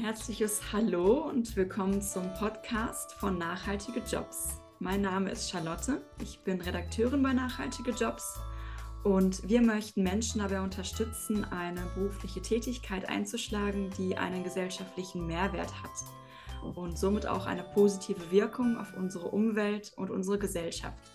herzliches 0.00 0.62
Hallo 0.72 1.28
und 1.28 1.54
willkommen 1.56 2.00
zum 2.00 2.32
Podcast 2.32 3.12
von 3.12 3.36
Nachhaltige 3.36 4.00
Jobs. 4.00 4.58
Mein 4.78 5.02
Name 5.02 5.30
ist 5.30 5.50
Charlotte, 5.50 6.00
ich 6.22 6.42
bin 6.42 6.58
Redakteurin 6.58 7.22
bei 7.22 7.34
Nachhaltige 7.34 7.90
Jobs 7.90 8.40
und 9.04 9.46
wir 9.46 9.60
möchten 9.60 10.02
Menschen 10.02 10.40
dabei 10.40 10.62
unterstützen, 10.62 11.44
eine 11.44 11.82
berufliche 11.94 12.40
Tätigkeit 12.40 13.10
einzuschlagen, 13.10 13.90
die 13.98 14.16
einen 14.16 14.42
gesellschaftlichen 14.42 15.26
Mehrwert 15.26 15.70
hat 15.82 16.74
und 16.74 16.98
somit 16.98 17.26
auch 17.26 17.44
eine 17.44 17.62
positive 17.62 18.30
Wirkung 18.30 18.78
auf 18.78 18.94
unsere 18.96 19.28
Umwelt 19.28 19.92
und 19.96 20.10
unsere 20.10 20.38
Gesellschaft. 20.38 21.10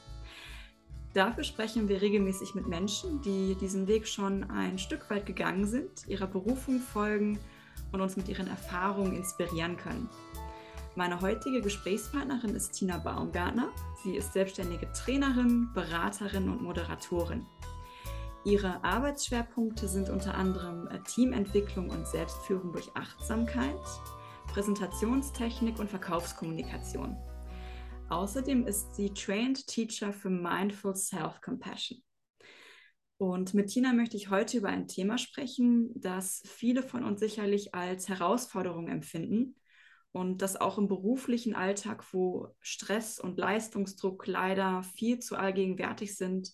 Dafür 1.15 1.43
sprechen 1.43 1.89
wir 1.89 2.04
regelmäßig 2.04 2.54
mit 2.54 2.67
Menschen, 2.67 3.20
die 3.23 3.55
diesen 3.55 3.88
Weg 3.88 4.07
schon 4.07 4.43
ein 4.52 4.78
Stück 4.78 5.10
weit 5.10 5.25
gegangen 5.25 5.65
sind, 5.65 6.06
ihrer 6.07 6.28
Berufung 6.28 6.79
folgen 6.79 7.39
und 7.95 8.01
uns 8.01 8.15
mit 8.15 8.29
ihren 8.29 8.47
Erfahrungen 8.47 9.15
inspirieren 9.15 9.77
können. 9.77 10.09
Meine 10.95 11.19
heutige 11.19 11.61
Gesprächspartnerin 11.61 12.55
ist 12.55 12.73
Tina 12.73 12.97
Baumgartner. 12.97 13.69
Sie 14.04 14.15
ist 14.15 14.33
selbstständige 14.33 14.91
Trainerin, 14.93 15.69
Beraterin 15.73 16.49
und 16.49 16.61
Moderatorin. 16.61 17.45
Ihre 18.45 18.83
Arbeitsschwerpunkte 18.83 19.87
sind 19.87 20.09
unter 20.09 20.35
anderem 20.35 20.87
äh, 20.87 20.99
Teamentwicklung 21.01 21.89
und 21.89 22.07
Selbstführung 22.07 22.71
durch 22.71 22.95
Achtsamkeit, 22.95 23.81
Präsentationstechnik 24.47 25.79
und 25.79 25.89
Verkaufskommunikation. 25.89 27.18
Außerdem 28.09 28.68
ist 28.68 28.96
sie 28.96 29.11
Trained 29.13 29.65
Teacher 29.65 30.13
für 30.13 30.29
Mindful 30.29 30.96
Self-Compassion. 30.96 32.05
Und 33.17 33.53
mit 33.53 33.67
Tina 33.67 33.94
möchte 33.94 34.17
ich 34.17 34.30
heute 34.30 34.58
über 34.58 34.67
ein 34.67 34.88
Thema 34.88 35.17
sprechen, 35.17 35.89
das 35.95 36.41
viele 36.45 36.83
von 36.83 37.03
uns 37.03 37.21
sicherlich 37.21 37.73
als 37.73 38.09
Herausforderung 38.09 38.89
empfinden 38.89 39.55
und 40.11 40.41
das 40.41 40.59
auch 40.59 40.77
im 40.77 40.88
beruflichen 40.88 41.55
Alltag, 41.55 42.13
wo 42.13 42.49
Stress 42.59 43.19
und 43.19 43.38
Leistungsdruck 43.38 44.27
leider 44.27 44.83
viel 44.83 45.19
zu 45.19 45.38
allgegenwärtig 45.38 46.17
sind, 46.17 46.52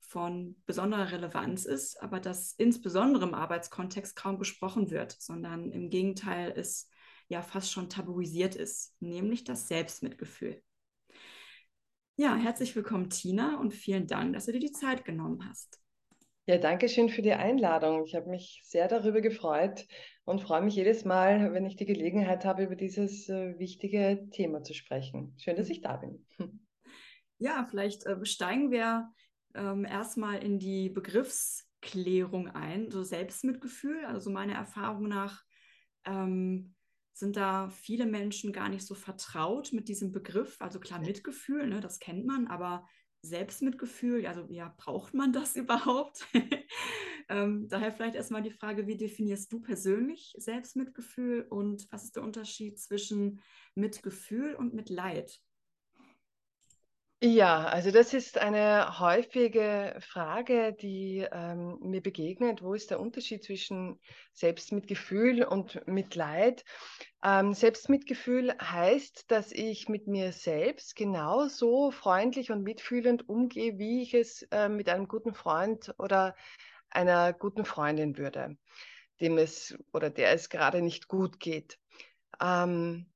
von 0.00 0.56
besonderer 0.66 1.10
Relevanz 1.10 1.64
ist, 1.64 2.00
aber 2.02 2.20
das 2.20 2.52
insbesondere 2.52 3.24
im 3.24 3.34
Arbeitskontext 3.34 4.14
kaum 4.14 4.38
besprochen 4.38 4.90
wird, 4.90 5.16
sondern 5.18 5.72
im 5.72 5.88
Gegenteil 5.88 6.52
es 6.54 6.88
ja 7.28 7.42
fast 7.42 7.72
schon 7.72 7.88
tabuisiert 7.88 8.54
ist, 8.54 8.94
nämlich 9.00 9.44
das 9.44 9.66
Selbstmitgefühl. 9.68 10.62
Ja, 12.16 12.36
herzlich 12.36 12.76
willkommen, 12.76 13.10
Tina, 13.10 13.58
und 13.58 13.72
vielen 13.72 14.06
Dank, 14.06 14.34
dass 14.34 14.46
du 14.46 14.52
dir 14.52 14.60
die 14.60 14.72
Zeit 14.72 15.04
genommen 15.04 15.48
hast. 15.48 15.83
Ja, 16.46 16.58
danke 16.58 16.90
schön 16.90 17.08
für 17.08 17.22
die 17.22 17.32
Einladung. 17.32 18.04
Ich 18.04 18.14
habe 18.14 18.28
mich 18.28 18.60
sehr 18.64 18.86
darüber 18.86 19.22
gefreut 19.22 19.86
und 20.24 20.42
freue 20.42 20.60
mich 20.60 20.74
jedes 20.74 21.06
Mal, 21.06 21.54
wenn 21.54 21.64
ich 21.64 21.76
die 21.76 21.86
Gelegenheit 21.86 22.44
habe, 22.44 22.64
über 22.64 22.76
dieses 22.76 23.30
äh, 23.30 23.58
wichtige 23.58 24.28
Thema 24.30 24.62
zu 24.62 24.74
sprechen. 24.74 25.34
Schön, 25.38 25.56
dass 25.56 25.70
ich 25.70 25.80
da 25.80 25.96
bin. 25.96 26.26
Ja, 27.38 27.64
vielleicht 27.68 28.06
äh, 28.06 28.24
steigen 28.24 28.70
wir 28.70 29.12
ähm, 29.54 29.84
erstmal 29.84 30.42
in 30.42 30.58
die 30.58 30.88
Begriffsklärung 30.88 32.48
ein, 32.48 32.90
so 32.90 33.02
Selbstmitgefühl. 33.02 34.04
Also 34.04 34.30
meiner 34.30 34.54
Erfahrung 34.54 35.08
nach 35.08 35.42
ähm, 36.04 36.74
sind 37.12 37.36
da 37.36 37.70
viele 37.70 38.06
Menschen 38.06 38.52
gar 38.52 38.68
nicht 38.68 38.86
so 38.86 38.94
vertraut 38.94 39.72
mit 39.72 39.88
diesem 39.88 40.12
Begriff. 40.12 40.56
Also 40.60 40.78
klar, 40.78 41.00
Mitgefühl, 41.00 41.66
ne, 41.66 41.80
das 41.80 41.98
kennt 41.98 42.24
man, 42.24 42.46
aber 42.46 42.86
Selbstmitgefühl, 43.24 44.26
also 44.26 44.46
ja, 44.50 44.74
braucht 44.76 45.14
man 45.14 45.32
das 45.32 45.56
überhaupt? 45.56 46.26
ähm, 47.28 47.68
daher 47.68 47.92
vielleicht 47.92 48.14
erstmal 48.14 48.42
die 48.42 48.50
Frage, 48.50 48.86
wie 48.86 48.96
definierst 48.96 49.52
du 49.52 49.60
persönlich 49.60 50.34
Selbstmitgefühl 50.38 51.46
und 51.48 51.90
was 51.90 52.04
ist 52.04 52.16
der 52.16 52.22
Unterschied 52.22 52.78
zwischen 52.78 53.40
Mitgefühl 53.74 54.54
und 54.54 54.74
Mitleid? 54.74 55.40
Ja, 57.22 57.64
also 57.64 57.90
das 57.90 58.12
ist 58.12 58.36
eine 58.36 58.98
häufige 58.98 59.96
Frage, 60.00 60.74
die 60.74 61.26
ähm, 61.32 61.78
mir 61.80 62.02
begegnet. 62.02 62.62
Wo 62.62 62.74
ist 62.74 62.90
der 62.90 63.00
Unterschied 63.00 63.42
zwischen 63.42 63.98
Selbstmitgefühl 64.34 65.42
und 65.44 65.86
Mitleid? 65.86 66.64
Ähm, 67.22 67.54
Selbstmitgefühl 67.54 68.54
heißt, 68.60 69.30
dass 69.30 69.52
ich 69.52 69.88
mit 69.88 70.06
mir 70.06 70.32
selbst 70.32 70.96
genauso 70.96 71.90
freundlich 71.92 72.50
und 72.50 72.62
mitfühlend 72.62 73.26
umgehe, 73.26 73.78
wie 73.78 74.02
ich 74.02 74.12
es 74.12 74.42
äh, 74.50 74.68
mit 74.68 74.90
einem 74.90 75.08
guten 75.08 75.32
Freund 75.32 75.94
oder 75.98 76.36
einer 76.90 77.32
guten 77.32 77.64
Freundin 77.64 78.18
würde, 78.18 78.58
dem 79.20 79.38
es 79.38 79.78
oder 79.94 80.10
der 80.10 80.32
es 80.32 80.50
gerade 80.50 80.82
nicht 80.82 81.08
gut 81.08 81.40
geht. 81.40 81.78
Ähm, 82.42 83.06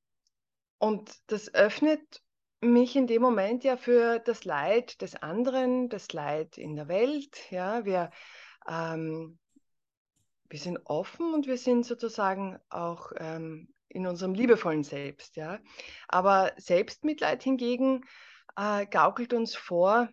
und 0.78 1.10
das 1.26 1.52
öffnet 1.52 2.22
mich 2.60 2.96
in 2.96 3.06
dem 3.06 3.22
Moment 3.22 3.64
ja 3.64 3.76
für 3.76 4.18
das 4.18 4.44
Leid 4.44 5.00
des 5.00 5.16
anderen, 5.16 5.88
das 5.88 6.12
Leid 6.12 6.58
in 6.58 6.76
der 6.76 6.88
Welt. 6.88 7.50
Ja, 7.50 7.84
wir, 7.84 8.10
ähm, 8.68 9.38
wir 10.48 10.58
sind 10.58 10.80
offen 10.84 11.34
und 11.34 11.46
wir 11.46 11.58
sind 11.58 11.84
sozusagen 11.86 12.58
auch 12.68 13.12
ähm, 13.16 13.72
in 13.88 14.06
unserem 14.06 14.34
liebevollen 14.34 14.82
Selbst. 14.82 15.36
Ja, 15.36 15.60
aber 16.08 16.52
Selbstmitleid 16.56 17.42
hingegen 17.42 18.04
äh, 18.56 18.86
gaukelt 18.86 19.32
uns 19.32 19.54
vor, 19.54 20.08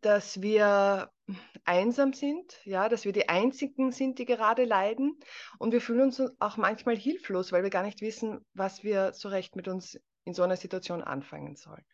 dass 0.00 0.40
wir 0.40 1.10
einsam 1.64 2.12
sind, 2.12 2.60
ja, 2.64 2.88
dass 2.88 3.04
wir 3.04 3.12
die 3.12 3.28
einzigen 3.28 3.90
sind, 3.90 4.18
die 4.18 4.26
gerade 4.26 4.64
leiden 4.64 5.18
und 5.58 5.72
wir 5.72 5.80
fühlen 5.80 6.02
uns 6.02 6.22
auch 6.38 6.56
manchmal 6.56 6.96
hilflos, 6.96 7.50
weil 7.50 7.62
wir 7.64 7.70
gar 7.70 7.82
nicht 7.82 8.00
wissen, 8.00 8.44
was 8.54 8.84
wir 8.84 9.12
so 9.12 9.28
recht 9.28 9.56
mit 9.56 9.66
uns 9.66 9.98
in 10.24 10.34
so 10.34 10.42
einer 10.42 10.56
Situation 10.56 11.02
anfangen 11.02 11.56
sollen. 11.56 11.84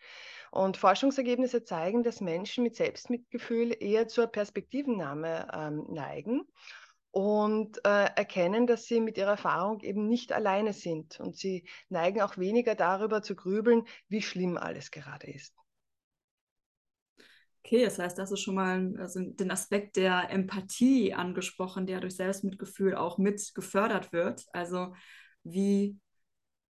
Und 0.50 0.76
Forschungsergebnisse 0.76 1.64
zeigen, 1.64 2.02
dass 2.02 2.20
Menschen 2.20 2.64
mit 2.64 2.76
Selbstmitgefühl 2.76 3.76
eher 3.78 4.08
zur 4.08 4.26
Perspektivennahme 4.26 5.48
ähm, 5.52 5.86
neigen 5.90 6.42
und 7.10 7.78
äh, 7.84 8.10
erkennen, 8.16 8.66
dass 8.66 8.84
sie 8.84 9.00
mit 9.00 9.18
ihrer 9.18 9.32
Erfahrung 9.32 9.80
eben 9.80 10.08
nicht 10.08 10.32
alleine 10.32 10.72
sind. 10.72 11.20
Und 11.20 11.36
sie 11.36 11.68
neigen 11.88 12.20
auch 12.20 12.38
weniger 12.38 12.74
darüber 12.74 13.22
zu 13.22 13.34
grübeln, 13.34 13.84
wie 14.08 14.22
schlimm 14.22 14.56
alles 14.56 14.90
gerade 14.90 15.30
ist. 15.30 15.54
Okay, 17.64 17.84
das 17.84 17.98
heißt, 17.98 18.16
das 18.16 18.32
ist 18.32 18.40
schon 18.40 18.54
mal 18.54 18.94
also 18.98 19.20
den 19.20 19.50
Aspekt 19.50 19.96
der 19.96 20.30
Empathie 20.30 21.12
angesprochen, 21.12 21.86
der 21.86 22.00
durch 22.00 22.16
Selbstmitgefühl 22.16 22.94
auch 22.94 23.18
mit 23.18 23.54
gefördert 23.54 24.12
wird. 24.12 24.46
Also 24.52 24.94
wie 25.42 25.98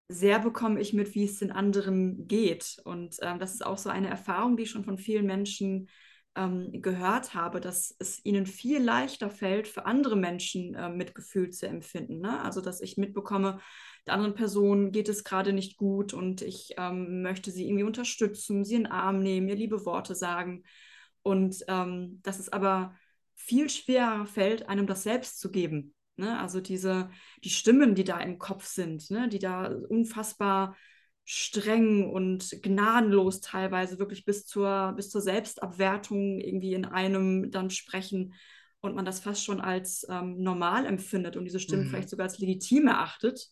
sehr 0.09 0.39
bekomme 0.39 0.81
ich 0.81 0.95
mit, 0.95 1.15
wie 1.15 1.25
es 1.25 1.39
den 1.39 1.53
anderen 1.53 2.27
geht. 2.27 2.81
Und 2.85 3.17
ähm, 3.21 3.39
das 3.39 3.53
ist 3.53 3.65
auch 3.65 3.79
so 3.79 3.91
eine 3.91 4.09
Erfahrung, 4.09 4.57
die 4.57 4.63
ich 4.65 4.71
schon 4.71 4.85
von 4.85 4.99
vielen 4.99 5.27
Menschen 5.27 5.89
ähm, 6.35 6.71
gehört 6.81 7.35
habe, 7.35 7.61
dass 7.61 7.95
es 7.99 8.25
ihnen 8.25 8.47
viel 8.47 8.83
leichter 8.83 9.29
fällt, 9.29 9.69
für 9.69 9.85
andere 9.85 10.17
Menschen 10.17 10.75
äh, 10.75 10.89
Mitgefühl 10.89 11.51
zu 11.51 11.67
empfinden. 11.67 12.21
Ne? 12.21 12.41
Also, 12.43 12.61
dass 12.61 12.81
ich 12.81 12.97
mitbekomme, 12.97 13.61
der 14.07 14.15
anderen 14.15 14.35
Person 14.35 14.93
geht 14.93 15.09
es 15.09 15.25
gerade 15.25 15.53
nicht 15.53 15.77
gut 15.77 16.15
und 16.15 16.41
ich 16.41 16.75
ähm, 16.79 17.21
möchte 17.23 17.51
sie 17.51 17.67
irgendwie 17.67 17.85
unterstützen, 17.85 18.65
sie 18.65 18.77
in 18.77 18.85
den 18.85 18.93
Arm 18.93 19.19
nehmen, 19.19 19.49
ihr 19.49 19.57
liebe 19.57 19.85
Worte 19.85 20.15
sagen. 20.15 20.65
Und 21.23 21.65
ähm, 21.69 22.21
dass 22.23 22.39
es 22.39 22.51
aber 22.51 22.95
viel 23.35 23.69
schwerer 23.69 24.25
fällt, 24.25 24.69
einem 24.69 24.87
das 24.87 25.03
selbst 25.03 25.41
zu 25.41 25.51
geben. 25.51 25.95
Ne? 26.19 26.39
Also 26.39 26.61
diese, 26.61 27.11
die 27.45 27.51
Stimmen, 27.51 27.95
die 27.95 28.05
da 28.05 28.19
im 28.21 28.39
Kopf 28.39 28.67
sind, 28.67 29.11
ne? 29.11 29.29
die 29.29 29.39
da 29.39 29.67
unfassbar 29.89 30.77
streng 31.25 32.11
und 32.11 32.63
gnadenlos 32.63 33.41
teilweise 33.41 33.99
wirklich 33.99 34.25
bis 34.25 34.47
zur, 34.47 34.95
bis 34.97 35.11
zur 35.11 35.21
Selbstabwertung 35.21 36.41
irgendwie 36.41 36.73
in 36.73 36.87
einem 36.87 37.51
dann 37.51 37.71
sprechen 37.71 38.35
und 38.81 38.95
man 38.95 39.05
das 39.05 39.21
fast 39.21 39.45
schon 39.45 39.61
als 39.61 40.07
ähm, 40.09 40.43
normal 40.43 40.87
empfindet 40.87 41.37
und 41.37 41.45
diese 41.45 41.61
Stimmen 41.61 41.85
mhm. 41.85 41.89
vielleicht 41.91 42.09
sogar 42.09 42.27
als 42.27 42.39
legitim 42.39 42.87
erachtet. 42.87 43.49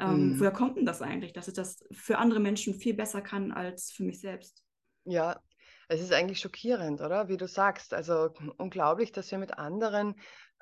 Ähm, 0.00 0.32
mhm. 0.32 0.40
Woher 0.40 0.50
kommt 0.50 0.76
denn 0.76 0.86
das 0.86 1.00
eigentlich, 1.00 1.32
dass 1.32 1.48
ich 1.48 1.54
das 1.54 1.84
für 1.92 2.18
andere 2.18 2.40
Menschen 2.40 2.74
viel 2.74 2.94
besser 2.94 3.22
kann 3.22 3.52
als 3.52 3.92
für 3.92 4.02
mich 4.02 4.20
selbst? 4.20 4.64
Ja, 5.04 5.40
es 5.88 6.00
ist 6.00 6.12
eigentlich 6.12 6.40
schockierend, 6.40 7.00
oder? 7.00 7.28
Wie 7.28 7.36
du 7.36 7.46
sagst, 7.46 7.94
also 7.94 8.30
unglaublich, 8.56 9.12
dass 9.12 9.30
wir 9.30 9.38
mit 9.38 9.58
anderen 9.58 10.14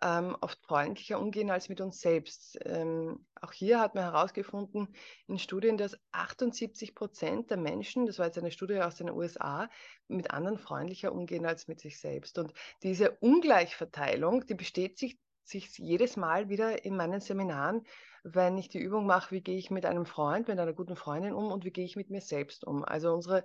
ähm, 0.02 0.36
oft 0.40 0.58
freundlicher 0.64 1.20
umgehen 1.20 1.50
als 1.50 1.68
mit 1.68 1.80
uns 1.80 2.00
selbst. 2.00 2.58
Ähm, 2.64 3.26
auch 3.40 3.52
hier 3.52 3.80
hat 3.80 3.94
man 3.94 4.04
herausgefunden 4.04 4.88
in 5.26 5.38
Studien, 5.38 5.76
dass 5.76 5.98
78 6.12 6.94
Prozent 6.94 7.50
der 7.50 7.58
Menschen, 7.58 8.06
das 8.06 8.18
war 8.18 8.26
jetzt 8.26 8.38
eine 8.38 8.50
Studie 8.50 8.80
aus 8.80 8.96
den 8.96 9.10
USA, 9.10 9.68
mit 10.08 10.30
anderen 10.30 10.58
freundlicher 10.58 11.12
umgehen 11.12 11.44
als 11.44 11.68
mit 11.68 11.80
sich 11.80 12.00
selbst. 12.00 12.38
Und 12.38 12.52
diese 12.82 13.12
Ungleichverteilung, 13.20 14.46
die 14.46 14.54
besteht 14.54 14.98
sich, 14.98 15.18
sich 15.44 15.76
jedes 15.78 16.16
Mal 16.16 16.48
wieder 16.48 16.84
in 16.84 16.96
meinen 16.96 17.20
Seminaren, 17.20 17.84
wenn 18.22 18.56
ich 18.58 18.68
die 18.68 18.78
Übung 18.78 19.06
mache, 19.06 19.34
wie 19.34 19.40
gehe 19.40 19.58
ich 19.58 19.70
mit 19.70 19.84
einem 19.84 20.06
Freund, 20.06 20.48
mit 20.48 20.58
einer 20.58 20.72
guten 20.72 20.96
Freundin 20.96 21.34
um 21.34 21.50
und 21.52 21.64
wie 21.64 21.70
gehe 21.70 21.84
ich 21.84 21.96
mit 21.96 22.10
mir 22.10 22.20
selbst 22.20 22.66
um. 22.66 22.84
Also 22.84 23.12
unsere 23.12 23.44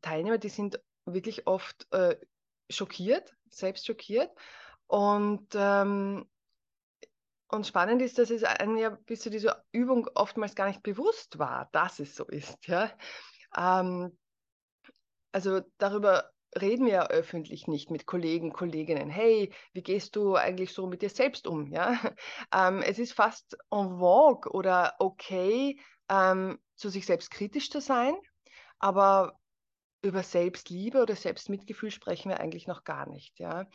Teilnehmer, 0.00 0.38
die 0.38 0.48
sind 0.48 0.80
wirklich 1.04 1.46
oft 1.46 1.86
äh, 1.92 2.16
schockiert, 2.70 3.34
selbst 3.50 3.86
schockiert 3.86 4.30
und 4.86 5.48
ähm, 5.54 6.26
und 7.48 7.66
spannend 7.66 8.02
ist, 8.02 8.18
dass 8.18 8.30
es 8.30 8.42
einem 8.42 8.76
ja 8.76 8.90
bis 8.90 9.20
zu 9.20 9.30
dieser 9.30 9.64
Übung 9.72 10.08
oftmals 10.14 10.54
gar 10.54 10.66
nicht 10.66 10.82
bewusst 10.82 11.38
war, 11.38 11.68
dass 11.72 12.00
es 12.00 12.16
so 12.16 12.24
ist. 12.24 12.66
Ja? 12.66 12.90
Ähm, 13.56 14.18
also 15.32 15.60
darüber 15.78 16.30
reden 16.60 16.86
wir 16.86 16.92
ja 16.92 17.06
öffentlich 17.08 17.66
nicht 17.66 17.90
mit 17.90 18.06
Kollegen, 18.06 18.52
Kolleginnen. 18.52 19.08
Hey, 19.08 19.52
wie 19.72 19.82
gehst 19.82 20.16
du 20.16 20.36
eigentlich 20.36 20.72
so 20.72 20.86
mit 20.86 21.02
dir 21.02 21.10
selbst 21.10 21.46
um? 21.46 21.72
Ja? 21.72 21.98
Ähm, 22.52 22.82
es 22.82 22.98
ist 22.98 23.12
fast 23.12 23.56
en 23.70 23.98
vogue 23.98 24.50
oder 24.52 24.94
okay, 24.98 25.80
ähm, 26.08 26.58
zu 26.76 26.88
sich 26.88 27.06
selbst 27.06 27.30
kritisch 27.30 27.70
zu 27.70 27.80
sein, 27.80 28.14
aber 28.78 29.38
über 30.02 30.22
Selbstliebe 30.22 31.00
oder 31.00 31.16
Selbstmitgefühl 31.16 31.90
sprechen 31.90 32.30
wir 32.30 32.40
eigentlich 32.40 32.66
noch 32.66 32.84
gar 32.84 33.08
nicht. 33.08 33.38
Ja? 33.38 33.66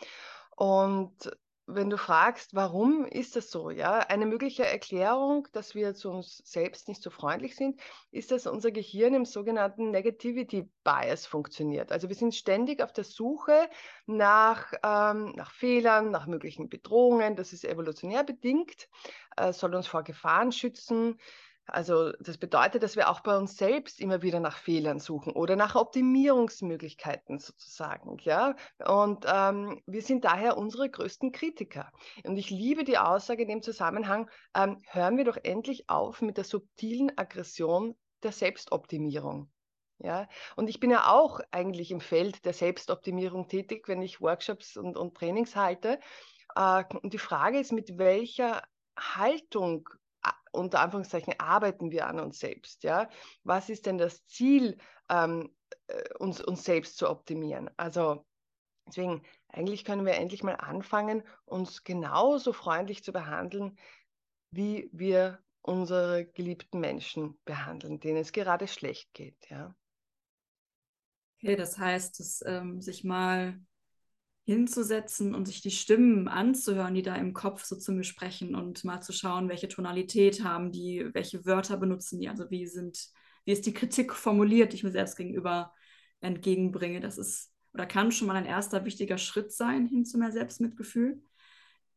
Und 0.59 1.31
wenn 1.67 1.89
du 1.89 1.97
fragst, 1.97 2.53
warum 2.53 3.05
ist 3.05 3.37
das 3.37 3.49
so, 3.49 3.69
ja, 3.69 3.99
eine 3.99 4.25
mögliche 4.25 4.65
Erklärung, 4.65 5.47
dass 5.53 5.73
wir 5.73 5.95
zu 5.95 6.11
uns 6.11 6.41
selbst 6.43 6.89
nicht 6.89 7.01
so 7.01 7.09
freundlich 7.09 7.55
sind, 7.55 7.79
ist, 8.11 8.31
dass 8.31 8.45
unser 8.45 8.69
Gehirn 8.71 9.13
im 9.13 9.23
sogenannten 9.23 9.89
Negativity 9.89 10.69
Bias 10.83 11.25
funktioniert. 11.25 11.93
Also 11.93 12.09
wir 12.09 12.15
sind 12.15 12.35
ständig 12.35 12.83
auf 12.83 12.91
der 12.91 13.05
Suche 13.05 13.69
nach, 14.05 14.73
ähm, 14.83 15.31
nach 15.37 15.51
Fehlern, 15.51 16.11
nach 16.11 16.27
möglichen 16.27 16.67
Bedrohungen. 16.67 17.37
Das 17.37 17.53
ist 17.53 17.63
evolutionär 17.63 18.25
bedingt, 18.25 18.89
äh, 19.37 19.53
soll 19.53 19.75
uns 19.75 19.87
vor 19.87 20.03
Gefahren 20.03 20.51
schützen. 20.51 21.17
Also 21.73 22.11
das 22.19 22.37
bedeutet, 22.37 22.83
dass 22.83 22.95
wir 22.95 23.09
auch 23.09 23.21
bei 23.21 23.37
uns 23.37 23.57
selbst 23.57 23.99
immer 23.99 24.21
wieder 24.21 24.39
nach 24.39 24.57
Fehlern 24.57 24.99
suchen 24.99 25.33
oder 25.33 25.55
nach 25.55 25.75
Optimierungsmöglichkeiten 25.75 27.39
sozusagen. 27.39 28.17
Ja? 28.21 28.55
Und 28.85 29.25
ähm, 29.27 29.81
wir 29.85 30.01
sind 30.01 30.25
daher 30.25 30.57
unsere 30.57 30.89
größten 30.89 31.31
Kritiker. 31.31 31.91
Und 32.23 32.37
ich 32.37 32.49
liebe 32.49 32.83
die 32.83 32.97
Aussage 32.97 33.43
in 33.43 33.49
dem 33.49 33.61
Zusammenhang, 33.61 34.29
ähm, 34.55 34.81
hören 34.87 35.17
wir 35.17 35.25
doch 35.25 35.37
endlich 35.41 35.89
auf 35.89 36.21
mit 36.21 36.37
der 36.37 36.43
subtilen 36.43 37.17
Aggression 37.17 37.95
der 38.23 38.31
Selbstoptimierung. 38.31 39.49
Ja, 40.01 40.29
und 40.55 40.69
ich 40.69 40.79
bin 40.79 40.91
ja 40.91 41.11
auch 41.11 41.41
eigentlich 41.51 41.91
im 41.91 41.99
Feld 41.99 42.45
der 42.45 42.53
Selbstoptimierung 42.53 43.49
tätig, 43.49 43.89
wenn 43.89 44.01
ich 44.01 44.21
Workshops 44.21 44.77
und, 44.77 44.97
und 44.97 45.15
Trainings 45.15 45.57
halte. 45.57 45.99
Äh, 46.55 46.83
und 47.01 47.13
die 47.13 47.17
Frage 47.17 47.59
ist, 47.59 47.73
mit 47.73 47.97
welcher 47.97 48.63
Haltung 48.97 49.89
unter 50.51 50.81
Anführungszeichen 50.81 51.33
arbeiten 51.39 51.91
wir 51.91 52.07
an 52.07 52.19
uns 52.19 52.39
selbst. 52.39 52.83
Ja? 52.83 53.09
Was 53.43 53.69
ist 53.69 53.85
denn 53.85 53.97
das 53.97 54.25
Ziel, 54.25 54.77
ähm, 55.09 55.55
äh, 55.87 56.13
uns, 56.17 56.41
uns 56.41 56.63
selbst 56.63 56.97
zu 56.97 57.09
optimieren? 57.09 57.69
Also 57.77 58.25
deswegen, 58.87 59.23
eigentlich 59.47 59.85
können 59.85 60.05
wir 60.05 60.15
endlich 60.15 60.43
mal 60.43 60.55
anfangen, 60.55 61.23
uns 61.45 61.83
genauso 61.83 62.53
freundlich 62.53 63.03
zu 63.03 63.11
behandeln, 63.11 63.77
wie 64.51 64.89
wir 64.91 65.39
unsere 65.61 66.25
geliebten 66.25 66.79
Menschen 66.79 67.39
behandeln, 67.45 67.99
denen 67.99 68.17
es 68.17 68.31
gerade 68.31 68.67
schlecht 68.67 69.13
geht. 69.13 69.49
Ja? 69.49 69.75
Okay, 71.37 71.55
das 71.55 71.77
heißt, 71.77 72.19
dass 72.19 72.41
ähm, 72.45 72.81
sich 72.81 73.03
mal 73.03 73.59
hinzusetzen 74.49 75.35
und 75.35 75.45
sich 75.45 75.61
die 75.61 75.71
Stimmen 75.71 76.27
anzuhören, 76.27 76.93
die 76.93 77.01
da 77.01 77.15
im 77.15 77.33
Kopf 77.33 77.63
so 77.63 77.75
zu 77.75 77.91
mir 77.91 78.03
sprechen 78.03 78.55
und 78.55 78.83
mal 78.83 79.01
zu 79.01 79.13
schauen, 79.13 79.49
welche 79.49 79.67
Tonalität 79.67 80.43
haben 80.43 80.71
die, 80.71 81.09
welche 81.13 81.45
Wörter 81.45 81.77
benutzen 81.77 82.19
die, 82.19 82.29
also 82.29 82.49
wie 82.49 82.67
sind, 82.67 83.09
wie 83.45 83.51
ist 83.51 83.65
die 83.65 83.73
Kritik 83.73 84.13
formuliert, 84.13 84.73
die 84.73 84.77
ich 84.77 84.83
mir 84.83 84.91
selbst 84.91 85.15
gegenüber 85.15 85.73
entgegenbringe. 86.21 86.99
Das 86.99 87.17
ist 87.17 87.51
oder 87.73 87.85
kann 87.85 88.11
schon 88.11 88.27
mal 88.27 88.35
ein 88.35 88.45
erster 88.45 88.83
wichtiger 88.85 89.17
Schritt 89.17 89.51
sein 89.51 89.85
hin 89.85 90.05
zu 90.05 90.17
mehr 90.17 90.31
Selbstmitgefühl. 90.31 91.21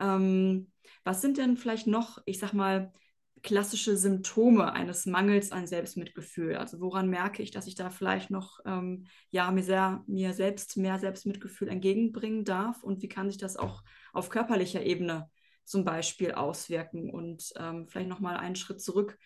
Ähm, 0.01 0.71
was 1.05 1.21
sind 1.23 1.39
denn 1.39 1.57
vielleicht 1.57 1.87
noch, 1.87 2.19
ich 2.27 2.39
sag 2.39 2.53
mal, 2.53 2.93
klassische 3.43 3.97
Symptome 3.97 4.73
eines 4.73 5.07
Mangels 5.07 5.53
an 5.53 5.67
Selbstmitgefühl? 5.67 6.57
Also 6.57 6.81
woran 6.81 7.09
merke 7.09 7.43
ich, 7.43 7.51
dass 7.51 7.67
ich 7.67 7.75
da 7.75 7.91
vielleicht 7.91 8.31
noch 8.31 8.61
ähm, 8.65 9.07
ja, 9.31 9.51
mir, 9.51 9.63
sehr, 9.63 10.05
mir 10.07 10.33
selbst 10.33 10.77
mehr 10.77 10.99
Selbstmitgefühl 10.99 11.69
entgegenbringen 11.69 12.45
darf? 12.45 12.83
Und 12.83 13.03
wie 13.03 13.09
kann 13.09 13.29
sich 13.29 13.39
das 13.39 13.57
auch 13.57 13.83
auf 14.13 14.31
körperlicher 14.31 14.83
Ebene 14.85 15.29
zum 15.65 15.85
Beispiel 15.85 16.33
auswirken? 16.33 17.11
Und 17.11 17.53
ähm, 17.57 17.89
vielleicht 17.89 18.09
nochmal 18.09 18.37
einen 18.37 18.57
Schritt 18.57 18.81
zurück. 18.81 19.19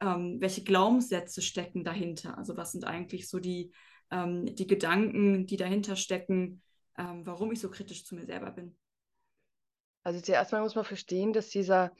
Ähm, 0.00 0.40
welche 0.40 0.62
Glaubenssätze 0.62 1.42
stecken 1.42 1.84
dahinter? 1.84 2.36
Also 2.36 2.56
was 2.56 2.72
sind 2.72 2.84
eigentlich 2.84 3.28
so 3.28 3.38
die, 3.38 3.72
ähm, 4.10 4.54
die 4.54 4.66
Gedanken, 4.66 5.46
die 5.46 5.56
dahinter 5.56 5.96
stecken, 5.96 6.62
ähm, 6.98 7.24
warum 7.24 7.50
ich 7.52 7.60
so 7.60 7.70
kritisch 7.70 8.04
zu 8.04 8.14
mir 8.14 8.26
selber 8.26 8.50
bin? 8.50 8.76
Also 10.04 10.20
zuerst 10.20 10.52
mal 10.52 10.62
muss 10.62 10.74
man 10.74 10.84
verstehen, 10.84 11.32
dass 11.32 11.48
dieser 11.48 11.92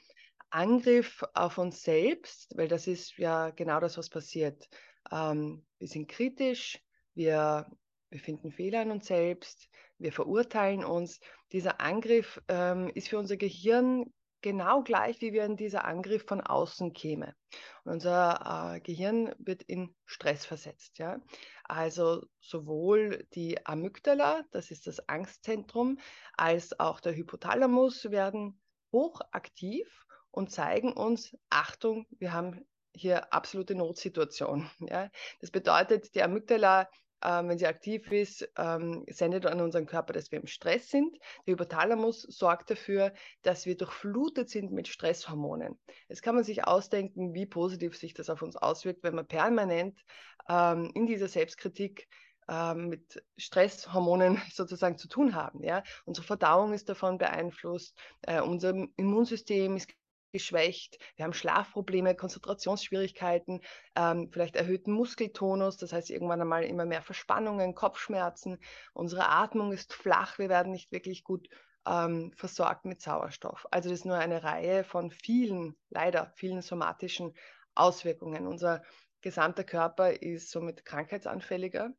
Angriff 0.51 1.23
auf 1.33 1.57
uns 1.57 1.83
selbst, 1.83 2.55
weil 2.57 2.67
das 2.67 2.87
ist 2.87 3.17
ja 3.17 3.51
genau 3.51 3.79
das, 3.79 3.97
was 3.97 4.09
passiert. 4.09 4.69
Ähm, 5.11 5.65
wir 5.77 5.87
sind 5.87 6.07
kritisch, 6.07 6.79
wir, 7.13 7.69
wir 8.09 8.19
finden 8.19 8.51
Fehler 8.51 8.81
an 8.81 8.91
uns 8.91 9.07
selbst, 9.07 9.69
wir 9.97 10.11
verurteilen 10.11 10.83
uns. 10.83 11.19
Dieser 11.51 11.81
Angriff 11.81 12.41
ähm, 12.47 12.89
ist 12.93 13.09
für 13.09 13.19
unser 13.19 13.37
Gehirn 13.37 14.13
genau 14.41 14.83
gleich, 14.83 15.19
wie 15.21 15.33
wenn 15.33 15.57
dieser 15.57 15.85
Angriff 15.85 16.25
von 16.25 16.41
außen 16.41 16.93
käme. 16.93 17.35
Und 17.83 17.93
unser 17.93 18.75
äh, 18.75 18.79
Gehirn 18.79 19.33
wird 19.39 19.63
in 19.63 19.93
Stress 20.05 20.45
versetzt. 20.45 20.97
Ja? 20.97 21.19
Also 21.63 22.25
sowohl 22.39 23.27
die 23.33 23.65
Amygdala, 23.65 24.43
das 24.51 24.71
ist 24.71 24.87
das 24.87 25.07
Angstzentrum, 25.09 25.99
als 26.37 26.79
auch 26.79 26.99
der 26.99 27.15
Hypothalamus 27.15 28.09
werden 28.11 28.61
hochaktiv 28.91 30.05
und 30.31 30.51
zeigen 30.51 30.93
uns, 30.93 31.35
Achtung, 31.49 32.05
wir 32.17 32.33
haben 32.33 32.65
hier 32.93 33.33
absolute 33.33 33.75
Notsituation. 33.75 34.69
Ja? 34.79 35.09
Das 35.41 35.51
bedeutet, 35.51 36.13
die 36.15 36.23
Amygdala, 36.23 36.89
äh, 37.21 37.43
wenn 37.43 37.57
sie 37.57 37.67
aktiv 37.67 38.11
ist, 38.11 38.49
ähm, 38.57 39.05
sendet 39.09 39.45
an 39.45 39.61
unseren 39.61 39.85
Körper, 39.85 40.13
dass 40.13 40.31
wir 40.31 40.39
im 40.39 40.47
Stress 40.47 40.89
sind. 40.89 41.17
Der 41.45 41.53
Hypothalamus 41.53 42.21
sorgt 42.23 42.71
dafür, 42.71 43.13
dass 43.41 43.65
wir 43.65 43.77
durchflutet 43.77 44.49
sind 44.49 44.71
mit 44.71 44.87
Stresshormonen. 44.87 45.79
Jetzt 46.07 46.23
kann 46.23 46.35
man 46.35 46.43
sich 46.43 46.65
ausdenken, 46.65 47.33
wie 47.33 47.45
positiv 47.45 47.97
sich 47.97 48.13
das 48.13 48.29
auf 48.29 48.41
uns 48.41 48.55
auswirkt, 48.55 49.03
wenn 49.03 49.15
man 49.15 49.27
permanent 49.27 49.99
ähm, 50.47 50.91
in 50.93 51.05
dieser 51.05 51.27
Selbstkritik 51.27 52.07
ähm, 52.49 52.87
mit 52.87 53.23
Stresshormonen 53.37 54.41
sozusagen 54.51 54.97
zu 54.97 55.07
tun 55.07 55.35
haben. 55.35 55.63
Ja? 55.63 55.83
Unsere 56.05 56.25
Verdauung 56.25 56.73
ist 56.73 56.89
davon 56.89 57.17
beeinflusst, 57.17 57.97
äh, 58.23 58.41
unser 58.41 58.73
Immunsystem 58.97 59.75
ist 59.75 59.89
geschwächt, 60.31 60.97
wir 61.15 61.25
haben 61.25 61.33
Schlafprobleme, 61.33 62.15
Konzentrationsschwierigkeiten, 62.15 63.61
ähm, 63.95 64.29
vielleicht 64.31 64.55
erhöhten 64.55 64.91
Muskeltonus, 64.91 65.77
das 65.77 65.93
heißt 65.93 66.09
irgendwann 66.09 66.41
einmal 66.41 66.63
immer 66.63 66.85
mehr 66.85 67.01
Verspannungen, 67.01 67.75
Kopfschmerzen, 67.75 68.59
unsere 68.93 69.29
Atmung 69.29 69.71
ist 69.71 69.93
flach, 69.93 70.37
wir 70.37 70.49
werden 70.49 70.71
nicht 70.71 70.91
wirklich 70.91 71.23
gut 71.23 71.49
ähm, 71.85 72.31
versorgt 72.35 72.85
mit 72.85 73.01
Sauerstoff. 73.01 73.65
Also 73.71 73.89
das 73.89 73.99
ist 73.99 74.05
nur 74.05 74.17
eine 74.17 74.43
Reihe 74.43 74.83
von 74.83 75.11
vielen, 75.11 75.75
leider 75.89 76.31
vielen 76.35 76.61
somatischen 76.61 77.33
Auswirkungen. 77.75 78.47
Unser 78.47 78.83
gesamter 79.21 79.63
Körper 79.63 80.11
ist 80.11 80.51
somit 80.51 80.85
krankheitsanfälliger 80.85 81.91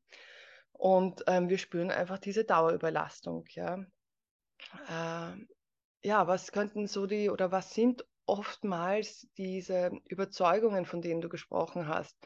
und 0.73 1.23
ähm, 1.27 1.49
wir 1.49 1.59
spüren 1.59 1.91
einfach 1.91 2.19
diese 2.19 2.45
Dauerüberlastung. 2.45 3.45
Ja. 3.51 3.85
Äh, 4.89 5.47
ja, 6.03 6.27
was 6.27 6.53
könnten 6.53 6.87
so 6.87 7.07
die 7.07 7.29
oder 7.29 7.53
was 7.53 7.75
sind 7.75 8.05
oftmals 8.31 9.27
diese 9.37 9.91
Überzeugungen, 10.09 10.87
von 10.87 11.03
denen 11.03 11.21
du 11.21 11.29
gesprochen 11.29 11.89
hast. 11.89 12.17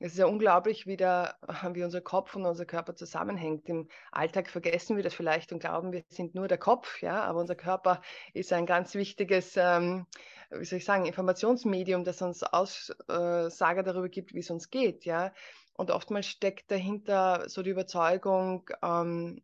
Es 0.00 0.12
ist 0.12 0.18
ja 0.18 0.26
unglaublich, 0.26 0.88
wie, 0.88 0.96
der, 0.96 1.36
wie 1.74 1.84
unser 1.84 2.00
Kopf 2.00 2.34
und 2.34 2.44
unser 2.44 2.66
Körper 2.66 2.96
zusammenhängt. 2.96 3.68
Im 3.68 3.88
Alltag 4.10 4.50
vergessen 4.50 4.96
wir 4.96 5.04
das 5.04 5.14
vielleicht 5.14 5.52
und 5.52 5.60
glauben, 5.60 5.92
wir 5.92 6.02
sind 6.08 6.34
nur 6.34 6.48
der 6.48 6.58
Kopf, 6.58 7.00
ja, 7.02 7.22
aber 7.22 7.38
unser 7.38 7.54
Körper 7.54 8.02
ist 8.32 8.52
ein 8.52 8.66
ganz 8.66 8.94
wichtiges, 8.94 9.56
ähm, 9.56 10.06
wie 10.50 10.64
soll 10.64 10.78
ich 10.78 10.84
sagen, 10.84 11.06
Informationsmedium, 11.06 12.02
das 12.02 12.20
uns 12.20 12.42
Aussage 12.42 13.84
darüber 13.84 14.08
gibt, 14.08 14.34
wie 14.34 14.40
es 14.40 14.50
uns 14.50 14.70
geht, 14.70 15.04
ja. 15.04 15.32
Und 15.76 15.92
oftmals 15.92 16.26
steckt 16.26 16.68
dahinter 16.72 17.48
so 17.48 17.62
die 17.62 17.70
Überzeugung, 17.70 18.68
ähm, 18.82 19.40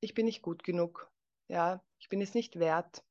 ich 0.00 0.12
bin 0.12 0.26
nicht 0.26 0.42
gut 0.42 0.62
genug, 0.62 1.10
ja, 1.48 1.82
ich 1.98 2.10
bin 2.10 2.20
es 2.20 2.34
nicht 2.34 2.58
wert, 2.58 3.02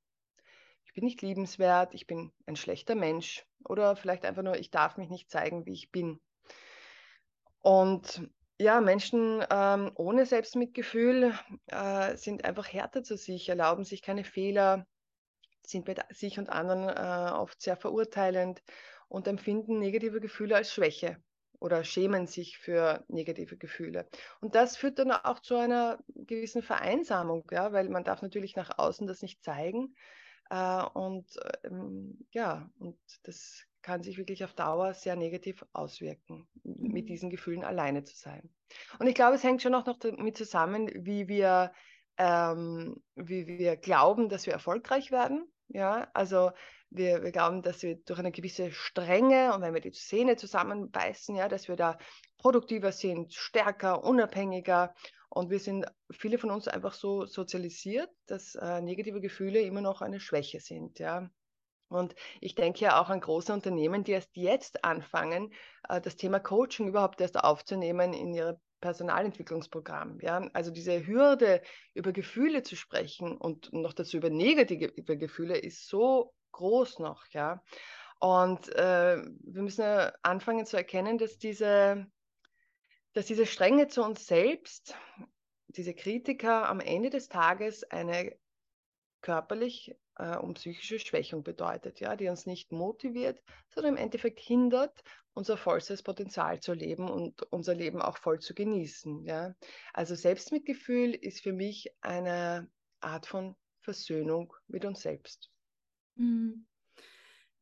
ich 0.93 0.95
bin 0.95 1.05
nicht 1.05 1.23
liebenswert, 1.23 1.95
ich 1.95 2.05
bin 2.05 2.31
ein 2.45 2.55
schlechter 2.55 2.93
Mensch 2.93 3.47
oder 3.65 3.95
vielleicht 3.95 4.25
einfach 4.25 4.43
nur, 4.43 4.59
ich 4.59 4.69
darf 4.69 4.95
mich 4.97 5.09
nicht 5.09 5.31
zeigen, 5.31 5.65
wie 5.65 5.73
ich 5.73 5.91
bin. 5.91 6.19
Und 7.63 8.29
ja, 8.59 8.79
Menschen 8.79 9.43
ähm, 9.49 9.91
ohne 9.95 10.27
Selbstmitgefühl 10.27 11.33
äh, 11.65 12.15
sind 12.15 12.45
einfach 12.45 12.71
härter 12.71 13.01
zu 13.01 13.17
sich, 13.17 13.49
erlauben 13.49 13.85
sich 13.85 14.03
keine 14.03 14.23
Fehler, 14.23 14.85
sind 15.65 15.85
bei 15.85 15.95
sich 16.11 16.37
und 16.37 16.51
anderen 16.51 16.87
äh, 16.87 17.31
oft 17.33 17.59
sehr 17.59 17.75
verurteilend 17.75 18.61
und 19.07 19.27
empfinden 19.27 19.79
negative 19.79 20.19
Gefühle 20.19 20.57
als 20.57 20.71
Schwäche 20.71 21.17
oder 21.59 21.83
schämen 21.83 22.27
sich 22.27 22.59
für 22.59 23.03
negative 23.07 23.57
Gefühle. 23.57 24.07
Und 24.41 24.53
das 24.53 24.77
führt 24.77 24.99
dann 24.99 25.11
auch 25.11 25.39
zu 25.39 25.55
einer 25.55 25.97
gewissen 26.13 26.61
Vereinsamung, 26.61 27.47
ja, 27.49 27.73
weil 27.73 27.89
man 27.89 28.03
darf 28.03 28.21
natürlich 28.21 28.55
nach 28.55 28.77
außen 28.77 29.07
das 29.07 29.23
nicht 29.23 29.43
zeigen 29.43 29.95
Äh, 30.53 30.83
und 30.93 31.25
ähm, 31.63 32.27
ja, 32.31 32.69
und 32.77 32.97
das 33.23 33.63
kann 33.81 34.03
sich 34.03 34.19
wirklich 34.19 34.43
auf 34.43 34.53
Dauer 34.53 34.93
sehr 34.93 35.15
negativ 35.15 35.65
auswirken, 35.73 36.47
mhm. 36.63 36.91
mit 36.91 37.09
diesen 37.09 37.31
Gefühlen 37.31 37.63
alleine 37.63 38.03
zu 38.03 38.15
sein. 38.15 38.47
Und 38.99 39.07
ich 39.07 39.15
glaube, 39.15 39.35
es 39.35 39.43
hängt 39.43 39.63
schon 39.63 39.73
auch 39.73 39.87
noch 39.87 39.97
damit 39.97 40.37
zusammen, 40.37 40.91
wie 40.93 41.27
wir, 41.27 41.73
ähm, 42.17 43.01
wie 43.15 43.47
wir 43.47 43.77
glauben, 43.77 44.29
dass 44.29 44.45
wir 44.45 44.53
erfolgreich 44.53 45.11
werden. 45.11 45.51
Ja, 45.69 46.07
also 46.13 46.51
wir, 46.91 47.23
wir 47.23 47.31
glauben, 47.31 47.63
dass 47.63 47.81
wir 47.81 47.95
durch 47.95 48.19
eine 48.19 48.31
gewisse 48.31 48.71
Strenge 48.71 49.55
und 49.55 49.63
wenn 49.63 49.73
wir 49.73 49.81
die 49.81 49.91
Zähne 49.91 50.35
zusammenbeißen, 50.35 51.35
ja, 51.35 51.47
dass 51.47 51.67
wir 51.67 51.75
da 51.75 51.97
produktiver 52.37 52.91
sind, 52.91 53.33
stärker, 53.33 54.03
unabhängiger. 54.03 54.93
Und 55.33 55.49
wir 55.49 55.59
sind, 55.59 55.87
viele 56.11 56.37
von 56.37 56.51
uns 56.51 56.67
einfach 56.67 56.93
so 56.93 57.25
sozialisiert, 57.25 58.09
dass 58.27 58.53
äh, 58.53 58.81
negative 58.81 59.19
Gefühle 59.19 59.61
immer 59.61 59.81
noch 59.81 60.03
eine 60.03 60.19
Schwäche 60.19 60.59
sind. 60.59 60.99
Ja. 60.99 61.27
Und 61.89 62.13
ich 62.39 62.53
denke 62.53 62.81
ja 62.81 63.01
auch 63.01 63.09
an 63.09 63.19
große 63.19 63.51
Unternehmen, 63.51 64.03
die 64.03 64.11
erst 64.11 64.35
jetzt 64.35 64.85
anfangen, 64.85 65.51
äh, 65.89 65.99
das 65.99 66.17
Thema 66.17 66.39
Coaching 66.39 66.87
überhaupt 66.87 67.19
erst 67.19 67.43
aufzunehmen 67.43 68.13
in 68.13 68.31
ihre 68.35 68.61
Personalentwicklungsprogramm. 68.79 70.19
Ja? 70.21 70.47
Also 70.53 70.69
diese 70.69 71.07
Hürde, 71.07 71.63
über 71.95 72.11
Gefühle 72.11 72.61
zu 72.61 72.75
sprechen 72.75 73.35
und 73.35 73.73
noch 73.73 73.93
dazu 73.93 74.17
über 74.17 74.29
negative 74.29 75.17
Gefühle, 75.17 75.57
ist 75.57 75.87
so 75.87 76.31
groß 76.51 76.99
noch. 76.99 77.25
Ja? 77.31 77.63
Und 78.19 78.69
äh, 78.75 79.17
wir 79.17 79.63
müssen 79.63 80.11
anfangen 80.21 80.67
zu 80.67 80.77
erkennen, 80.77 81.17
dass 81.17 81.39
diese, 81.39 82.05
dass 83.13 83.25
diese 83.25 83.45
Strenge 83.45 83.87
zu 83.87 84.03
uns 84.03 84.25
selbst, 84.25 84.95
diese 85.67 85.93
Kritiker 85.93 86.67
am 86.67 86.79
Ende 86.79 87.09
des 87.09 87.29
Tages 87.29 87.83
eine 87.83 88.35
körperlich 89.21 89.95
äh, 90.17 90.37
und 90.37 90.55
psychische 90.55 90.99
Schwächung 90.99 91.43
bedeutet, 91.43 91.99
ja, 91.99 92.15
die 92.15 92.27
uns 92.27 92.45
nicht 92.45 92.71
motiviert, 92.71 93.41
sondern 93.69 93.93
im 93.93 94.03
Endeffekt 94.03 94.39
hindert, 94.39 95.03
unser 95.33 95.57
vollstes 95.57 96.03
Potenzial 96.03 96.59
zu 96.59 96.73
leben 96.73 97.09
und 97.09 97.41
unser 97.51 97.73
Leben 97.73 98.01
auch 98.01 98.17
voll 98.17 98.39
zu 98.39 98.53
genießen. 98.53 99.25
Ja. 99.25 99.55
Also 99.93 100.13
Selbstmitgefühl 100.15 101.15
ist 101.15 101.41
für 101.41 101.53
mich 101.53 101.89
eine 102.01 102.69
Art 102.99 103.25
von 103.25 103.55
Versöhnung 103.81 104.53
mit 104.67 104.85
uns 104.85 105.01
selbst. 105.01 105.49
Mhm. 106.15 106.65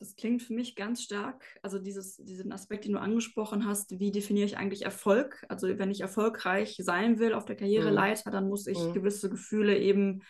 Das 0.02 0.16
klingt 0.16 0.42
für 0.42 0.54
mich 0.54 0.76
ganz 0.76 1.04
stark, 1.04 1.46
also 1.62 1.78
dieses, 1.78 2.18
diesen 2.18 2.52
Aspekt, 2.52 2.86
den 2.86 2.94
du 2.94 3.00
angesprochen 3.00 3.68
hast, 3.68 4.00
wie 4.00 4.12
definiere 4.12 4.48
ich 4.48 4.58
eigentlich 4.58 4.82
Erfolg? 4.82 5.46
Also 5.48 5.68
wenn 5.78 5.92
ich 5.92 6.02
erfolgreich 6.02 6.76
sein 6.82 7.20
will 7.20 7.36
auf 7.36 7.46
der 7.46 7.56
Karriereleiter, 7.56 8.32
dann 8.32 8.50
muss 8.50 8.66
ich 8.66 8.80
mhm. 8.80 8.94
gewisse 8.94 9.30
Gefühle 9.30 9.78
eben 9.78 10.24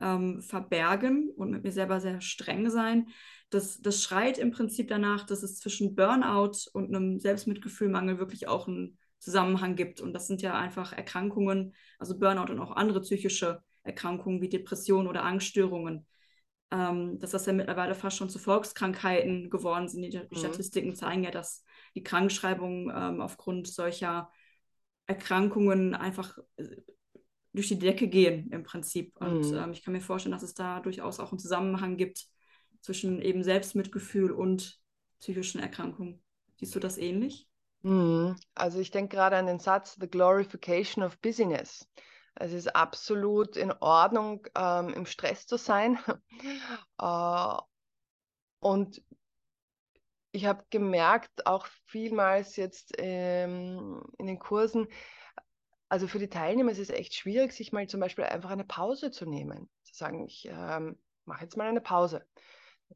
ähm, 0.00 0.40
verbergen 0.40 1.28
und 1.36 1.50
mit 1.50 1.62
mir 1.62 1.72
selber 1.72 2.00
sehr 2.00 2.22
streng 2.22 2.70
sein. 2.70 3.08
Das, 3.50 3.82
das 3.82 4.02
schreit 4.02 4.38
im 4.38 4.50
Prinzip 4.50 4.88
danach, 4.88 5.26
dass 5.26 5.42
es 5.42 5.58
zwischen 5.58 5.94
Burnout 5.94 6.70
und 6.72 6.96
einem 6.96 7.20
Selbstmitgefühlmangel 7.20 8.18
wirklich 8.18 8.48
auch 8.48 8.66
einen 8.66 8.96
Zusammenhang 9.18 9.76
gibt. 9.76 10.00
Und 10.00 10.14
das 10.14 10.26
sind 10.26 10.40
ja 10.40 10.54
einfach 10.54 10.94
Erkrankungen, 10.94 11.74
also 11.98 12.18
Burnout 12.18 12.50
und 12.50 12.60
auch 12.60 12.74
andere 12.74 13.02
psychische 13.02 13.62
Erkrankungen 13.82 14.40
wie 14.40 14.48
Depressionen 14.48 15.06
oder 15.06 15.22
Angststörungen. 15.24 16.06
Ähm, 16.70 17.18
dass 17.18 17.30
das 17.30 17.46
ja 17.46 17.54
mittlerweile 17.54 17.94
fast 17.94 18.18
schon 18.18 18.28
zu 18.28 18.38
Volkskrankheiten 18.38 19.48
geworden 19.48 19.88
sind. 19.88 20.02
Die, 20.02 20.18
mhm. 20.18 20.36
Statistiken 20.36 20.94
zeigen 20.94 21.24
ja, 21.24 21.30
dass 21.30 21.64
die 21.94 22.02
Krankschreibungen 22.02 22.92
ähm, 22.94 23.20
aufgrund 23.22 23.68
solcher 23.68 24.30
Erkrankungen 25.06 25.94
einfach 25.94 26.36
äh, 26.56 26.76
durch 27.54 27.68
die 27.68 27.78
Decke 27.78 28.08
gehen 28.08 28.50
im 28.50 28.64
Prinzip. 28.64 29.16
Und 29.16 29.50
mhm. 29.50 29.56
ähm, 29.56 29.72
ich 29.72 29.82
kann 29.82 29.92
mir 29.92 30.02
vorstellen, 30.02 30.34
dass 30.34 30.42
es 30.42 30.54
da 30.54 30.80
durchaus 30.80 31.20
auch 31.20 31.32
einen 31.32 31.38
Zusammenhang 31.38 31.96
gibt 31.96 32.26
zwischen 32.82 33.22
eben 33.22 33.42
Selbstmitgefühl 33.42 34.30
und 34.30 34.78
psychischen 35.20 35.60
Erkrankungen. 35.60 36.22
Siehst 36.56 36.74
du 36.74 36.80
das 36.80 36.98
ähnlich? 36.98 37.48
Mhm. 37.82 38.36
Also 38.54 38.78
ich 38.78 38.90
denke 38.90 39.16
gerade 39.16 39.36
an 39.36 39.46
den 39.46 39.58
Satz, 39.58 39.96
The 40.00 40.08
Glorification 40.08 41.02
of 41.02 41.18
Busyness. 41.18 41.88
Es 42.40 42.52
ist 42.52 42.74
absolut 42.74 43.56
in 43.56 43.72
Ordnung, 43.72 44.46
ähm, 44.56 44.94
im 44.94 45.06
Stress 45.06 45.46
zu 45.46 45.56
sein. 45.56 45.98
äh, 47.00 47.56
und 48.60 49.02
ich 50.30 50.46
habe 50.46 50.64
gemerkt, 50.70 51.46
auch 51.46 51.66
vielmals 51.86 52.56
jetzt 52.56 52.94
ähm, 52.98 54.02
in 54.18 54.26
den 54.26 54.38
Kursen, 54.38 54.86
also 55.88 56.06
für 56.06 56.18
die 56.18 56.28
Teilnehmer 56.28 56.70
ist 56.70 56.78
es 56.78 56.90
echt 56.90 57.14
schwierig, 57.14 57.52
sich 57.52 57.72
mal 57.72 57.88
zum 57.88 58.00
Beispiel 58.00 58.24
einfach 58.24 58.50
eine 58.50 58.64
Pause 58.64 59.10
zu 59.10 59.26
nehmen. 59.26 59.68
Zu 59.84 59.94
sagen, 59.94 60.24
ich 60.26 60.48
ähm, 60.50 60.98
mache 61.24 61.44
jetzt 61.44 61.56
mal 61.56 61.66
eine 61.66 61.80
Pause. 61.80 62.24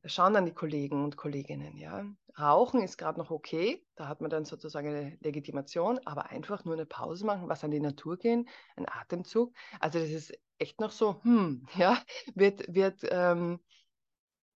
Schauen 0.05 0.35
dann 0.35 0.47
die 0.47 0.55
Kollegen 0.55 1.05
und 1.05 1.17
Kolleginnen, 1.17 1.77
ja. 1.77 2.05
Rauchen 2.39 2.83
ist 2.83 2.97
gerade 2.97 3.19
noch 3.19 3.31
okay, 3.31 3.85
da 3.95 4.09
hat 4.09 4.21
man 4.21 4.31
dann 4.31 4.45
sozusagen 4.45 4.89
eine 4.89 5.19
Legitimation, 5.21 6.01
aber 6.07 6.31
einfach 6.31 6.65
nur 6.65 6.75
eine 6.75 6.87
Pause 6.87 7.27
machen, 7.27 7.49
was 7.49 7.63
an 7.63 7.71
die 7.71 7.81
Natur 7.81 8.17
gehen, 8.17 8.49
ein 8.77 8.89
Atemzug. 8.89 9.53
Also 9.81 9.99
das 9.99 10.09
ist 10.09 10.33
echt 10.59 10.81
noch 10.81 10.91
so, 10.91 11.23
hm, 11.23 11.67
ja, 11.77 12.03
wird, 12.35 12.73
wird, 12.75 13.01
ähm, 13.11 13.61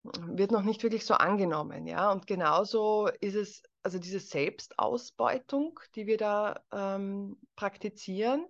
wird 0.03 0.51
noch 0.51 0.63
nicht 0.63 0.83
wirklich 0.83 1.05
so 1.05 1.15
angenommen, 1.15 1.87
ja. 1.87 2.11
Und 2.11 2.27
genauso 2.27 3.07
ist 3.21 3.35
es 3.35 3.63
also 3.81 3.99
diese 3.99 4.19
Selbstausbeutung, 4.19 5.79
die 5.95 6.07
wir 6.07 6.17
da 6.17 6.63
ähm, 6.71 7.37
praktizieren, 7.55 8.45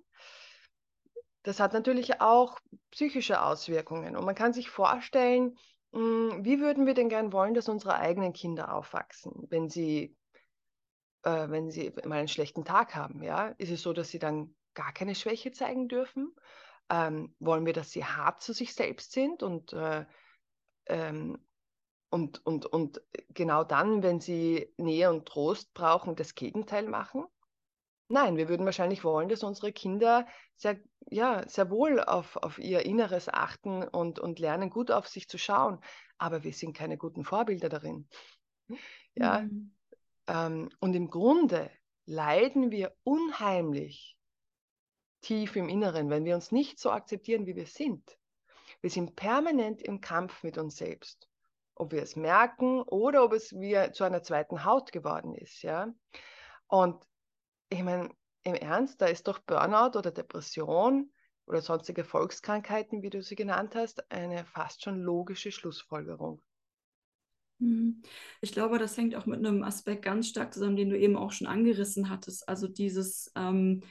das 1.43 1.59
hat 1.59 1.73
natürlich 1.73 2.21
auch 2.21 2.59
psychische 2.91 3.41
Auswirkungen. 3.41 4.15
Und 4.15 4.25
man 4.25 4.35
kann 4.35 4.53
sich 4.53 4.69
vorstellen, 4.69 5.57
hm, 5.93 6.43
wie 6.43 6.59
würden 6.59 6.85
wir 6.85 6.93
denn 6.93 7.09
gern 7.09 7.31
wollen, 7.31 7.53
dass 7.53 7.69
unsere 7.69 7.95
eigenen 7.95 8.33
Kinder 8.33 8.73
aufwachsen, 8.73 9.45
wenn 9.50 9.69
sie, 9.69 10.17
äh, 11.23 11.50
wenn 11.50 11.69
sie 11.71 11.93
mal 12.05 12.19
einen 12.19 12.27
schlechten 12.27 12.65
Tag 12.65 12.95
haben? 12.95 13.23
Ja? 13.23 13.50
Ist 13.57 13.71
es 13.71 13.81
so, 13.81 13.93
dass 13.93 14.09
sie 14.09 14.19
dann 14.19 14.55
gar 14.73 14.91
keine 14.93 15.15
Schwäche 15.15 15.51
zeigen 15.51 15.88
dürfen? 15.88 16.35
Ähm, 16.89 17.35
wollen 17.39 17.65
wir, 17.65 17.73
dass 17.73 17.91
sie 17.91 18.03
hart 18.03 18.41
zu 18.41 18.53
sich 18.53 18.73
selbst 18.73 19.13
sind 19.13 19.43
und 19.43 19.73
äh, 19.73 20.05
ähm, 20.88 21.39
und, 22.09 22.45
und, 22.45 22.67
und 22.67 23.01
genau 23.29 23.63
dann, 23.63 24.03
wenn 24.03 24.19
sie 24.19 24.71
Nähe 24.77 25.09
und 25.09 25.25
Trost 25.25 25.73
brauchen, 25.73 26.15
das 26.15 26.35
Gegenteil 26.35 26.88
machen? 26.88 27.25
Nein, 28.13 28.38
wir 28.38 28.48
würden 28.48 28.65
wahrscheinlich 28.67 29.03
wollen, 29.03 29.27
dass 29.27 29.43
unsere 29.43 29.74
Kinder 29.74 30.27
sehr, 30.55 30.79
ja, 31.10 31.48
sehr 31.50 31.72
wohl 31.72 32.00
auf, 32.00 32.38
auf 32.38 32.60
ihr 32.60 32.86
Inneres 32.86 33.27
achten 33.27 33.82
und, 33.82 34.20
und 34.20 34.38
lernen, 34.38 34.70
gut 34.70 34.91
auf 34.91 35.08
sich 35.08 35.27
zu 35.27 35.39
schauen. 35.39 35.79
Aber 36.20 36.43
wir 36.43 36.53
sind 36.53 36.77
keine 36.77 36.96
guten 36.96 37.25
Vorbilder 37.25 37.70
darin. 37.70 38.08
Ja? 39.15 39.41
Mhm. 39.41 39.74
Ähm, 40.27 40.70
und 40.79 40.96
im 40.96 41.10
Grunde 41.10 41.72
leiden 42.05 42.70
wir 42.70 42.96
unheimlich 43.03 44.15
tief 45.22 45.55
im 45.55 45.67
Inneren, 45.67 46.12
wenn 46.12 46.24
wir 46.24 46.36
uns 46.36 46.51
nicht 46.51 46.77
so 46.77 46.91
akzeptieren, 46.91 47.48
wie 47.48 47.55
wir 47.55 47.65
sind. 47.65 48.17
Wir 48.82 48.91
sind 48.91 49.15
permanent 49.15 49.82
im 49.82 50.01
Kampf 50.01 50.43
mit 50.43 50.60
uns 50.60 50.75
selbst 50.75 51.27
ob 51.75 51.91
wir 51.91 52.03
es 52.03 52.15
merken 52.15 52.84
oder 52.84 53.24
ob 53.24 53.34
es 53.34 53.51
wie 53.53 53.91
zu 53.93 54.03
einer 54.03 54.22
zweiten 54.22 54.63
Haut 54.63 54.91
geworden 54.91 55.34
ist. 55.34 55.63
Ja? 55.63 55.91
Und 56.67 57.03
ich 57.73 57.83
meine, 57.83 58.09
im 58.43 58.55
Ernst, 58.55 59.01
da 59.01 59.07
ist 59.07 59.27
doch 59.27 59.39
Burnout 59.39 59.97
oder 59.97 60.11
Depression 60.11 61.11
oder 61.45 61.61
sonstige 61.61 62.03
Volkskrankheiten, 62.03 63.01
wie 63.01 63.09
du 63.09 63.21
sie 63.21 63.35
genannt 63.35 63.75
hast, 63.75 64.11
eine 64.11 64.45
fast 64.45 64.83
schon 64.83 65.01
logische 65.01 65.51
Schlussfolgerung. 65.51 66.41
Mhm. 67.59 68.01
Ich 68.41 68.51
glaube, 68.51 68.79
das 68.79 68.97
hängt 68.97 69.15
auch 69.15 69.25
mit 69.25 69.39
einem 69.39 69.63
Aspekt 69.63 70.03
ganz 70.03 70.27
stark 70.27 70.53
zusammen, 70.53 70.75
den 70.75 70.89
du 70.89 70.97
eben 70.97 71.15
auch 71.15 71.31
schon 71.31 71.47
angerissen 71.47 72.09
hattest. 72.09 72.47
Also 72.47 72.67
dieses 72.67 73.31
ähm, 73.35 73.81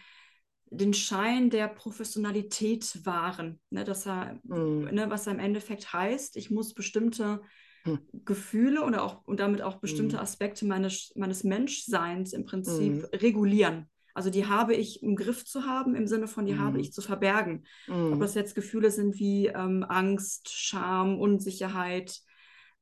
den 0.66 0.94
Schein 0.94 1.50
der 1.50 1.68
Professionalität 1.68 3.04
wahren, 3.04 3.60
ne, 3.70 3.84
dass 3.84 4.06
er, 4.06 4.40
mhm. 4.44 4.88
ne, 4.92 5.10
was 5.10 5.26
er 5.26 5.34
im 5.34 5.38
Endeffekt 5.38 5.92
heißt, 5.92 6.36
ich 6.36 6.50
muss 6.50 6.72
bestimmte 6.72 7.42
hm. 7.84 7.98
Gefühle 8.24 8.84
oder 8.84 9.02
auch 9.02 9.24
und 9.24 9.40
damit 9.40 9.62
auch 9.62 9.76
bestimmte 9.76 10.16
hm. 10.16 10.22
Aspekte 10.22 10.64
meines, 10.66 11.12
meines 11.16 11.44
Menschseins 11.44 12.32
im 12.32 12.44
Prinzip 12.44 13.02
hm. 13.02 13.04
regulieren. 13.14 13.88
Also 14.14 14.28
die 14.28 14.46
habe 14.46 14.74
ich 14.74 15.02
im 15.02 15.16
Griff 15.16 15.44
zu 15.44 15.64
haben, 15.64 15.94
im 15.94 16.06
Sinne 16.06 16.28
von, 16.28 16.44
die 16.44 16.58
habe 16.58 16.78
ich 16.78 16.92
zu 16.92 17.00
verbergen. 17.00 17.64
Ob 17.88 18.20
das 18.20 18.34
jetzt 18.34 18.54
Gefühle 18.54 18.90
sind 18.90 19.18
wie 19.18 19.46
ähm, 19.46 19.86
Angst, 19.88 20.50
Scham, 20.50 21.18
Unsicherheit, 21.18 22.20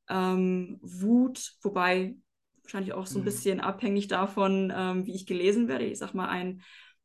ähm, 0.09 0.77
Wut, 0.81 1.53
wobei 1.61 2.15
wahrscheinlich 2.63 2.93
auch 2.93 3.07
so 3.07 3.19
ein 3.19 3.25
bisschen 3.25 3.59
abhängig 3.59 4.07
davon, 4.07 4.73
ähm, 4.75 5.05
wie 5.05 5.15
ich 5.15 5.25
gelesen 5.25 5.67
werde. 5.67 5.85
Ich 5.85 5.99
sag 5.99 6.13
mal, 6.13 6.27
ein 6.27 6.61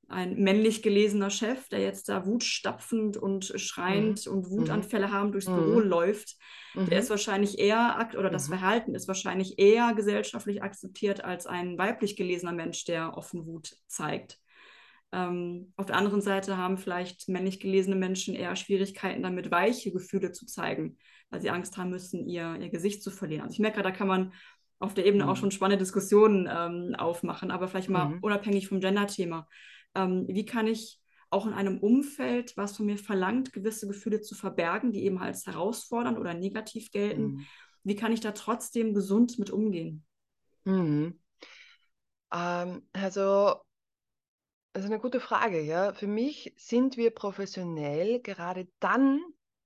ein 0.08 0.36
männlich 0.36 0.82
gelesener 0.82 1.30
Chef, 1.30 1.68
der 1.68 1.80
jetzt 1.80 2.08
da 2.08 2.26
wutstapfend 2.26 3.16
und 3.16 3.52
schreiend 3.56 4.26
mhm. 4.26 4.32
und 4.32 4.50
Wutanfälle 4.50 5.10
haben 5.10 5.32
durchs 5.32 5.48
mhm. 5.48 5.56
Büro 5.56 5.80
läuft, 5.80 6.36
mhm. 6.75 6.86
der 6.86 7.00
ist 7.00 7.10
wahrscheinlich 7.10 7.58
eher, 7.58 8.08
oder 8.16 8.30
das 8.30 8.48
mhm. 8.48 8.52
Verhalten 8.54 8.94
ist 8.94 9.08
wahrscheinlich 9.08 9.58
eher 9.58 9.94
gesellschaftlich 9.94 10.62
akzeptiert 10.62 11.25
als 11.25 11.46
ein 11.46 11.76
weiblich 11.76 12.16
gelesener 12.16 12.52
Mensch, 12.52 12.84
der 12.84 13.16
offen 13.16 13.46
Wut 13.46 13.76
zeigt. 13.88 14.38
Ähm, 15.12 15.72
auf 15.76 15.86
der 15.86 15.96
anderen 15.96 16.20
Seite 16.20 16.56
haben 16.56 16.78
vielleicht 16.78 17.28
männlich 17.28 17.58
gelesene 17.58 17.96
Menschen 17.96 18.34
eher 18.34 18.54
Schwierigkeiten 18.54 19.22
damit, 19.22 19.50
weiche 19.50 19.92
Gefühle 19.92 20.32
zu 20.32 20.46
zeigen, 20.46 20.98
weil 21.30 21.40
sie 21.40 21.50
Angst 21.50 21.76
haben 21.76 21.90
müssen, 21.90 22.26
ihr, 22.28 22.56
ihr 22.60 22.70
Gesicht 22.70 23.02
zu 23.02 23.10
verlieren. 23.10 23.42
Also 23.42 23.54
ich 23.54 23.60
merke, 23.60 23.82
da 23.82 23.90
kann 23.90 24.08
man 24.08 24.32
auf 24.78 24.94
der 24.94 25.06
Ebene 25.06 25.25
mhm. 25.25 25.30
auch 25.30 25.36
schon 25.36 25.50
spannende 25.50 25.82
Diskussionen 25.82 26.48
ähm, 26.50 26.94
aufmachen, 26.96 27.50
aber 27.50 27.66
vielleicht 27.66 27.88
mal 27.88 28.10
mhm. 28.10 28.18
unabhängig 28.20 28.68
vom 28.68 28.80
Gender-Thema. 28.80 29.48
Ähm, 29.96 30.26
wie 30.28 30.44
kann 30.44 30.66
ich 30.66 31.00
auch 31.30 31.46
in 31.46 31.52
einem 31.52 31.78
Umfeld, 31.78 32.56
was 32.56 32.76
von 32.76 32.86
mir 32.86 32.98
verlangt, 32.98 33.52
gewisse 33.52 33.88
Gefühle 33.88 34.20
zu 34.20 34.34
verbergen, 34.34 34.92
die 34.92 35.04
eben 35.04 35.18
als 35.18 35.46
herausfordernd 35.46 36.18
oder 36.18 36.34
negativ 36.34 36.90
gelten, 36.92 37.22
mhm. 37.22 37.46
wie 37.82 37.96
kann 37.96 38.12
ich 38.12 38.20
da 38.20 38.32
trotzdem 38.32 38.94
gesund 38.94 39.38
mit 39.38 39.50
umgehen? 39.50 40.04
Mhm. 40.64 41.18
Ähm, 42.32 42.82
also, 42.92 43.56
das 44.72 44.84
ist 44.84 44.90
eine 44.90 45.00
gute 45.00 45.20
Frage, 45.20 45.60
ja. 45.60 45.92
Für 45.92 46.06
mich 46.06 46.54
sind 46.56 46.96
wir 46.96 47.10
professionell 47.10 48.20
gerade 48.20 48.68
dann, 48.78 49.20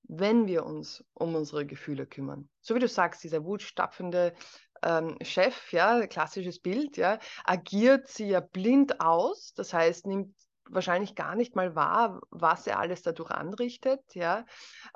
wenn 0.04 0.46
wir 0.46 0.64
uns 0.64 1.04
um 1.14 1.34
unsere 1.34 1.66
Gefühle 1.66 2.06
kümmern. 2.06 2.48
So 2.60 2.74
wie 2.74 2.80
du 2.80 2.88
sagst, 2.88 3.22
dieser 3.22 3.44
wutstapfende 3.44 4.34
ähm, 4.82 5.16
Chef, 5.22 5.72
ja, 5.72 6.06
klassisches 6.06 6.60
Bild, 6.60 6.96
ja, 6.96 7.18
agiert 7.44 8.08
sie 8.08 8.28
ja 8.28 8.40
blind 8.40 9.00
aus, 9.00 9.52
das 9.54 9.72
heißt, 9.72 10.06
nimmt 10.06 10.34
wahrscheinlich 10.72 11.14
gar 11.14 11.34
nicht 11.34 11.56
mal 11.56 11.74
wahr, 11.74 12.20
was 12.30 12.66
er 12.66 12.78
alles 12.78 13.02
dadurch 13.02 13.30
anrichtet, 13.30 14.00
ja, 14.14 14.44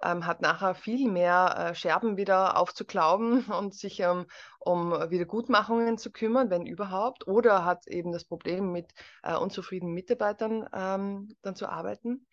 ähm, 0.02 0.26
hat 0.26 0.40
nachher 0.40 0.74
viel 0.74 1.10
mehr 1.10 1.70
äh, 1.70 1.74
Scherben 1.74 2.16
wieder 2.16 2.56
aufzuklauben 2.58 3.44
und 3.58 3.74
sich 3.74 4.00
ähm, 4.00 4.26
um 4.60 4.92
Wiedergutmachungen 4.92 5.98
zu 5.98 6.10
kümmern, 6.10 6.50
wenn 6.50 6.66
überhaupt, 6.66 7.26
oder 7.26 7.64
hat 7.64 7.86
eben 7.86 8.12
das 8.12 8.24
Problem 8.24 8.72
mit 8.72 8.92
äh, 9.22 9.36
unzufriedenen 9.36 9.94
Mitarbeitern 9.94 10.68
ähm, 10.72 11.36
dann 11.42 11.56
zu 11.56 11.68
arbeiten. 11.68 12.26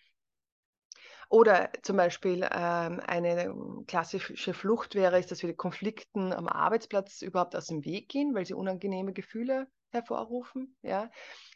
Oder 1.31 1.69
zum 1.81 1.95
Beispiel 1.95 2.45
ähm, 2.51 2.99
eine 3.07 3.55
klassische 3.87 4.53
Flucht 4.53 4.95
wäre 4.95 5.17
es, 5.17 5.27
dass 5.27 5.41
wir 5.41 5.55
Konflikten 5.55 6.33
am 6.33 6.49
Arbeitsplatz 6.49 7.21
überhaupt 7.21 7.55
aus 7.55 7.67
dem 7.67 7.85
Weg 7.85 8.09
gehen, 8.09 8.35
weil 8.35 8.45
sie 8.45 8.53
unangenehme 8.53 9.13
Gefühle 9.13 9.67
hervorrufen. 9.91 10.75
Ja? 10.81 11.09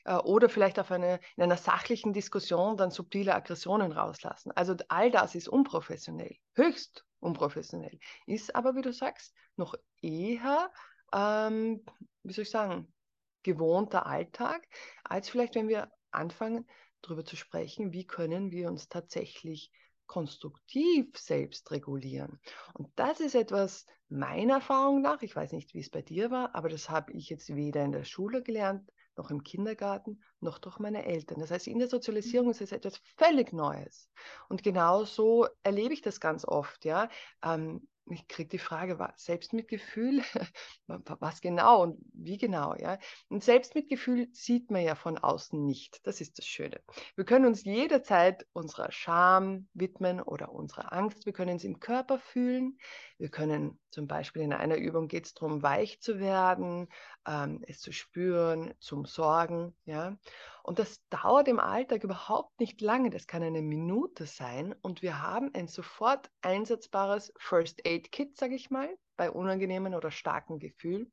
Äh, 0.05 0.15
oder 0.15 0.47
vielleicht 0.47 0.79
auf 0.79 0.91
eine, 0.91 1.19
in 1.35 1.43
einer 1.43 1.57
sachlichen 1.57 2.13
Diskussion 2.13 2.77
dann 2.77 2.89
subtile 2.89 3.35
Aggressionen 3.35 3.91
rauslassen. 3.91 4.53
Also 4.53 4.75
all 4.87 5.11
das 5.11 5.35
ist 5.35 5.49
unprofessionell, 5.49 6.37
höchst 6.53 7.05
unprofessionell. 7.19 7.99
Ist 8.27 8.55
aber, 8.55 8.75
wie 8.75 8.81
du 8.81 8.93
sagst, 8.93 9.35
noch 9.57 9.75
eher, 10.01 10.71
ähm, 11.13 11.83
wie 12.23 12.31
soll 12.31 12.43
ich 12.43 12.49
sagen, 12.49 12.93
gewohnter 13.43 14.05
Alltag, 14.05 14.65
als 15.03 15.27
vielleicht, 15.27 15.55
wenn 15.55 15.67
wir 15.67 15.91
anfangen, 16.11 16.65
darüber 17.05 17.25
zu 17.25 17.35
sprechen, 17.35 17.93
wie 17.93 18.05
können 18.05 18.51
wir 18.51 18.67
uns 18.67 18.89
tatsächlich 18.89 19.71
konstruktiv 20.07 21.17
selbst 21.17 21.71
regulieren. 21.71 22.39
Und 22.73 22.89
das 22.95 23.19
ist 23.19 23.35
etwas 23.35 23.85
meiner 24.07 24.55
Erfahrung 24.55 25.01
nach, 25.01 25.21
ich 25.21 25.35
weiß 25.35 25.51
nicht, 25.51 25.73
wie 25.73 25.79
es 25.79 25.89
bei 25.89 26.01
dir 26.01 26.29
war, 26.29 26.53
aber 26.53 26.69
das 26.69 26.89
habe 26.89 27.11
ich 27.13 27.29
jetzt 27.29 27.55
weder 27.55 27.83
in 27.83 27.91
der 27.91 28.03
Schule 28.03 28.43
gelernt, 28.43 28.91
noch 29.17 29.31
im 29.31 29.43
Kindergarten, 29.43 30.21
noch 30.41 30.59
durch 30.59 30.77
meine 30.77 31.05
Eltern. 31.05 31.39
Das 31.39 31.49
heißt, 31.49 31.67
in 31.67 31.79
der 31.79 31.87
Sozialisierung 31.87 32.51
ist 32.51 32.61
es 32.61 32.71
etwas 32.71 33.01
völlig 33.17 33.53
Neues. 33.53 34.09
Und 34.49 34.61
genau 34.61 35.05
so 35.05 35.47
erlebe 35.63 35.93
ich 35.93 36.01
das 36.01 36.19
ganz 36.19 36.45
oft. 36.45 36.85
Ja? 36.85 37.09
Ähm, 37.43 37.87
ich 38.07 38.27
kriege 38.27 38.49
die 38.49 38.59
Frage, 38.59 38.99
Selbstmitgefühl, 39.15 40.21
was 40.87 41.41
genau 41.41 41.81
und 41.81 41.99
wie 42.13 42.37
genau, 42.37 42.75
ja. 42.75 42.99
Und 43.29 43.43
Selbstmitgefühl 43.43 44.27
sieht 44.31 44.69
man 44.69 44.83
ja 44.83 44.95
von 44.95 45.17
außen 45.17 45.63
nicht. 45.65 46.05
Das 46.05 46.21
ist 46.21 46.37
das 46.37 46.45
Schöne. 46.45 46.81
Wir 47.15 47.25
können 47.25 47.45
uns 47.45 47.63
jederzeit 47.63 48.45
unserer 48.53 48.91
Scham 48.91 49.67
widmen 49.73 50.21
oder 50.21 50.51
unserer 50.51 50.93
Angst. 50.93 51.25
Wir 51.25 51.33
können 51.33 51.57
es 51.57 51.63
im 51.63 51.79
Körper 51.79 52.19
fühlen. 52.19 52.77
Wir 53.17 53.29
können 53.29 53.79
zum 53.89 54.07
Beispiel 54.07 54.43
in 54.43 54.53
einer 54.53 54.77
Übung 54.77 55.07
geht 55.07 55.25
es 55.25 55.33
darum, 55.33 55.63
weich 55.63 56.01
zu 56.01 56.19
werden, 56.19 56.87
ähm, 57.27 57.63
es 57.67 57.79
zu 57.79 57.91
spüren, 57.91 58.73
zum 58.79 59.05
Sorgen, 59.05 59.75
ja. 59.85 60.17
Und 60.65 60.79
das 60.79 60.99
dauert 61.11 61.47
im 61.47 61.59
Alltag 61.59 62.03
überhaupt 62.03 62.59
nicht 62.59 62.81
lange. 62.81 63.11
Das 63.11 63.27
kann 63.27 63.43
eine 63.43 63.61
Minute 63.61 64.25
sein 64.25 64.73
und 64.81 65.03
wir 65.03 65.21
haben 65.21 65.51
ein 65.53 65.67
sofort 65.67 66.31
einsetzbares 66.41 67.31
First 67.37 67.85
Aid 67.85 68.11
Kit, 68.11 68.35
sage 68.35 68.55
ich 68.55 68.71
mal, 68.71 68.89
bei 69.15 69.29
unangenehmen 69.29 69.93
oder 69.93 70.09
starken 70.09 70.57
Gefühlen. 70.57 71.11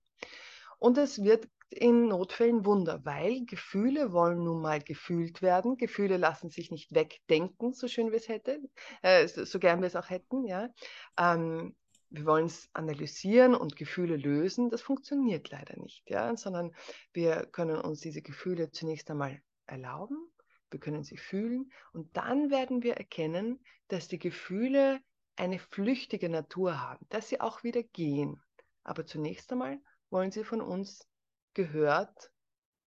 Und 0.78 0.96
es 0.96 1.22
wird 1.22 1.48
in 1.68 2.08
Notfällen 2.08 2.64
Wunder, 2.64 3.04
weil 3.04 3.44
Gefühle 3.44 4.14
wollen 4.14 4.42
nun 4.42 4.62
mal 4.62 4.80
gefühlt 4.80 5.42
werden. 5.42 5.76
Gefühle 5.76 6.16
lassen 6.16 6.48
sich 6.48 6.70
nicht 6.70 6.94
wegdenken, 6.94 7.74
so 7.74 7.88
schön 7.88 8.10
wir 8.10 8.16
es 8.16 8.28
hätten, 8.28 8.70
äh, 9.02 9.28
so 9.28 9.58
gern 9.58 9.82
wir 9.82 9.86
es 9.86 9.96
auch 9.96 10.08
hätten. 10.08 10.46
Ja. 10.46 10.70
Ähm, 11.18 11.76
wir 12.12 12.26
wollen 12.26 12.46
es 12.46 12.68
analysieren 12.74 13.54
und 13.54 13.76
Gefühle 13.76 14.16
lösen, 14.16 14.68
das 14.68 14.82
funktioniert 14.82 15.50
leider 15.50 15.78
nicht, 15.78 16.08
ja, 16.08 16.36
sondern 16.36 16.74
wir 17.12 17.46
können 17.46 17.80
uns 17.80 18.00
diese 18.00 18.20
Gefühle 18.20 18.70
zunächst 18.70 19.10
einmal 19.10 19.40
erlauben, 19.66 20.30
wir 20.70 20.78
können 20.78 21.04
sie 21.04 21.16
fühlen 21.16 21.72
und 21.92 22.14
dann 22.16 22.50
werden 22.50 22.82
wir 22.82 22.94
erkennen, 22.94 23.64
dass 23.88 24.08
die 24.08 24.18
Gefühle 24.18 25.00
eine 25.36 25.58
flüchtige 25.58 26.28
Natur 26.28 26.80
haben, 26.80 27.06
dass 27.08 27.28
sie 27.28 27.40
auch 27.40 27.62
wieder 27.62 27.82
gehen. 27.82 28.42
Aber 28.84 29.06
zunächst 29.06 29.50
einmal 29.50 29.80
wollen 30.10 30.30
sie 30.30 30.44
von 30.44 30.60
uns 30.60 31.08
gehört 31.54 32.30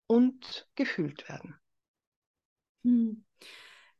und 0.07 0.69
gefühlt 0.75 1.27
werden. 1.29 1.57
Hm. 2.83 3.23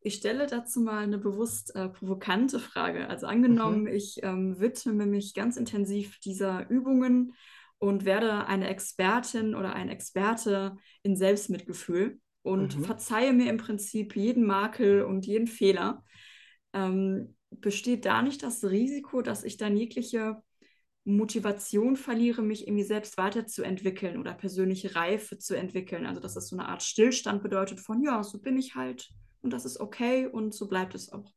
Ich 0.06 0.16
stelle 0.16 0.48
dazu 0.48 0.82
mal 0.82 1.04
eine 1.04 1.18
bewusst 1.18 1.76
äh, 1.76 1.88
provokante 1.88 2.60
Frage. 2.60 3.08
Also 3.10 3.26
angenommen, 3.26 3.84
mhm. 3.84 3.88
ich 3.88 4.22
ähm, 4.22 4.60
widme 4.60 5.06
mich 5.06 5.34
ganz 5.34 5.56
intensiv 5.56 6.20
dieser 6.20 6.70
Übungen 6.70 7.34
und 7.80 8.04
werde 8.04 8.46
eine 8.48 8.68
Expertin 8.68 9.56
oder 9.56 9.74
ein 9.74 9.88
Experte 9.88 10.76
in 11.04 11.16
Selbstmitgefühl 11.16 12.20
und 12.42 12.78
mhm. 12.78 12.84
verzeihe 12.84 13.32
mir 13.32 13.50
im 13.50 13.58
Prinzip 13.58 14.18
jeden 14.18 14.46
Makel 14.46 15.04
und 15.04 15.26
jeden 15.26 15.48
Fehler. 15.48 16.04
Ähm, 16.74 17.38
besteht 17.50 18.04
da 18.06 18.22
nicht 18.22 18.44
das 18.44 18.64
Risiko, 18.66 19.22
dass 19.22 19.46
ich 19.46 19.56
dann 19.56 19.78
jegliche 19.78 20.42
Motivation 21.06 21.96
verliere, 21.96 22.42
mich 22.42 22.68
irgendwie 22.68 22.84
selbst 22.84 23.18
weiterzuentwickeln 23.18 24.18
oder 24.18 24.34
persönliche 24.34 24.96
Reife 24.96 25.38
zu 25.38 25.56
entwickeln? 25.56 26.06
Also, 26.06 26.20
dass 26.20 26.34
das 26.34 26.50
so 26.50 26.58
eine 26.58 26.68
Art 26.68 26.84
Stillstand 26.84 27.42
bedeutet 27.42 27.80
von, 27.80 28.04
ja, 28.04 28.22
so 28.22 28.40
bin 28.40 28.58
ich 28.58 28.76
halt 28.76 29.10
und 29.44 29.52
das 29.52 29.66
ist 29.66 29.80
okay 29.80 30.26
und 30.26 30.54
so 30.54 30.68
bleibt 30.68 30.96
es 30.96 31.12
auch. 31.12 31.32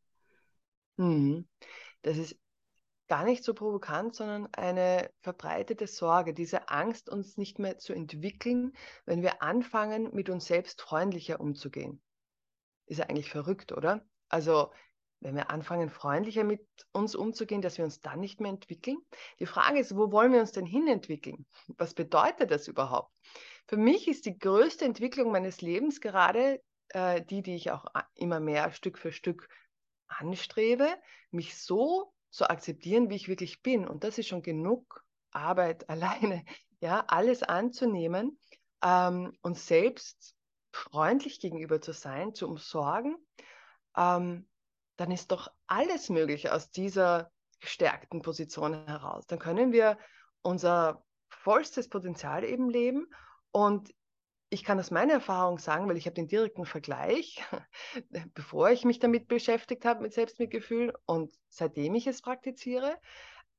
Mhm. 0.96 1.46
Das 2.02 2.16
ist 2.16 2.38
gar 3.08 3.24
nicht 3.24 3.44
so 3.44 3.54
provokant, 3.54 4.14
sondern 4.14 4.48
eine 4.54 5.10
verbreitete 5.20 5.86
Sorge, 5.86 6.34
diese 6.34 6.68
Angst, 6.68 7.08
uns 7.08 7.36
nicht 7.36 7.58
mehr 7.58 7.78
zu 7.78 7.92
entwickeln, 7.92 8.72
wenn 9.04 9.22
wir 9.22 9.42
anfangen, 9.42 10.10
mit 10.12 10.30
uns 10.30 10.46
selbst 10.46 10.80
freundlicher 10.80 11.40
umzugehen. 11.40 12.00
Ist 12.86 12.98
ja 12.98 13.06
eigentlich 13.06 13.30
verrückt, 13.30 13.72
oder? 13.72 14.04
Also, 14.28 14.72
wenn 15.20 15.34
wir 15.34 15.50
anfangen, 15.50 15.88
freundlicher 15.88 16.44
mit 16.44 16.66
uns 16.92 17.14
umzugehen, 17.14 17.62
dass 17.62 17.78
wir 17.78 17.84
uns 17.84 18.00
dann 18.00 18.20
nicht 18.20 18.40
mehr 18.40 18.50
entwickeln. 18.50 18.98
Die 19.40 19.46
Frage 19.46 19.78
ist, 19.80 19.96
wo 19.96 20.12
wollen 20.12 20.32
wir 20.32 20.40
uns 20.40 20.52
denn 20.52 20.66
hin 20.66 20.86
entwickeln? 20.86 21.46
Was 21.78 21.94
bedeutet 21.94 22.50
das 22.50 22.68
überhaupt? 22.68 23.12
Für 23.66 23.76
mich 23.76 24.08
ist 24.08 24.26
die 24.26 24.38
größte 24.38 24.84
Entwicklung 24.84 25.32
meines 25.32 25.60
Lebens 25.60 26.00
gerade 26.00 26.60
äh, 26.90 27.22
die, 27.22 27.42
die 27.42 27.56
ich 27.56 27.70
auch 27.70 27.86
immer 28.14 28.40
mehr 28.40 28.72
Stück 28.72 28.98
für 28.98 29.12
Stück 29.12 29.48
anstrebe, 30.08 30.88
mich 31.30 31.56
so 31.56 32.12
zu 32.30 32.48
akzeptieren, 32.48 33.10
wie 33.10 33.16
ich 33.16 33.28
wirklich 33.28 33.62
bin. 33.62 33.86
Und 33.86 34.04
das 34.04 34.18
ist 34.18 34.28
schon 34.28 34.42
genug 34.42 35.04
Arbeit 35.30 35.88
alleine, 35.90 36.44
ja, 36.80 37.04
alles 37.08 37.42
anzunehmen 37.42 38.38
ähm, 38.82 39.36
und 39.42 39.58
selbst 39.58 40.34
freundlich 40.72 41.40
gegenüber 41.40 41.80
zu 41.80 41.92
sein, 41.92 42.34
zu 42.34 42.46
umsorgen, 42.46 43.16
ähm, 43.96 44.48
dann 44.96 45.10
ist 45.10 45.30
doch 45.30 45.48
alles 45.66 46.10
möglich 46.10 46.50
aus 46.50 46.70
dieser 46.70 47.30
gestärkten 47.60 48.22
Position 48.22 48.86
heraus. 48.86 49.26
Dann 49.26 49.38
können 49.38 49.72
wir 49.72 49.98
unser 50.42 51.02
vollstes 51.28 51.88
Potenzial 51.88 52.44
eben 52.44 52.68
leben 52.68 53.06
und 53.50 53.94
ich 54.48 54.62
kann 54.62 54.78
aus 54.78 54.90
meiner 54.90 55.14
Erfahrung 55.14 55.58
sagen, 55.58 55.88
weil 55.88 55.96
ich 55.96 56.06
habe 56.06 56.14
den 56.14 56.28
direkten 56.28 56.66
Vergleich, 56.66 57.42
bevor 58.34 58.70
ich 58.70 58.84
mich 58.84 58.98
damit 58.98 59.28
beschäftigt 59.28 59.84
habe, 59.84 60.02
mit 60.02 60.12
Selbstmitgefühl 60.12 60.94
und 61.06 61.32
seitdem 61.48 61.94
ich 61.94 62.06
es 62.06 62.22
praktiziere, 62.22 62.98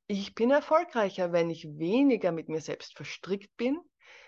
ich 0.08 0.36
bin 0.36 0.52
erfolgreicher, 0.52 1.34
wenn 1.34 1.50
ich 1.50 1.78
weniger 1.78 2.32
mit 2.32 2.48
mir 2.48 2.62
selbst 2.62 2.96
verstrickt 2.96 3.56
bin, 3.58 3.78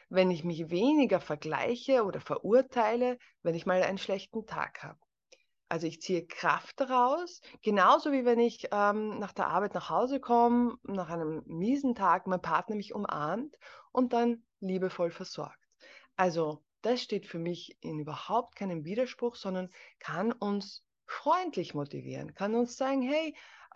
wenn 0.09 0.31
ich 0.31 0.43
mich 0.43 0.69
weniger 0.69 1.21
vergleiche 1.21 2.03
oder 2.03 2.19
verurteile, 2.19 3.17
wenn 3.43 3.55
ich 3.55 3.65
mal 3.65 3.81
einen 3.81 3.97
schlechten 3.97 4.45
Tag 4.45 4.83
habe. 4.83 4.99
Also 5.69 5.87
ich 5.87 6.01
ziehe 6.01 6.25
Kraft 6.25 6.79
daraus, 6.79 7.41
genauso 7.61 8.11
wie 8.11 8.25
wenn 8.25 8.39
ich 8.39 8.67
ähm, 8.71 9.19
nach 9.19 9.31
der 9.31 9.47
Arbeit 9.47 9.75
nach 9.75 9.89
Hause 9.89 10.19
komme, 10.19 10.75
nach 10.83 11.09
einem 11.09 11.43
miesen 11.45 11.95
Tag, 11.95 12.27
mein 12.27 12.41
Partner 12.41 12.75
mich 12.75 12.93
umarmt 12.93 13.55
und 13.91 14.11
dann 14.11 14.43
liebevoll 14.59 15.11
versorgt. 15.11 15.68
Also 16.19 16.61
das 16.81 17.01
steht 17.01 17.25
für 17.25 17.39
mich 17.39 17.77
in 17.79 17.97
überhaupt 17.97 18.57
keinem 18.57 18.83
Widerspruch, 18.83 19.35
sondern 19.37 19.69
kann 19.99 20.33
uns 20.33 20.83
freundlich 21.05 21.73
motivieren, 21.73 22.35
kann 22.35 22.55
uns 22.55 22.75
sagen, 22.75 23.01
hey, 23.01 23.33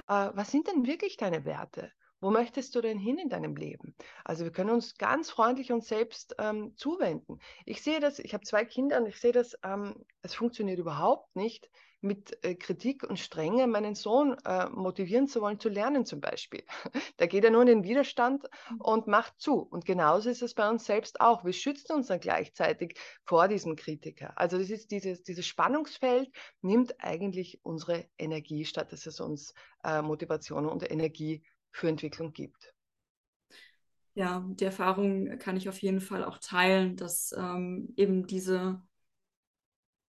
äh, 0.10 0.30
was 0.34 0.52
sind 0.52 0.68
denn 0.68 0.86
wirklich 0.86 1.16
deine 1.16 1.46
Werte? 1.46 1.94
Wo 2.20 2.32
möchtest 2.32 2.76
du 2.76 2.82
denn 2.82 3.00
hin 3.00 3.18
in 3.18 3.30
deinem 3.30 3.56
Leben? 3.56 3.96
Also 4.26 4.44
wir 4.44 4.52
können 4.52 4.72
uns 4.72 4.98
ganz 4.98 5.30
freundlich 5.30 5.72
uns 5.72 5.88
selbst 5.88 6.36
ähm, 6.38 6.76
zuwenden. 6.76 7.40
Ich 7.66 7.82
sehe 7.82 8.02
das, 8.02 8.20
ich 8.20 8.34
habe 8.34 8.44
zwei 8.44 8.66
Kinder 8.66 8.98
und 8.98 9.06
ich 9.06 9.22
sehe 9.22 9.32
das, 9.32 9.58
ähm, 9.64 10.04
es 10.22 10.36
funktioniert 10.36 10.80
überhaupt 10.80 11.34
nicht, 11.38 11.70
mit 12.04 12.44
äh, 12.44 12.56
Kritik 12.56 13.04
und 13.04 13.20
Strenge 13.20 13.66
meinen 13.68 13.96
Sohn 13.96 14.38
äh, 14.46 14.70
motivieren 14.70 15.28
zu 15.28 15.42
wollen, 15.42 15.60
zu 15.60 15.70
lernen 15.70 16.06
zum 16.06 16.22
Beispiel. 16.22 16.64
Da 17.18 17.28
geht 17.28 17.44
er 17.44 17.52
nur 17.52 17.62
in 17.62 17.68
den 17.68 17.84
Widerstand 17.84 18.44
mhm. 18.70 18.82
und 18.82 19.08
macht 19.08 19.40
zu. 19.40 19.56
Und 19.60 19.86
genauso 19.86 20.30
ist 20.30 20.42
es 20.42 20.54
bei 20.54 20.70
uns 20.70 20.86
selbst 20.86 21.22
auch. 21.22 21.46
Wir 21.46 21.54
schützen 21.54 21.94
uns 21.94 22.08
dann 22.08 22.20
gleichzeitig 22.20 22.98
vor 23.24 23.48
diesem 23.48 23.76
Kritiker. 23.76 24.38
Also 24.38 24.58
das 24.58 24.70
ist 24.70 24.92
dieses, 24.92 25.24
dieses 25.24 25.46
Spannungsfeld 25.46 26.30
nimmt 26.62 26.96
eigentlich 27.00 27.60
unsere 27.64 28.06
Energie, 28.18 28.66
statt 28.66 28.92
dass 28.92 29.06
es 29.06 29.20
uns 29.20 29.54
äh, 29.84 30.02
Motivation 30.02 30.66
und 30.66 30.90
Energie 30.90 31.44
für 31.72 31.88
Entwicklung 31.88 32.34
gibt. 32.34 32.74
Ja, 34.16 34.46
die 34.48 34.66
Erfahrung 34.66 35.40
kann 35.40 35.58
ich 35.58 35.70
auf 35.70 35.80
jeden 35.80 36.02
Fall 36.02 36.24
auch 36.24 36.38
teilen, 36.38 36.96
dass 36.96 37.34
ähm, 37.36 37.94
eben 37.96 38.28
diese, 38.28 38.82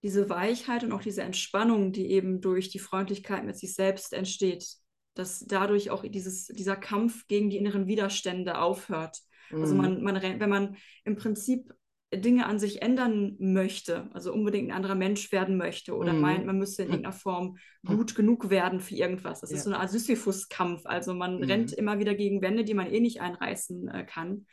diese 0.02 0.30
Weichheit 0.30 0.84
und 0.84 0.92
auch 0.92 1.02
diese 1.02 1.22
Entspannung, 1.22 1.92
die 1.92 2.10
eben 2.10 2.40
durch 2.40 2.68
die 2.68 2.78
Freundlichkeit 2.78 3.44
mit 3.44 3.56
sich 3.56 3.74
selbst 3.74 4.12
entsteht, 4.12 4.66
dass 5.14 5.44
dadurch 5.46 5.90
auch 5.90 6.04
dieses, 6.04 6.46
dieser 6.46 6.76
Kampf 6.76 7.26
gegen 7.26 7.50
die 7.50 7.56
inneren 7.56 7.86
widerstände 7.86 8.58
aufhört. 8.58 9.18
Also 9.50 9.56
mhm. 9.56 9.62
Also 9.62 9.74
man, 9.74 10.02
man, 10.02 10.40
wenn 10.40 10.50
man 10.50 10.76
im 11.04 11.16
Prinzip 11.16 11.74
Dinge 12.14 12.46
an 12.46 12.58
sich 12.58 12.80
ändern 12.80 13.36
möchte, 13.38 14.08
also 14.14 14.32
unbedingt 14.32 14.70
ein 14.70 14.76
anderer 14.76 14.94
Mensch 14.94 15.30
werden 15.30 15.58
möchte 15.58 15.94
oder 15.94 16.14
mhm. 16.14 16.20
meint, 16.20 16.46
man 16.46 16.58
müsste 16.58 16.82
in 16.82 16.88
irgendeiner 16.88 17.12
Form 17.12 17.58
gut 17.84 18.14
genug 18.14 18.48
werden 18.48 18.80
für 18.80 18.94
irgendwas. 18.94 19.40
Das 19.40 19.50
ja. 19.50 19.56
ist 19.56 19.64
so 19.64 19.70
eine 19.70 19.80
Art 19.80 19.90
Sisyphus-Kampf. 19.90 20.82
Also 20.84 21.12
man 21.12 21.38
mhm. 21.38 21.44
rennt 21.44 21.72
immer 21.72 21.98
wieder 21.98 22.14
gegen 22.14 22.40
Wände, 22.40 22.64
die 22.64 22.74
man 22.74 22.90
eh 22.90 23.00
nicht 23.00 23.20
einreißen 23.20 23.88
äh, 23.88 24.04
kann. 24.04 24.46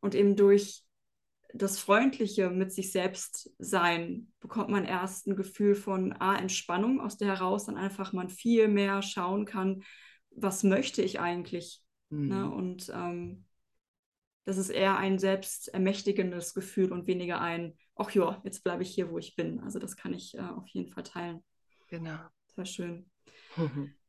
Und 0.00 0.14
eben 0.14 0.34
durch 0.34 0.82
das 1.54 1.78
Freundliche 1.78 2.50
mit 2.50 2.72
sich 2.72 2.92
selbst 2.92 3.50
sein 3.58 4.32
bekommt 4.40 4.70
man 4.70 4.84
erst 4.84 5.26
ein 5.26 5.36
Gefühl 5.36 5.74
von 5.74 6.12
A, 6.12 6.36
Entspannung, 6.36 7.00
aus 7.00 7.16
der 7.16 7.28
heraus 7.28 7.66
dann 7.66 7.76
einfach 7.76 8.12
man 8.12 8.28
viel 8.28 8.68
mehr 8.68 9.02
schauen 9.02 9.44
kann, 9.44 9.82
was 10.30 10.62
möchte 10.62 11.02
ich 11.02 11.20
eigentlich. 11.20 11.82
Ne? 12.08 12.18
Mhm. 12.18 12.28
Ne? 12.28 12.50
Und 12.50 12.92
ähm, 12.94 13.44
das 14.44 14.58
ist 14.58 14.70
eher 14.70 14.96
ein 14.96 15.18
selbstermächtigendes 15.18 16.54
Gefühl 16.54 16.92
und 16.92 17.06
weniger 17.06 17.40
ein, 17.40 17.76
ach 17.94 18.10
ja, 18.12 18.40
jetzt 18.44 18.64
bleibe 18.64 18.82
ich 18.82 18.94
hier, 18.94 19.10
wo 19.10 19.18
ich 19.18 19.36
bin. 19.36 19.60
Also 19.60 19.78
das 19.78 19.96
kann 19.96 20.14
ich 20.14 20.34
äh, 20.34 20.40
auf 20.40 20.66
jeden 20.68 20.92
Fall 20.92 21.04
teilen. 21.04 21.44
Genau. 21.88 22.18
Sehr 22.56 22.64
schön. 22.64 23.10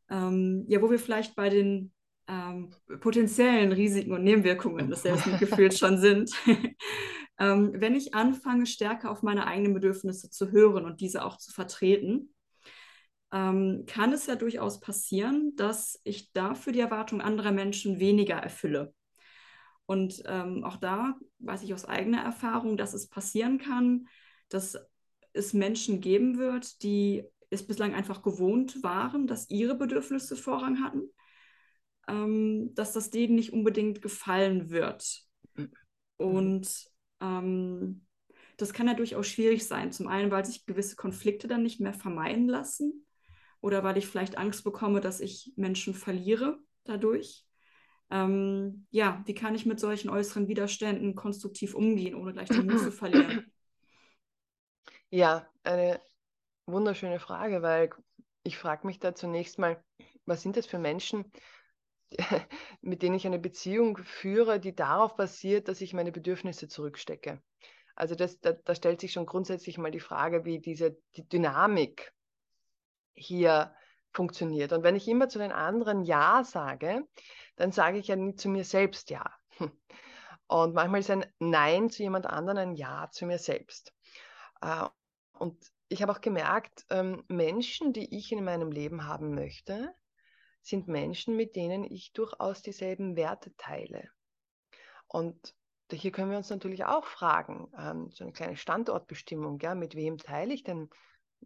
Ähm, 0.10 0.66
ja, 0.68 0.82
wo 0.82 0.90
wir 0.90 1.00
vielleicht 1.00 1.36
bei 1.36 1.50
den 1.50 1.92
ähm, 2.28 2.72
potenziellen 3.00 3.72
Risiken 3.72 4.14
und 4.14 4.24
Nebenwirkungen 4.24 4.90
des 4.90 5.04
Selbstmitgefühls 5.04 5.78
schon 5.78 5.98
sind. 5.98 6.32
ähm, 7.42 7.72
wenn 7.74 7.96
ich 7.96 8.14
anfange, 8.14 8.68
stärker 8.68 9.10
auf 9.10 9.24
meine 9.24 9.48
eigenen 9.48 9.74
Bedürfnisse 9.74 10.30
zu 10.30 10.52
hören 10.52 10.86
und 10.86 11.02
diese 11.02 11.26
auch 11.26 11.38
zu 11.38 11.52
vertreten, 11.52 12.36
ähm, 13.34 13.86
kann 13.88 14.14
es 14.14 14.28
ja 14.28 14.36
durchaus 14.36 14.80
passieren, 14.80 15.56
dass 15.56 16.00
ich 16.04 16.32
dafür 16.34 16.72
die 16.72 16.82
Erwartungen 16.82 17.22
anderer 17.22 17.52
Menschen 17.52 18.00
weniger 18.00 18.36
erfülle. 18.36 18.94
Und 19.88 20.22
ähm, 20.28 20.64
auch 20.64 20.78
da 20.78 21.16
weiß 21.40 21.64
ich 21.64 21.74
aus 21.74 21.86
eigener 21.86 22.22
Erfahrung, 22.22 22.78
dass 22.78 22.94
es 22.94 23.10
passieren 23.10 23.58
kann, 23.58 24.08
dass 24.50 24.78
es 25.34 25.54
Menschen 25.54 26.00
geben 26.00 26.38
wird, 26.38 26.84
die 26.84 27.24
es 27.50 27.66
bislang 27.66 27.96
einfach 27.96 28.22
gewohnt 28.22 28.84
waren, 28.84 29.26
dass 29.26 29.50
ihre 29.50 29.74
Bedürfnisse 29.74 30.36
Vorrang 30.36 30.84
hatten, 30.84 31.10
ähm, 32.08 32.76
dass 32.76 32.94
das 32.94 33.10
denen 33.10 33.34
nicht 33.34 33.52
unbedingt 33.52 34.04
gefallen 34.04 34.70
wird. 34.70 35.24
Mhm. 35.56 35.72
Und 36.18 36.92
ähm, 37.22 38.06
das 38.58 38.74
kann 38.74 38.88
ja 38.88 38.94
durchaus 38.94 39.28
schwierig 39.28 39.66
sein. 39.68 39.92
Zum 39.92 40.08
einen, 40.08 40.32
weil 40.32 40.46
sich 40.46 40.66
gewisse 40.66 40.96
Konflikte 40.96 41.48
dann 41.48 41.64
nicht 41.64 41.80
mehr 41.80 41.94
vermeiden 41.94 42.48
lassen 42.48 43.06
oder 43.62 43.84
weil 43.84 43.98
ich 43.98 44.08
vielleicht 44.08 44.38
Angst 44.38 44.64
bekomme, 44.64 45.02
dass 45.02 45.20
ich 45.22 45.54
Menschen 45.56 45.94
verliere 45.94 46.60
dadurch 46.84 47.46
ähm, 48.12 48.86
ja, 48.92 49.24
wie 49.26 49.34
kann 49.34 49.56
ich 49.56 49.66
mit 49.66 49.80
solchen 49.80 50.10
äußeren 50.10 50.50
Widerständen 50.50 51.16
konstruktiv 51.16 51.74
umgehen, 51.74 52.14
ohne 52.14 52.34
gleich 52.34 52.50
den 52.50 52.68
Mut 52.68 52.80
zu 52.80 52.92
verlieren? 52.92 53.46
Ja, 55.14 55.46
eine 55.64 56.00
wunderschöne 56.68 57.20
Frage, 57.20 57.62
weil 57.62 57.90
ich 58.44 58.58
frage 58.58 58.88
mich 58.88 58.98
da 58.98 59.14
zunächst 59.14 59.60
mal, 59.60 59.84
was 60.26 60.42
sind 60.42 60.56
das 60.56 60.66
für 60.66 60.80
Menschen, 60.80 61.30
mit 62.82 63.02
denen 63.02 63.16
ich 63.16 63.26
eine 63.26 63.40
Beziehung 63.40 63.98
führe, 63.98 64.60
die 64.60 64.76
darauf 64.76 65.16
basiert, 65.16 65.68
dass 65.68 65.82
ich 65.82 65.94
meine 65.94 66.12
Bedürfnisse 66.12 66.68
zurückstecke. 66.68 67.42
Also 67.96 68.16
das, 68.16 68.40
da, 68.40 68.54
da 68.54 68.76
stellt 68.76 69.02
sich 69.02 69.14
schon 69.14 69.26
grundsätzlich 69.26 69.78
mal 69.78 69.92
die 69.92 70.00
Frage, 70.00 70.46
wie 70.46 70.60
diese 70.60 70.98
die 71.16 71.28
Dynamik 71.28 72.14
hier 73.14 73.74
funktioniert. 74.12 74.74
Und 74.74 74.84
wenn 74.84 74.96
ich 74.96 75.08
immer 75.08 75.30
zu 75.30 75.40
den 75.40 75.52
anderen 75.52 76.04
Ja 76.04 76.44
sage, 76.44 77.08
dann 77.56 77.72
sage 77.72 77.98
ich 77.98 78.08
ja 78.08 78.16
nicht 78.16 78.40
zu 78.40 78.50
mir 78.50 78.64
selbst 78.64 79.10
Ja. 79.10 79.32
Und 80.48 80.74
manchmal 80.74 81.00
ist 81.00 81.10
ein 81.10 81.26
Nein 81.40 81.90
zu 81.90 82.04
jemand 82.04 82.26
anderem 82.26 82.58
ein 82.58 82.76
Ja 82.76 83.10
zu 83.10 83.26
mir 83.26 83.38
selbst. 83.38 83.94
Äh, 84.62 84.86
und 85.34 85.58
ich 85.88 86.02
habe 86.02 86.12
auch 86.12 86.22
gemerkt, 86.22 86.86
ähm, 86.90 87.24
Menschen, 87.30 87.94
die 87.94 88.18
ich 88.18 88.32
in 88.32 88.44
meinem 88.44 88.72
Leben 88.72 89.08
haben 89.08 89.34
möchte, 89.34 89.94
sind 90.62 90.88
Menschen, 90.88 91.36
mit 91.36 91.56
denen 91.56 91.84
ich 91.84 92.14
durchaus 92.14 92.62
dieselben 92.62 93.16
Werte 93.16 93.56
teile. 93.58 94.10
Und 95.08 95.56
hier 95.92 96.12
können 96.12 96.32
wir 96.32 96.38
uns 96.38 96.50
natürlich 96.50 96.86
auch 96.86 97.06
fragen, 97.06 97.72
ähm, 97.78 98.12
so 98.12 98.24
eine 98.24 98.34
kleine 98.34 98.56
Standortbestimmung, 98.56 99.60
ja, 99.60 99.76
mit 99.76 99.96
wem 99.96 100.18
teile 100.18 100.54
ich 100.54 100.64
denn 100.64 100.90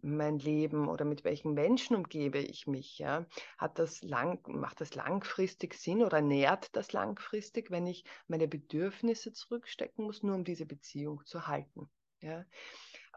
mein 0.02 0.38
Leben 0.38 0.88
oder 0.88 1.04
mit 1.04 1.24
welchen 1.24 1.54
Menschen 1.54 1.96
umgebe 1.96 2.38
ich 2.38 2.66
mich? 2.66 2.98
Ja? 2.98 3.26
Hat 3.58 3.78
das 3.78 4.02
lang, 4.02 4.40
macht 4.46 4.80
das 4.80 4.94
langfristig 4.94 5.74
Sinn 5.74 6.02
oder 6.02 6.20
nährt 6.20 6.76
das 6.76 6.92
langfristig, 6.92 7.70
wenn 7.70 7.86
ich 7.86 8.04
meine 8.28 8.46
Bedürfnisse 8.46 9.32
zurückstecken 9.32 10.04
muss, 10.04 10.22
nur 10.22 10.34
um 10.34 10.44
diese 10.44 10.66
Beziehung 10.66 11.24
zu 11.24 11.46
halten? 11.46 11.88
Ja? 12.20 12.44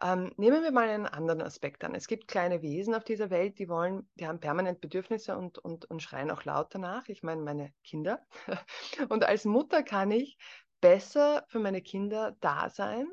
Ähm, 0.02 0.32
nehmen 0.38 0.64
wir 0.64 0.72
mal 0.72 0.88
einen 0.88 1.08
anderen 1.08 1.42
Aspekt 1.42 1.84
an. 1.84 1.94
Es 1.94 2.08
gibt 2.08 2.28
kleine 2.28 2.62
Wesen 2.62 2.96
auf 2.96 3.04
dieser 3.04 3.30
Welt, 3.30 3.60
die 3.60 3.68
wollen, 3.68 4.10
die 4.16 4.28
haben 4.28 4.40
permanent 4.40 4.80
Bedürfnisse 4.80 5.38
und, 5.38 5.58
und, 5.58 5.86
und 5.86 6.02
schreien 6.02 6.32
auch 6.32 6.46
laut 6.46 6.74
danach. 6.74 7.08
Ich 7.10 7.22
meine, 7.24 7.42
meine 7.42 7.74
Kinder. 7.84 8.26
Und 9.10 9.26
als 9.26 9.46
Mutter 9.46 9.84
kann 9.84 10.12
ich 10.12 10.38
besser 10.82 11.46
für 11.50 11.60
meine 11.60 11.82
Kinder 11.82 12.38
da 12.40 12.70
sein, 12.70 13.08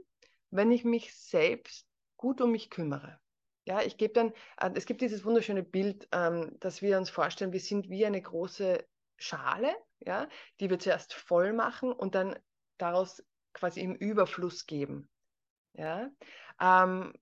wenn 0.50 0.70
ich 0.70 0.84
mich 0.84 1.14
selbst 1.14 1.86
gut 2.16 2.40
um 2.40 2.52
mich 2.52 2.70
kümmere. 2.70 3.18
Ja, 3.64 3.82
ich 3.82 3.96
gebe 3.96 4.14
dann, 4.14 4.32
äh, 4.60 4.70
es 4.74 4.86
gibt 4.86 5.00
dieses 5.00 5.24
wunderschöne 5.24 5.64
Bild, 5.64 6.08
ähm, 6.12 6.56
dass 6.60 6.82
wir 6.82 6.98
uns 6.98 7.10
vorstellen, 7.10 7.52
wir 7.52 7.60
sind 7.60 7.90
wie 7.90 8.06
eine 8.06 8.22
große 8.22 8.86
Schale, 9.16 9.74
ja, 9.98 10.28
die 10.60 10.70
wir 10.70 10.78
zuerst 10.78 11.14
voll 11.14 11.52
machen 11.52 11.92
und 11.92 12.14
dann 12.14 12.38
daraus 12.78 13.24
quasi 13.52 13.80
im 13.80 13.94
Überfluss 13.94 14.66
geben. 14.66 15.08
Ja? 15.76 16.10
Ähm, 16.60 17.12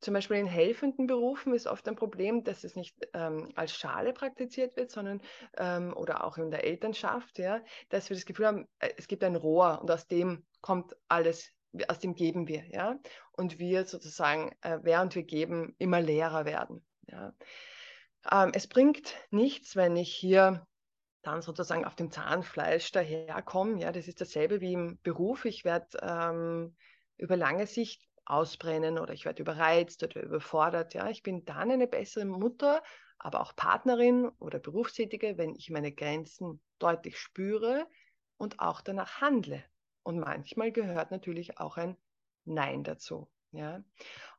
zum 0.00 0.12
Beispiel 0.12 0.36
in 0.36 0.46
helfenden 0.46 1.06
Berufen 1.06 1.54
ist 1.54 1.66
oft 1.66 1.88
ein 1.88 1.96
Problem, 1.96 2.44
dass 2.44 2.62
es 2.62 2.76
nicht 2.76 2.94
ähm, 3.14 3.48
als 3.54 3.74
Schale 3.74 4.12
praktiziert 4.12 4.76
wird, 4.76 4.90
sondern 4.90 5.22
ähm, 5.56 5.96
oder 5.96 6.24
auch 6.24 6.36
in 6.36 6.50
der 6.50 6.64
Elternschaft, 6.64 7.38
ja, 7.38 7.62
dass 7.88 8.10
wir 8.10 8.16
das 8.16 8.26
Gefühl 8.26 8.46
haben, 8.46 8.68
äh, 8.80 8.90
es 8.98 9.08
gibt 9.08 9.24
ein 9.24 9.36
Rohr 9.36 9.80
und 9.80 9.90
aus 9.90 10.06
dem 10.06 10.44
kommt 10.60 10.94
alles 11.08 11.50
aus 11.88 11.98
dem 11.98 12.14
geben 12.14 12.46
wir, 12.46 12.64
ja. 12.68 12.98
Und 13.32 13.58
wir 13.58 13.84
sozusagen, 13.84 14.52
äh, 14.62 14.78
während 14.82 15.14
wir 15.14 15.24
geben, 15.24 15.74
immer 15.78 16.00
leerer 16.00 16.44
werden. 16.44 16.84
Ja. 17.08 17.34
Ähm, 18.30 18.52
es 18.54 18.66
bringt 18.66 19.14
nichts, 19.30 19.74
wenn 19.76 19.96
ich 19.96 20.14
hier 20.14 20.66
dann 21.22 21.42
sozusagen 21.42 21.84
auf 21.84 21.96
dem 21.96 22.10
Zahnfleisch 22.10 22.92
daherkomme. 22.92 23.80
Ja, 23.80 23.92
das 23.92 24.08
ist 24.08 24.20
dasselbe 24.20 24.60
wie 24.60 24.74
im 24.74 25.00
Beruf. 25.02 25.44
Ich 25.46 25.64
werde 25.64 25.98
ähm, 26.02 26.76
über 27.16 27.36
lange 27.36 27.66
Sicht 27.66 28.06
ausbrennen 28.24 28.98
oder 28.98 29.12
ich 29.12 29.24
werde 29.24 29.42
überreizt 29.42 30.02
oder 30.02 30.22
überfordert. 30.22 30.94
Ja, 30.94 31.08
ich 31.08 31.22
bin 31.22 31.44
dann 31.44 31.70
eine 31.70 31.86
bessere 31.86 32.24
Mutter, 32.24 32.82
aber 33.18 33.40
auch 33.40 33.54
Partnerin 33.54 34.28
oder 34.38 34.58
Berufstätige, 34.58 35.36
wenn 35.36 35.54
ich 35.54 35.70
meine 35.70 35.92
Grenzen 35.92 36.60
deutlich 36.78 37.18
spüre 37.18 37.86
und 38.36 38.60
auch 38.60 38.80
danach 38.80 39.20
handle. 39.20 39.62
Und 40.02 40.18
manchmal 40.18 40.72
gehört 40.72 41.10
natürlich 41.10 41.58
auch 41.58 41.76
ein 41.76 41.96
Nein 42.44 42.84
dazu. 42.84 43.30
Ja? 43.52 43.82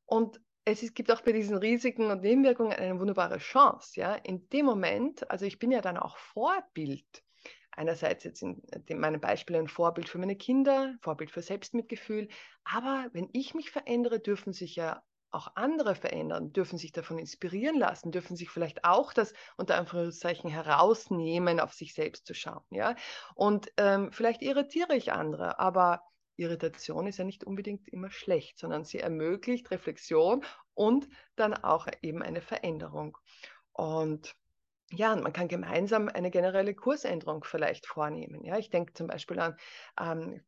Und 0.06 0.40
es 0.66 0.84
ist, 0.84 0.96
gibt 0.96 1.12
auch 1.12 1.22
bei 1.22 1.32
diesen 1.32 1.58
Risiken 1.58 2.12
und 2.12 2.22
Nebenwirkungen 2.22 2.74
eine 2.74 3.00
wunderbare 3.00 3.38
Chance. 3.38 4.00
Ja? 4.00 4.16
In 4.16 4.48
dem 4.50 4.66
Moment, 4.66 5.30
also 5.30 5.46
ich 5.46 5.60
bin 5.60 5.72
ja 5.72 5.82
dann 5.82 5.98
auch 5.98 6.18
Vorbild, 6.18 7.24
einerseits 7.76 8.24
jetzt 8.24 8.42
in, 8.42 8.62
in 8.86 9.00
meinem 9.00 9.22
Beispiel 9.22 9.56
ein 9.56 9.68
Vorbild 9.68 10.10
für 10.10 10.18
meine 10.18 10.36
Kinder, 10.36 10.96
Vorbild 11.02 11.32
für 11.32 11.42
Selbstmitgefühl, 11.42 12.30
aber 12.64 13.10
wenn 13.14 13.30
ich 13.34 13.54
mich 13.54 13.72
verändere, 13.72 14.20
dürfen 14.20 14.54
sich 14.54 14.76
ja 14.76 15.04
auch 15.36 15.52
andere 15.56 15.96
verändern, 15.96 16.54
dürfen 16.54 16.78
sich 16.78 16.94
davon 16.94 17.20
inspirieren 17.20 17.78
lassen, 17.78 18.12
dürfen 18.12 18.38
sich 18.38 18.50
vielleicht 18.50 18.86
auch 18.86 19.14
das 19.14 19.34
unter 19.58 19.76
Anführungszeichen 19.76 20.50
herausnehmen, 20.50 21.60
auf 21.60 21.74
sich 21.74 21.94
selbst 21.94 22.26
zu 22.26 22.34
schauen. 22.34 22.64
Ja? 22.72 22.96
Und 23.36 23.72
ähm, 23.78 24.12
vielleicht 24.12 24.42
irritiere 24.42 24.96
ich 24.96 25.12
andere, 25.12 25.60
aber 25.60 26.02
Irritation 26.38 27.08
ist 27.08 27.18
ja 27.18 27.26
nicht 27.26 27.44
unbedingt 27.44 27.88
immer 27.90 28.10
schlecht, 28.12 28.58
sondern 28.58 28.86
sie 28.86 29.00
ermöglicht 29.00 29.72
Reflexion 29.72 30.44
und 30.74 31.08
dann 31.36 31.54
auch 31.54 31.88
eben 32.02 32.22
eine 32.22 32.42
Veränderung. 32.42 33.18
Und 33.74 34.36
ja, 34.92 35.14
und 35.14 35.24
man 35.24 35.34
kann 35.34 35.48
gemeinsam 35.48 36.10
eine 36.10 36.30
generelle 36.30 36.76
Kursänderung 36.76 37.44
vielleicht 37.44 37.88
vornehmen. 37.88 38.44
Ja, 38.44 38.58
ich 38.58 38.70
denke 38.70 38.94
zum 38.94 39.08
Beispiel 39.08 39.40
an, 39.40 39.58
ähm, 40.00 40.42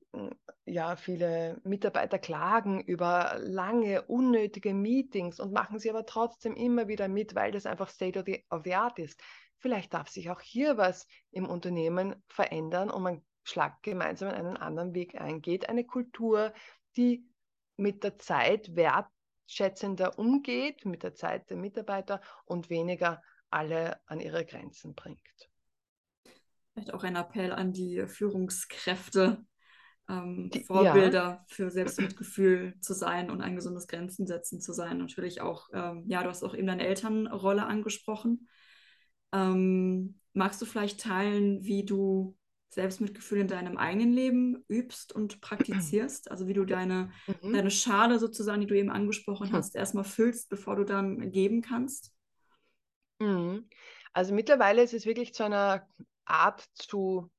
ja, 0.65 0.95
viele 0.95 1.59
Mitarbeiter 1.63 2.19
klagen 2.19 2.81
über 2.81 3.37
lange, 3.39 4.03
unnötige 4.03 4.73
Meetings 4.75 5.39
und 5.39 5.53
machen 5.53 5.79
sie 5.79 5.89
aber 5.89 6.05
trotzdem 6.05 6.53
immer 6.55 6.87
wieder 6.87 7.07
mit, 7.07 7.33
weil 7.33 7.51
das 7.51 7.65
einfach 7.65 7.89
State 7.89 8.19
of 8.19 8.25
the, 8.27 8.45
of 8.51 8.61
the 8.63 8.75
Art 8.75 8.99
ist. 8.99 9.19
Vielleicht 9.57 9.93
darf 9.93 10.07
sich 10.07 10.29
auch 10.29 10.41
hier 10.41 10.77
was 10.77 11.07
im 11.31 11.49
Unternehmen 11.49 12.21
verändern 12.27 12.91
und 12.91 13.01
man 13.01 13.25
schlagt 13.43 13.81
gemeinsam 13.81 14.29
einen 14.29 14.57
anderen 14.57 14.93
Weg 14.93 15.19
ein. 15.19 15.41
Geht 15.41 15.67
eine 15.67 15.83
Kultur, 15.83 16.53
die 16.95 17.27
mit 17.75 18.03
der 18.03 18.19
Zeit 18.19 18.75
wertschätzender 18.75 20.19
umgeht, 20.19 20.85
mit 20.85 21.01
der 21.01 21.15
Zeit 21.15 21.49
der 21.49 21.57
Mitarbeiter 21.57 22.21
und 22.45 22.69
weniger 22.69 23.21
alle 23.57 23.99
an 24.05 24.19
ihre 24.19 24.45
Grenzen 24.45 24.93
bringt. 24.93 25.19
Vielleicht 26.73 26.93
auch 26.93 27.03
ein 27.03 27.15
Appell 27.15 27.51
an 27.51 27.73
die 27.73 28.05
Führungskräfte, 28.05 29.43
ähm, 30.07 30.51
die, 30.53 30.63
Vorbilder 30.63 31.19
ja. 31.19 31.45
für 31.47 31.71
Selbstmitgefühl 31.71 32.75
zu 32.79 32.93
sein 32.93 33.31
und 33.31 33.41
ein 33.41 33.55
gesundes 33.55 33.87
Grenzen 33.87 34.27
setzen 34.27 34.61
zu 34.61 34.73
sein. 34.73 34.99
Natürlich 34.99 35.41
auch, 35.41 35.69
ähm, 35.73 36.03
ja, 36.07 36.21
du 36.21 36.29
hast 36.29 36.43
auch 36.43 36.53
eben 36.53 36.67
deine 36.67 36.85
Elternrolle 36.85 37.65
angesprochen. 37.65 38.47
Ähm, 39.33 40.19
magst 40.33 40.61
du 40.61 40.67
vielleicht 40.67 41.01
teilen, 41.01 41.63
wie 41.63 41.83
du 41.83 42.37
Selbstmitgefühl 42.69 43.39
in 43.39 43.47
deinem 43.47 43.77
eigenen 43.77 44.13
Leben 44.13 44.63
übst 44.67 45.13
und 45.13 45.41
praktizierst? 45.41 46.29
Also 46.29 46.47
wie 46.47 46.53
du 46.53 46.63
deine, 46.63 47.09
mhm. 47.41 47.53
deine 47.53 47.71
Schale 47.71 48.19
sozusagen, 48.19 48.61
die 48.61 48.67
du 48.67 48.77
eben 48.77 48.91
angesprochen 48.91 49.51
hast, 49.51 49.75
erstmal 49.75 50.03
füllst, 50.03 50.49
bevor 50.49 50.75
du 50.75 50.83
dann 50.83 51.31
geben 51.31 51.63
kannst? 51.63 52.13
Mhm. 53.19 53.69
Also 54.13 54.33
mittlerweile 54.33 54.83
ist 54.83 54.93
es 54.93 55.05
wirklich 55.05 55.33
zu 55.33 55.43
einer 55.43 55.87
Art 56.25 56.61
zu 56.75 57.29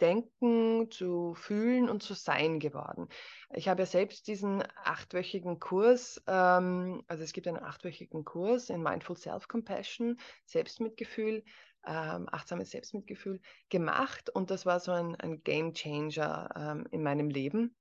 denken, 0.00 0.90
zu 0.90 1.34
fühlen 1.34 1.88
und 1.88 2.02
zu 2.02 2.14
sein 2.14 2.58
geworden. 2.58 3.08
Ich 3.54 3.68
habe 3.68 3.82
ja 3.82 3.86
selbst 3.86 4.26
diesen 4.26 4.62
achtwöchigen 4.82 5.60
Kurs, 5.60 6.20
ähm, 6.26 7.04
also 7.06 7.22
es 7.22 7.32
gibt 7.32 7.46
einen 7.46 7.62
achtwöchigen 7.62 8.24
Kurs 8.24 8.68
in 8.70 8.82
Mindful 8.82 9.16
Self-Compassion, 9.16 10.18
Selbstmitgefühl, 10.44 11.44
ähm, 11.86 12.28
achtsames 12.32 12.70
Selbstmitgefühl 12.70 13.40
gemacht 13.68 14.30
und 14.30 14.50
das 14.50 14.66
war 14.66 14.80
so 14.80 14.92
ein, 14.92 15.14
ein 15.16 15.42
Game 15.42 15.72
Changer 15.74 16.48
ähm, 16.56 16.86
in 16.90 17.02
meinem 17.02 17.28
Leben. 17.28 17.76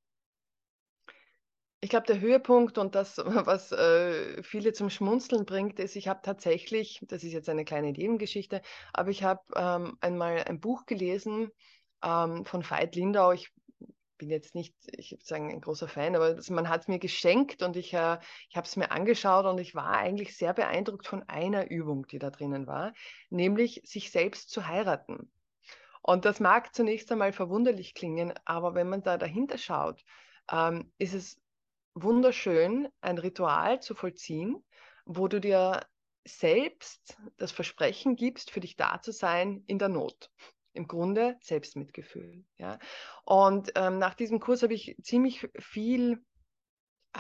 Ich 1.84 1.90
glaube, 1.90 2.06
der 2.06 2.20
Höhepunkt 2.20 2.78
und 2.78 2.94
das, 2.94 3.18
was 3.26 3.72
äh, 3.72 4.44
viele 4.44 4.72
zum 4.72 4.90
Schmunzeln 4.92 5.46
bringt, 5.46 5.80
ist, 5.80 5.96
ich 5.96 6.08
habe 6.08 6.22
tatsächlich, 6.24 7.00
das 7.08 7.24
ist 7.24 7.34
jetzt 7.34 7.50
eine 7.50 7.66
kleine 7.66 7.92
Nebengeschichte, 7.92 8.62
aber 8.94 9.10
ich 9.10 9.24
habe 9.24 9.42
ähm, 9.56 9.98
einmal 10.00 10.44
ein 10.44 10.60
Buch 10.60 10.86
gelesen 10.86 11.50
ähm, 12.04 12.46
von 12.46 12.64
Veit 12.70 12.96
Lindau. 12.96 13.32
Ich 13.32 13.52
bin 14.20 14.30
jetzt 14.30 14.54
nicht, 14.54 14.76
ich 14.92 15.12
würde 15.12 15.26
sagen, 15.26 15.50
ein 15.50 15.62
großer 15.62 15.88
Fan, 15.88 16.16
aber 16.16 16.36
das, 16.36 16.52
man 16.52 16.70
hat 16.70 16.82
es 16.82 16.88
mir 16.88 17.00
geschenkt 17.00 17.64
und 17.64 17.76
ich, 17.76 17.96
äh, 17.96 18.20
ich 18.50 18.56
habe 18.56 18.68
es 18.68 18.76
mir 18.76 18.92
angeschaut 18.92 19.46
und 19.46 19.60
ich 19.60 19.74
war 19.74 19.90
eigentlich 19.90 20.38
sehr 20.38 20.54
beeindruckt 20.54 21.08
von 21.08 21.28
einer 21.28 21.72
Übung, 21.72 22.06
die 22.06 22.20
da 22.20 22.30
drinnen 22.30 22.68
war, 22.68 22.94
nämlich 23.32 23.82
sich 23.86 24.12
selbst 24.12 24.52
zu 24.52 24.68
heiraten. 24.68 25.32
Und 26.04 26.26
das 26.26 26.40
mag 26.40 26.76
zunächst 26.76 27.12
einmal 27.12 27.34
verwunderlich 27.34 27.96
klingen, 27.96 28.34
aber 28.46 28.76
wenn 28.76 28.90
man 28.90 29.02
da 29.02 29.18
dahinter 29.18 29.58
schaut, 29.58 30.04
ähm, 30.52 30.92
ist 31.00 31.16
es 31.16 31.41
wunderschön, 31.94 32.88
ein 33.02 33.18
Ritual 33.18 33.82
zu 33.82 33.96
vollziehen, 33.96 34.64
wo 35.06 35.28
du 35.28 35.40
dir 35.40 35.86
selbst 36.26 37.18
das 37.38 37.52
Versprechen 37.52 38.16
gibst, 38.16 38.52
für 38.52 38.60
dich 38.60 38.76
da 38.76 39.02
zu 39.02 39.12
sein 39.12 39.64
in 39.68 39.80
der 39.80 39.90
Not. 39.90 40.32
Im 40.74 40.88
Grunde 40.88 41.38
Selbstmitgefühl. 41.42 42.46
Ja? 42.58 42.80
Und 43.26 43.72
ähm, 43.76 43.98
nach 44.00 44.14
diesem 44.14 44.40
Kurs 44.40 44.64
habe 44.64 44.74
ich 44.74 44.96
ziemlich 45.02 45.50
viel 45.60 46.24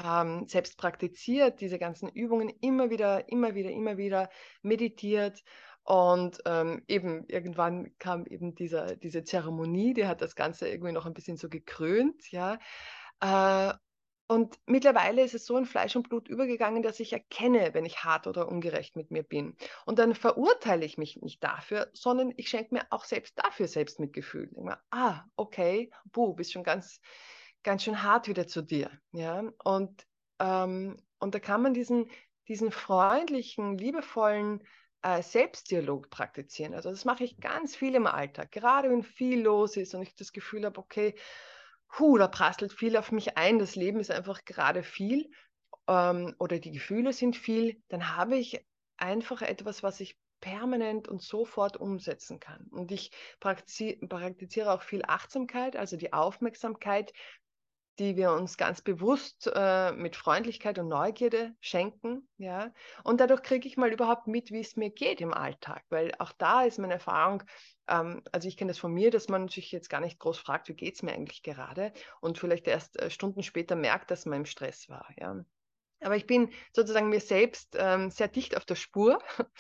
ähm, 0.02 0.48
selbst 0.48 0.78
praktiziert, 0.78 1.60
diese 1.60 1.78
ganzen 1.78 2.08
Übungen 2.10 2.50
immer 2.62 2.90
wieder, 2.90 3.28
immer 3.30 3.56
wieder, 3.56 3.72
immer 3.72 3.98
wieder 3.98 4.30
meditiert. 4.62 5.44
Und 5.84 6.40
ähm, 6.46 6.84
eben 6.88 7.26
irgendwann 7.28 7.98
kam 7.98 8.26
eben 8.26 8.56
dieser, 8.56 8.96
diese 8.96 9.24
Zeremonie, 9.24 9.94
die 9.96 10.06
hat 10.06 10.22
das 10.22 10.36
Ganze 10.36 10.70
irgendwie 10.70 10.94
noch 10.94 11.06
ein 11.06 11.14
bisschen 11.14 11.38
so 11.38 11.50
gekrönt, 11.50 12.32
ja. 12.32 12.60
Äh, 13.20 13.74
und 14.32 14.58
mittlerweile 14.66 15.24
ist 15.24 15.34
es 15.34 15.46
so 15.46 15.58
in 15.58 15.66
Fleisch 15.66 15.94
und 15.98 16.08
Blut 16.08 16.30
übergegangen, 16.30 16.84
dass 16.84 17.02
ich 17.02 17.12
erkenne, 17.12 17.74
wenn 17.74 17.84
ich 17.84 18.06
hart 18.06 18.28
oder 18.28 18.48
ungerecht 18.48 18.96
mit 18.96 19.12
mir 19.12 19.24
bin. 19.24 19.58
Und 19.86 20.00
dann 20.00 20.16
verurteile 20.16 20.86
ich 20.86 20.98
mich 20.98 21.18
nicht 21.18 21.44
dafür, 21.44 21.90
sondern 21.92 22.32
ich 22.38 22.48
schenke 22.48 22.76
mir 22.76 22.86
auch 22.92 23.04
selbst 23.04 23.38
dafür 23.38 23.68
Selbstmitgefühl. 23.68 24.46
Ich 24.46 24.56
denke 24.56 24.80
ah, 24.92 25.26
okay, 25.36 25.92
buh, 26.14 26.34
bist 26.34 26.54
schon 26.54 26.64
ganz, 26.64 27.02
ganz 27.62 27.84
schön 27.84 28.04
hart 28.04 28.30
wieder 28.30 28.48
zu 28.48 28.62
dir. 28.62 28.90
Ja? 29.12 29.44
Und, 29.66 30.08
ähm, 30.40 30.96
und 31.20 31.36
da 31.36 31.40
kann 31.40 31.62
man 31.62 31.74
diesen, 31.74 32.10
diesen 32.48 32.72
freundlichen, 32.72 33.78
liebevollen 33.78 34.64
äh, 35.02 35.22
Selbstdialog 35.22 36.10
praktizieren. 36.10 36.74
Also 36.74 36.90
das 36.90 37.04
mache 37.04 37.26
ich 37.26 37.42
ganz 37.42 37.76
viel 37.76 37.96
im 37.96 38.08
Alltag, 38.08 38.54
gerade 38.54 38.90
wenn 38.92 39.04
viel 39.04 39.42
los 39.42 39.76
ist 39.76 39.94
und 39.94 40.04
ich 40.04 40.16
das 40.16 40.32
Gefühl 40.32 40.64
habe, 40.64 40.80
okay, 40.80 41.16
puh, 41.92 42.18
da 42.18 42.28
prasselt 42.28 42.74
viel 42.74 42.98
auf 42.98 43.12
mich 43.12 43.38
ein, 43.38 43.60
das 43.60 43.76
Leben 43.76 44.00
ist 44.00 44.12
einfach 44.12 44.44
gerade 44.46 44.84
viel 44.84 45.30
ähm, 45.88 46.36
oder 46.40 46.60
die 46.60 46.72
Gefühle 46.72 47.14
sind 47.14 47.36
viel, 47.36 47.82
dann 47.90 48.16
habe 48.16 48.38
ich 48.38 48.66
einfach 48.98 49.42
etwas, 49.42 49.84
was 49.84 50.00
ich 50.00 50.18
permanent 50.40 51.08
und 51.08 51.22
sofort 51.22 51.78
umsetzen 51.78 52.40
kann. 52.40 52.68
Und 52.72 52.92
ich 52.92 53.12
praktiziere 53.40 54.74
auch 54.74 54.82
viel 54.82 55.04
Achtsamkeit, 55.08 55.76
also 55.76 55.98
die 55.98 56.14
Aufmerksamkeit, 56.14 57.14
die 58.00 58.16
wir 58.16 58.32
uns 58.32 58.58
ganz 58.58 58.82
bewusst 58.82 59.52
äh, 59.54 59.92
mit 59.92 60.16
Freundlichkeit 60.16 60.80
und 60.80 60.88
Neugierde 60.88 61.54
schenken. 61.60 62.28
Ja? 62.38 62.74
Und 63.04 63.20
dadurch 63.20 63.44
kriege 63.44 63.68
ich 63.68 63.78
mal 63.78 63.92
überhaupt 63.92 64.28
mit, 64.28 64.52
wie 64.52 64.62
es 64.62 64.76
mir 64.76 64.90
geht 64.90 65.22
im 65.22 65.34
Alltag, 65.34 65.84
weil 65.90 66.12
auch 66.20 66.32
da 66.32 66.64
ist 66.64 66.80
meine 66.80 66.94
Erfahrung, 66.94 67.44
ähm, 67.88 68.24
also 68.32 68.48
ich 68.48 68.58
kenne 68.58 68.72
das 68.72 68.80
von 68.80 68.94
mir, 68.94 69.12
dass 69.12 69.28
man 69.28 69.50
sich 69.50 69.72
jetzt 69.72 69.90
gar 69.90 70.02
nicht 70.02 70.20
groß 70.20 70.40
fragt, 70.40 70.70
wie 70.70 70.74
geht 70.74 70.96
es 70.96 71.04
mir 71.04 71.14
eigentlich 71.14 71.44
gerade 71.44 71.92
und 72.22 72.38
vielleicht 72.38 72.68
erst 72.68 73.00
äh, 73.00 73.10
Stunden 73.10 73.44
später 73.44 73.76
merkt, 73.76 74.10
dass 74.10 74.26
man 74.26 74.40
im 74.40 74.46
Stress 74.46 74.90
war. 74.90 75.08
Ja. 75.20 75.44
Aber 76.00 76.16
ich 76.16 76.26
bin 76.26 76.50
sozusagen 76.74 77.10
mir 77.10 77.22
selbst 77.22 77.76
ähm, 77.78 78.10
sehr 78.10 78.28
dicht 78.28 78.58
auf 78.58 78.66
der 78.66 78.76
Spur. 78.76 79.20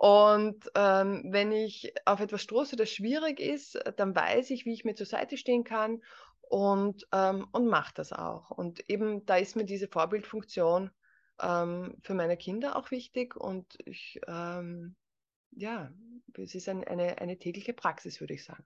Und 0.00 0.70
ähm, 0.76 1.24
wenn 1.30 1.50
ich 1.50 1.92
auf 2.04 2.20
etwas 2.20 2.42
stoße, 2.42 2.76
das 2.76 2.88
schwierig 2.88 3.40
ist, 3.40 3.76
dann 3.96 4.14
weiß 4.14 4.50
ich, 4.50 4.64
wie 4.64 4.72
ich 4.72 4.84
mir 4.84 4.94
zur 4.94 5.06
Seite 5.06 5.36
stehen 5.36 5.64
kann 5.64 6.00
und, 6.48 7.06
ähm, 7.12 7.46
und 7.52 7.68
mache 7.68 7.94
das 7.94 8.12
auch. 8.12 8.50
Und 8.50 8.88
eben 8.90 9.24
da 9.26 9.36
ist 9.36 9.56
mir 9.56 9.64
diese 9.64 9.88
Vorbildfunktion 9.88 10.90
ähm, 11.40 11.96
für 12.02 12.14
meine 12.14 12.36
Kinder 12.36 12.76
auch 12.76 12.90
wichtig 12.90 13.36
und 13.36 13.78
ich 13.84 14.20
ähm, 14.26 14.96
ja, 15.52 15.92
es 16.36 16.54
ist 16.54 16.68
ein, 16.68 16.84
eine, 16.84 17.18
eine 17.18 17.38
tägliche 17.38 17.72
Praxis, 17.72 18.20
würde 18.20 18.34
ich 18.34 18.44
sagen. 18.44 18.64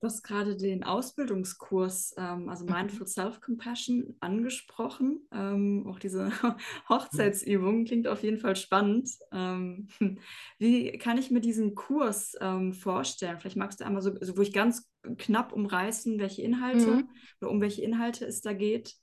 Du 0.00 0.08
hast 0.08 0.22
gerade 0.22 0.54
den 0.56 0.84
Ausbildungskurs, 0.84 2.14
ähm, 2.18 2.50
also 2.50 2.66
mhm. 2.66 2.72
Mindful 2.72 3.06
Self-Compassion, 3.06 4.16
angesprochen. 4.20 5.26
Ähm, 5.32 5.86
auch 5.88 5.98
diese 5.98 6.30
Hochzeitsübung 6.88 7.86
klingt 7.86 8.06
auf 8.06 8.22
jeden 8.22 8.38
Fall 8.38 8.54
spannend. 8.56 9.10
Ähm, 9.32 9.88
wie 10.58 10.98
kann 10.98 11.16
ich 11.16 11.30
mir 11.30 11.40
diesen 11.40 11.74
Kurs 11.74 12.36
vorstellen? 12.72 13.38
Vielleicht 13.38 13.56
magst 13.56 13.80
du 13.80 13.86
einmal 13.86 14.02
so, 14.02 14.14
so, 14.20 14.36
wo 14.36 14.42
ich 14.42 14.52
ganz 14.52 14.90
knapp 15.18 15.52
umreißen, 15.52 16.18
welche 16.18 16.42
Inhalte 16.42 16.86
mhm. 16.86 17.08
oder 17.40 17.50
um 17.50 17.60
welche 17.60 17.82
Inhalte 17.82 18.24
es 18.24 18.40
da 18.40 18.52
geht. 18.52 18.96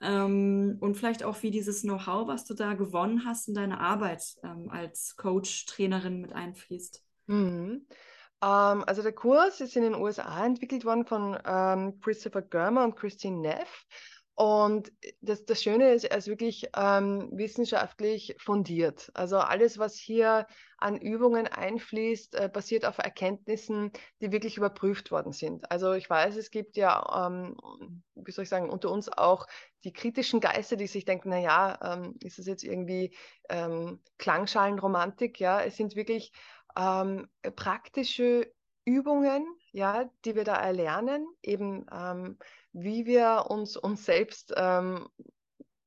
Ähm, 0.00 0.78
und 0.80 0.96
vielleicht 0.96 1.24
auch, 1.24 1.42
wie 1.42 1.50
dieses 1.50 1.82
Know-how, 1.82 2.26
was 2.26 2.44
du 2.46 2.54
da 2.54 2.74
gewonnen 2.74 3.24
hast, 3.26 3.48
in 3.48 3.54
deine 3.54 3.80
Arbeit 3.80 4.22
ähm, 4.42 4.70
als 4.70 5.16
Coach, 5.16 5.66
Trainerin 5.66 6.20
mit 6.20 6.32
einfließt. 6.32 7.04
Mhm. 7.26 7.86
Ähm, 8.42 8.84
also 8.86 9.02
der 9.02 9.12
Kurs 9.12 9.60
ist 9.60 9.76
in 9.76 9.82
den 9.82 9.94
USA 9.94 10.44
entwickelt 10.44 10.84
worden 10.84 11.04
von 11.04 11.38
ähm, 11.44 12.00
Christopher 12.00 12.42
Germer 12.42 12.84
und 12.84 12.96
Christine 12.96 13.40
Neff. 13.40 13.84
Und 14.40 14.90
das, 15.20 15.44
das 15.44 15.62
Schöne 15.62 15.92
ist, 15.92 16.04
er 16.04 16.16
ist 16.16 16.26
wirklich 16.26 16.66
ähm, 16.74 17.28
wissenschaftlich 17.30 18.34
fundiert. 18.38 19.10
Also 19.12 19.36
alles, 19.36 19.76
was 19.76 19.96
hier 19.96 20.46
an 20.78 20.96
Übungen 20.96 21.46
einfließt, 21.46 22.36
äh, 22.36 22.48
basiert 22.50 22.86
auf 22.86 22.96
Erkenntnissen, 22.96 23.92
die 24.22 24.32
wirklich 24.32 24.56
überprüft 24.56 25.10
worden 25.10 25.32
sind. 25.32 25.70
Also 25.70 25.92
ich 25.92 26.08
weiß, 26.08 26.36
es 26.36 26.50
gibt 26.50 26.78
ja, 26.78 27.26
ähm, 27.26 27.54
wie 28.14 28.30
soll 28.30 28.44
ich 28.44 28.48
sagen, 28.48 28.70
unter 28.70 28.90
uns 28.90 29.10
auch 29.10 29.46
die 29.84 29.92
kritischen 29.92 30.40
Geister, 30.40 30.76
die 30.76 30.86
sich 30.86 31.04
denken, 31.04 31.28
naja, 31.28 31.78
ähm, 31.82 32.16
ist 32.22 32.38
das 32.38 32.46
jetzt 32.46 32.64
irgendwie 32.64 33.14
ähm, 33.50 34.00
Klangschalenromantik? 34.16 35.38
Ja, 35.38 35.60
es 35.60 35.76
sind 35.76 35.96
wirklich 35.96 36.32
ähm, 36.78 37.28
praktische 37.56 38.50
Übungen, 38.86 39.44
ja, 39.72 40.10
die 40.24 40.34
wir 40.34 40.44
da 40.44 40.56
erlernen, 40.56 41.26
eben 41.42 41.86
ähm, 41.92 42.38
wie 42.72 43.06
wir 43.06 43.46
uns 43.48 43.76
uns 43.76 44.04
selbst 44.04 44.52
ähm, 44.56 45.08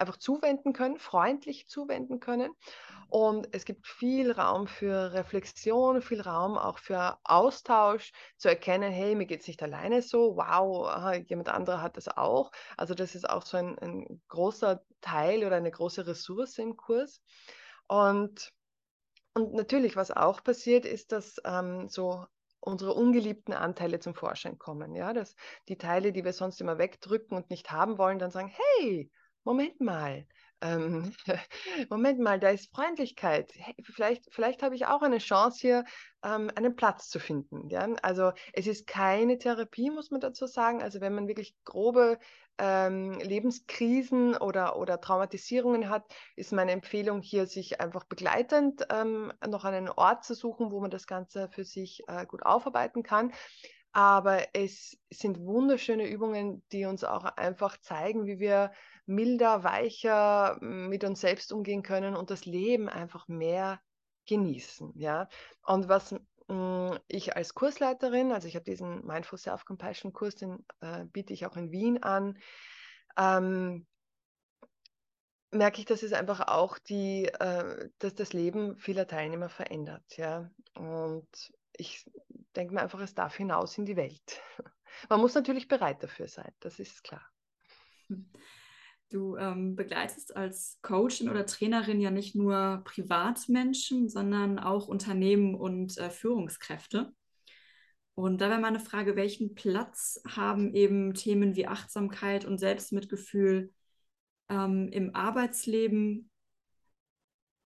einfach 0.03 0.17
zuwenden 0.17 0.73
können, 0.73 0.97
freundlich 0.99 1.67
zuwenden 1.67 2.19
können. 2.19 2.53
Und 3.09 3.47
es 3.53 3.63
gibt 3.63 3.87
viel 3.87 4.31
Raum 4.31 4.67
für 4.67 5.13
Reflexion, 5.13 6.01
viel 6.01 6.21
Raum 6.21 6.57
auch 6.57 6.79
für 6.79 7.17
Austausch, 7.23 8.11
zu 8.37 8.49
erkennen, 8.49 8.91
hey, 8.91 9.15
mir 9.15 9.25
geht 9.27 9.41
es 9.41 9.47
nicht 9.47 9.61
alleine 9.61 10.01
so, 10.01 10.35
wow, 10.35 11.13
jemand 11.27 11.49
anderer 11.49 11.81
hat 11.81 11.95
das 11.95 12.07
auch. 12.07 12.51
Also 12.75 12.95
das 12.95 13.15
ist 13.15 13.29
auch 13.29 13.45
so 13.45 13.57
ein, 13.57 13.77
ein 13.79 14.21
großer 14.27 14.83
Teil 15.01 15.45
oder 15.45 15.57
eine 15.57 15.71
große 15.71 16.07
Ressource 16.07 16.57
im 16.57 16.75
Kurs. 16.75 17.21
Und, 17.87 18.51
und 19.35 19.53
natürlich, 19.53 19.95
was 19.95 20.11
auch 20.11 20.43
passiert, 20.43 20.85
ist, 20.85 21.11
dass 21.11 21.35
ähm, 21.45 21.87
so 21.89 22.25
unsere 22.63 22.93
ungeliebten 22.93 23.53
Anteile 23.53 23.99
zum 23.99 24.15
Vorschein 24.15 24.57
kommen. 24.57 24.95
Ja, 24.95 25.13
dass 25.13 25.35
die 25.67 25.77
Teile, 25.77 26.13
die 26.13 26.23
wir 26.23 26.33
sonst 26.33 26.61
immer 26.61 26.77
wegdrücken 26.77 27.35
und 27.35 27.49
nicht 27.49 27.71
haben 27.71 27.97
wollen, 27.97 28.19
dann 28.19 28.31
sagen, 28.31 28.51
hey, 28.79 29.11
Moment 29.43 29.81
mal, 29.81 30.25
ähm, 30.63 31.13
Moment 31.89 32.19
mal, 32.19 32.39
da 32.39 32.49
ist 32.49 32.73
Freundlichkeit. 32.73 33.51
Hey, 33.55 33.75
vielleicht, 33.83 34.33
vielleicht 34.33 34.63
habe 34.63 34.75
ich 34.75 34.85
auch 34.85 35.01
eine 35.01 35.17
Chance 35.17 35.59
hier, 35.59 35.85
ähm, 36.23 36.49
einen 36.55 36.75
Platz 36.75 37.09
zu 37.09 37.19
finden. 37.19 37.69
Ja? 37.69 37.87
Also 38.01 38.31
es 38.53 38.65
ist 38.67 38.87
keine 38.87 39.37
Therapie, 39.37 39.91
muss 39.91 40.09
man 40.09 40.21
dazu 40.21 40.47
sagen. 40.47 40.81
Also 40.81 41.01
wenn 41.01 41.13
man 41.13 41.27
wirklich 41.27 41.55
grobe 41.65 42.17
ähm, 42.57 43.19
Lebenskrisen 43.19 44.37
oder, 44.37 44.77
oder 44.77 45.01
Traumatisierungen 45.01 45.89
hat, 45.89 46.05
ist 46.35 46.53
meine 46.53 46.71
Empfehlung 46.71 47.21
hier, 47.21 47.45
sich 47.45 47.81
einfach 47.81 48.05
begleitend 48.05 48.85
ähm, 48.89 49.33
noch 49.45 49.65
einen 49.65 49.89
Ort 49.89 50.23
zu 50.23 50.33
suchen, 50.33 50.71
wo 50.71 50.79
man 50.79 50.91
das 50.91 51.07
Ganze 51.07 51.49
für 51.49 51.65
sich 51.65 52.03
äh, 52.07 52.25
gut 52.25 52.45
aufarbeiten 52.45 53.03
kann. 53.03 53.33
Aber 53.91 54.39
es 54.53 54.97
sind 55.11 55.39
wunderschöne 55.39 56.07
Übungen, 56.07 56.63
die 56.71 56.85
uns 56.85 57.03
auch 57.03 57.25
einfach 57.25 57.79
zeigen, 57.79 58.25
wie 58.25 58.39
wir 58.39 58.71
milder, 59.05 59.63
weicher 59.63 60.57
mit 60.61 61.03
uns 61.03 61.21
selbst 61.21 61.51
umgehen 61.51 61.83
können 61.83 62.15
und 62.15 62.29
das 62.29 62.45
Leben 62.45 62.89
einfach 62.89 63.27
mehr 63.27 63.81
genießen. 64.25 64.93
Ja? 64.97 65.27
Und 65.65 65.89
was 65.89 66.15
hm, 66.47 66.99
ich 67.07 67.35
als 67.35 67.53
Kursleiterin, 67.53 68.31
also 68.31 68.47
ich 68.47 68.55
habe 68.55 68.65
diesen 68.65 69.05
Mindful 69.05 69.37
Self-Compassion 69.37 70.13
Kurs, 70.13 70.35
den 70.35 70.65
äh, 70.81 71.05
biete 71.05 71.33
ich 71.33 71.45
auch 71.45 71.57
in 71.57 71.71
Wien 71.71 72.01
an, 72.01 72.37
ähm, 73.17 73.85
merke 75.51 75.79
ich, 75.79 75.85
dass 75.85 76.03
es 76.03 76.13
einfach 76.13 76.47
auch 76.47 76.77
die, 76.79 77.25
äh, 77.25 77.89
dass 77.99 78.15
das 78.15 78.33
Leben 78.33 78.77
vieler 78.77 79.07
Teilnehmer 79.07 79.49
verändert. 79.49 80.17
Ja? 80.17 80.49
Und 80.75 81.27
ich 81.75 82.09
denke 82.55 82.73
mir 82.73 82.81
einfach, 82.81 82.99
es 82.99 83.15
darf 83.15 83.35
hinaus 83.35 83.77
in 83.77 83.85
die 83.85 83.95
Welt. 83.95 84.41
Man 85.09 85.19
muss 85.19 85.35
natürlich 85.35 85.67
bereit 85.67 86.03
dafür 86.03 86.27
sein, 86.27 86.51
das 86.59 86.79
ist 86.79 87.03
klar. 87.03 87.27
Du 89.13 89.37
ähm, 89.37 89.75
begleitest 89.75 90.35
als 90.35 90.79
Coachin 90.81 91.29
oder 91.29 91.45
Trainerin 91.45 92.01
ja 92.01 92.09
nicht 92.09 92.33
nur 92.33 92.81
Privatmenschen, 92.83 94.09
sondern 94.09 94.57
auch 94.57 94.87
Unternehmen 94.87 95.53
und 95.53 95.99
äh, 95.99 96.09
Führungskräfte. 96.09 97.13
Und 98.15 98.41
da 98.41 98.49
wäre 98.49 98.59
meine 98.59 98.79
Frage, 98.79 99.15
welchen 99.15 99.53
Platz 99.53 100.19
haben 100.27 100.73
eben 100.73 101.13
Themen 101.13 101.55
wie 101.55 101.67
Achtsamkeit 101.67 102.43
und 102.43 102.57
Selbstmitgefühl 102.57 103.71
ähm, 104.49 104.89
im 104.91 105.13
Arbeitsleben 105.13 106.31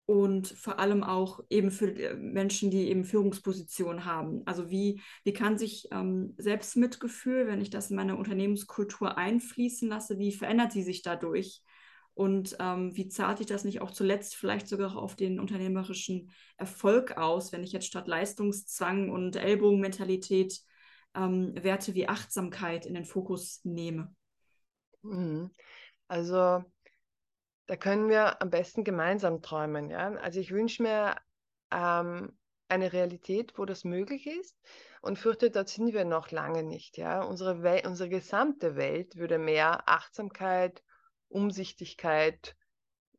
und 0.08 0.48
vor 0.48 0.80
allem 0.80 1.04
auch 1.04 1.42
eben 1.50 1.70
für 1.70 1.92
äh, 1.92 2.16
Menschen, 2.16 2.72
die 2.72 2.88
eben 2.90 3.04
Führungspositionen 3.04 4.06
haben. 4.06 4.42
Also 4.46 4.72
wie, 4.72 5.02
wie 5.26 5.34
kann 5.34 5.58
sich 5.58 5.90
ähm, 5.92 6.34
Selbstmitgefühl, 6.38 7.46
wenn 7.46 7.60
ich 7.60 7.70
das 7.70 7.90
in 7.90 7.98
meine 7.98 8.16
Unternehmenskultur 8.16 9.18
einfließen 9.18 9.90
lasse, 9.90 10.18
wie 10.18 10.32
verändert 10.32 10.72
sie 10.72 10.82
sich 10.82 11.02
dadurch? 11.02 11.62
Und 12.14 12.56
ähm, 12.62 12.96
wie 12.96 13.10
zahlt 13.10 13.40
sich 13.40 13.48
das 13.48 13.66
nicht 13.66 13.82
auch 13.82 13.92
zuletzt 13.92 14.38
vielleicht 14.38 14.70
sogar 14.70 14.96
auf 14.96 15.18
den 15.18 15.42
unternehmerischen 15.42 16.32
Erfolg 16.56 17.18
aus, 17.18 17.52
wenn 17.52 17.64
ich 17.64 17.74
jetzt 17.74 17.86
statt 17.86 18.08
Leistungszwang 18.08 19.10
und 19.10 19.36
Ellbogenmentalität 19.36 20.58
ähm, 21.16 21.54
Werte 21.62 21.96
wie 21.96 22.08
Achtsamkeit 22.08 22.86
in 22.86 22.94
den 22.94 23.06
Fokus 23.06 23.60
nehme? 23.66 24.16
Mhm. 25.04 25.52
Also 26.08 26.64
da 27.68 27.76
können 27.76 28.10
wir 28.10 28.42
am 28.42 28.50
besten 28.50 28.84
gemeinsam 28.84 29.42
träumen. 29.42 29.90
Ja? 29.90 30.14
Also 30.16 30.40
ich 30.40 30.52
wünsche 30.52 30.84
mir 30.84 31.16
ähm, 31.72 32.38
eine 32.70 32.94
Realität, 32.94 33.58
wo 33.58 33.66
das 33.66 33.84
möglich 33.84 34.26
ist 34.26 34.58
und 35.02 35.20
fürchte, 35.20 35.52
dort 35.52 35.70
sind 35.70 35.94
wir 35.94 36.06
noch 36.06 36.32
lange 36.32 36.64
nicht. 36.64 36.98
Ja? 36.98 37.22
Unsere, 37.24 37.64
Wel 37.64 37.86
unsere 37.86 38.10
gesamte 38.10 38.76
Welt 38.76 39.18
würde 39.18 39.38
mehr 39.38 39.88
Achtsamkeit, 39.88 40.84
Umsichtigkeit, 41.28 42.56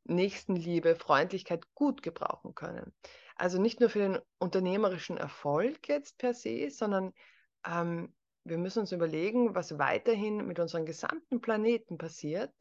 Nächstenliebe, 0.04 0.96
Freundlichkeit 0.96 1.64
gut 1.74 2.02
gebrauchen 2.02 2.54
können. 2.54 2.94
Also 3.36 3.60
nicht 3.60 3.80
nur 3.80 3.90
für 3.90 3.98
den 3.98 4.18
unternehmerischen 4.38 5.18
Erfolg 5.18 5.86
jetzt 5.88 6.16
per 6.16 6.32
se, 6.32 6.70
sondern 6.70 7.12
ähm, 7.66 8.14
wir 8.44 8.56
müssen 8.56 8.80
uns 8.80 8.92
überlegen, 8.92 9.54
was 9.54 9.78
weiterhin 9.78 10.46
mit 10.46 10.58
unserem 10.58 10.86
gesamten 10.86 11.42
Planeten 11.42 11.98
passiert, 11.98 12.54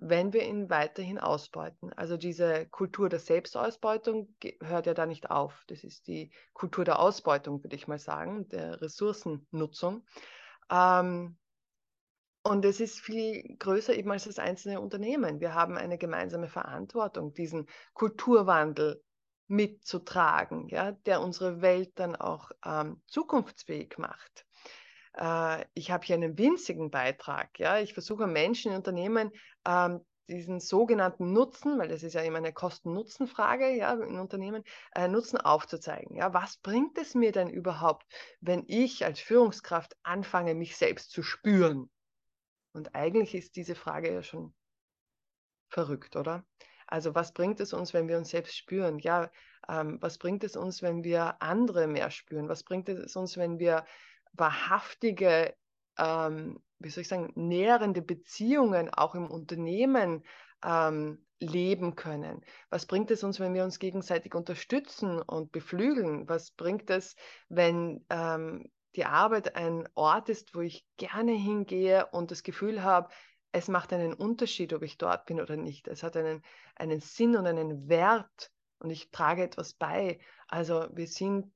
wenn 0.00 0.32
wir 0.32 0.44
ihn 0.44 0.70
weiterhin 0.70 1.18
ausbeuten. 1.18 1.92
Also 1.92 2.16
diese 2.16 2.66
Kultur 2.66 3.10
der 3.10 3.18
Selbstausbeutung 3.18 4.34
hört 4.62 4.86
ja 4.86 4.94
da 4.94 5.04
nicht 5.04 5.30
auf. 5.30 5.64
Das 5.66 5.84
ist 5.84 6.06
die 6.06 6.32
Kultur 6.54 6.84
der 6.84 6.98
Ausbeutung, 6.98 7.62
würde 7.62 7.76
ich 7.76 7.86
mal 7.86 7.98
sagen, 7.98 8.48
der 8.48 8.80
Ressourcennutzung. 8.80 10.06
Ähm, 10.70 11.36
und 12.42 12.64
es 12.64 12.80
ist 12.80 13.00
viel 13.00 13.56
größer 13.58 13.94
eben 13.94 14.10
als 14.10 14.24
das 14.24 14.38
einzelne 14.38 14.80
Unternehmen. 14.80 15.40
Wir 15.40 15.54
haben 15.54 15.76
eine 15.76 15.98
gemeinsame 15.98 16.48
Verantwortung, 16.48 17.34
diesen 17.34 17.66
Kulturwandel 17.92 19.02
mitzutragen, 19.48 20.68
ja, 20.68 20.92
der 20.92 21.20
unsere 21.20 21.60
Welt 21.60 21.92
dann 21.96 22.16
auch 22.16 22.50
ähm, 22.64 23.02
zukunftsfähig 23.06 23.98
macht. 23.98 24.46
Äh, 25.14 25.64
ich 25.74 25.90
habe 25.90 26.04
hier 26.04 26.16
einen 26.16 26.38
winzigen 26.38 26.90
Beitrag. 26.90 27.58
Ja? 27.58 27.78
Ich 27.78 27.94
versuche 27.94 28.26
Menschen 28.26 28.72
in 28.72 28.76
Unternehmen 28.76 29.30
ähm, 29.66 30.04
diesen 30.30 30.60
sogenannten 30.60 31.32
Nutzen, 31.32 31.78
weil 31.78 31.88
das 31.88 32.02
ist 32.02 32.14
ja 32.14 32.22
immer 32.22 32.38
eine 32.38 32.52
Kosten-Nutzen-Frage 32.52 33.76
ja, 33.76 33.92
in 33.94 34.18
Unternehmen, 34.18 34.64
äh, 34.94 35.08
Nutzen 35.08 35.38
aufzuzeigen. 35.38 36.16
Ja, 36.16 36.32
was 36.32 36.56
bringt 36.58 36.96
es 36.98 37.14
mir 37.14 37.32
denn 37.32 37.50
überhaupt, 37.50 38.06
wenn 38.40 38.64
ich 38.68 39.04
als 39.04 39.20
Führungskraft 39.20 39.96
anfange, 40.02 40.54
mich 40.54 40.76
selbst 40.76 41.10
zu 41.10 41.22
spüren? 41.22 41.90
Und 42.72 42.94
eigentlich 42.94 43.34
ist 43.34 43.56
diese 43.56 43.74
Frage 43.74 44.12
ja 44.12 44.22
schon 44.22 44.54
verrückt, 45.68 46.16
oder? 46.16 46.44
Also 46.86 47.14
was 47.14 47.32
bringt 47.32 47.60
es 47.60 47.72
uns, 47.72 47.92
wenn 47.92 48.08
wir 48.08 48.18
uns 48.18 48.30
selbst 48.30 48.56
spüren? 48.56 48.98
Ja, 48.98 49.30
ähm, 49.68 49.98
was 50.00 50.18
bringt 50.18 50.42
es 50.44 50.56
uns, 50.56 50.82
wenn 50.82 51.04
wir 51.04 51.40
andere 51.40 51.86
mehr 51.86 52.10
spüren? 52.10 52.48
Was 52.48 52.64
bringt 52.64 52.88
es 52.88 53.16
uns, 53.16 53.36
wenn 53.36 53.58
wir 53.58 53.84
wahrhaftige, 54.32 55.54
ähm, 55.98 56.60
wie 56.78 56.90
soll 56.90 57.02
ich 57.02 57.08
sagen, 57.08 57.32
nährende 57.34 58.02
Beziehungen 58.02 58.88
auch 58.90 59.14
im 59.14 59.30
Unternehmen 59.30 60.24
ähm, 60.64 61.24
leben 61.38 61.96
können? 61.96 62.42
Was 62.70 62.86
bringt 62.86 63.10
es 63.10 63.22
uns, 63.22 63.40
wenn 63.40 63.54
wir 63.54 63.64
uns 63.64 63.78
gegenseitig 63.78 64.34
unterstützen 64.34 65.20
und 65.20 65.52
beflügeln? 65.52 66.28
Was 66.28 66.50
bringt 66.52 66.90
es, 66.90 67.16
wenn 67.48 68.04
ähm, 68.10 68.70
die 68.96 69.04
Arbeit 69.04 69.56
ein 69.56 69.88
Ort 69.94 70.28
ist, 70.28 70.54
wo 70.54 70.60
ich 70.60 70.84
gerne 70.96 71.32
hingehe 71.32 72.06
und 72.06 72.30
das 72.30 72.42
Gefühl 72.42 72.82
habe, 72.82 73.08
es 73.52 73.68
macht 73.68 73.92
einen 73.92 74.14
Unterschied, 74.14 74.72
ob 74.72 74.82
ich 74.82 74.96
dort 74.96 75.26
bin 75.26 75.40
oder 75.40 75.56
nicht. 75.56 75.88
Es 75.88 76.02
hat 76.02 76.16
einen, 76.16 76.42
einen 76.76 77.00
Sinn 77.00 77.36
und 77.36 77.46
einen 77.46 77.88
Wert 77.88 78.50
und 78.78 78.90
ich 78.90 79.10
trage 79.10 79.42
etwas 79.42 79.74
bei. 79.74 80.20
Also 80.48 80.86
wir 80.92 81.06
sind 81.06 81.52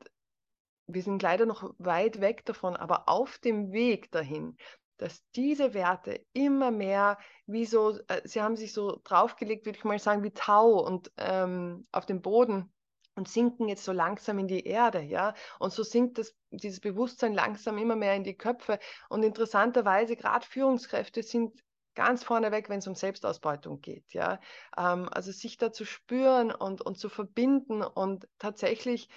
wir 0.86 1.02
sind 1.02 1.22
leider 1.22 1.46
noch 1.46 1.74
weit 1.78 2.20
weg 2.20 2.44
davon, 2.44 2.76
aber 2.76 3.08
auf 3.08 3.38
dem 3.38 3.72
Weg 3.72 4.10
dahin, 4.10 4.56
dass 4.96 5.22
diese 5.34 5.74
Werte 5.74 6.24
immer 6.32 6.70
mehr 6.70 7.18
wie 7.46 7.66
so, 7.66 7.98
äh, 8.08 8.20
sie 8.24 8.42
haben 8.42 8.56
sich 8.56 8.72
so 8.72 9.00
draufgelegt, 9.04 9.66
würde 9.66 9.78
ich 9.78 9.84
mal 9.84 9.98
sagen, 9.98 10.22
wie 10.22 10.30
Tau 10.30 10.84
und 10.84 11.10
ähm, 11.16 11.84
auf 11.92 12.06
dem 12.06 12.22
Boden 12.22 12.72
und 13.16 13.28
sinken 13.28 13.68
jetzt 13.68 13.84
so 13.84 13.92
langsam 13.92 14.38
in 14.38 14.48
die 14.48 14.66
Erde, 14.66 15.00
ja. 15.00 15.34
Und 15.58 15.72
so 15.72 15.82
sinkt 15.82 16.18
das, 16.18 16.34
dieses 16.50 16.80
Bewusstsein 16.80 17.32
langsam 17.32 17.78
immer 17.78 17.96
mehr 17.96 18.14
in 18.14 18.24
die 18.24 18.36
Köpfe. 18.36 18.78
Und 19.08 19.22
interessanterweise, 19.22 20.16
gerade 20.16 20.46
Führungskräfte 20.46 21.22
sind 21.22 21.62
ganz 21.94 22.24
vorneweg, 22.24 22.68
wenn 22.68 22.80
es 22.80 22.88
um 22.88 22.94
Selbstausbeutung 22.94 23.80
geht. 23.80 24.12
Ja? 24.12 24.40
Ähm, 24.76 25.08
also 25.10 25.32
sich 25.32 25.56
da 25.56 25.72
zu 25.72 25.84
spüren 25.84 26.50
und, 26.52 26.82
und 26.82 26.98
zu 26.98 27.08
verbinden 27.08 27.82
und 27.82 28.28
tatsächlich 28.38 29.08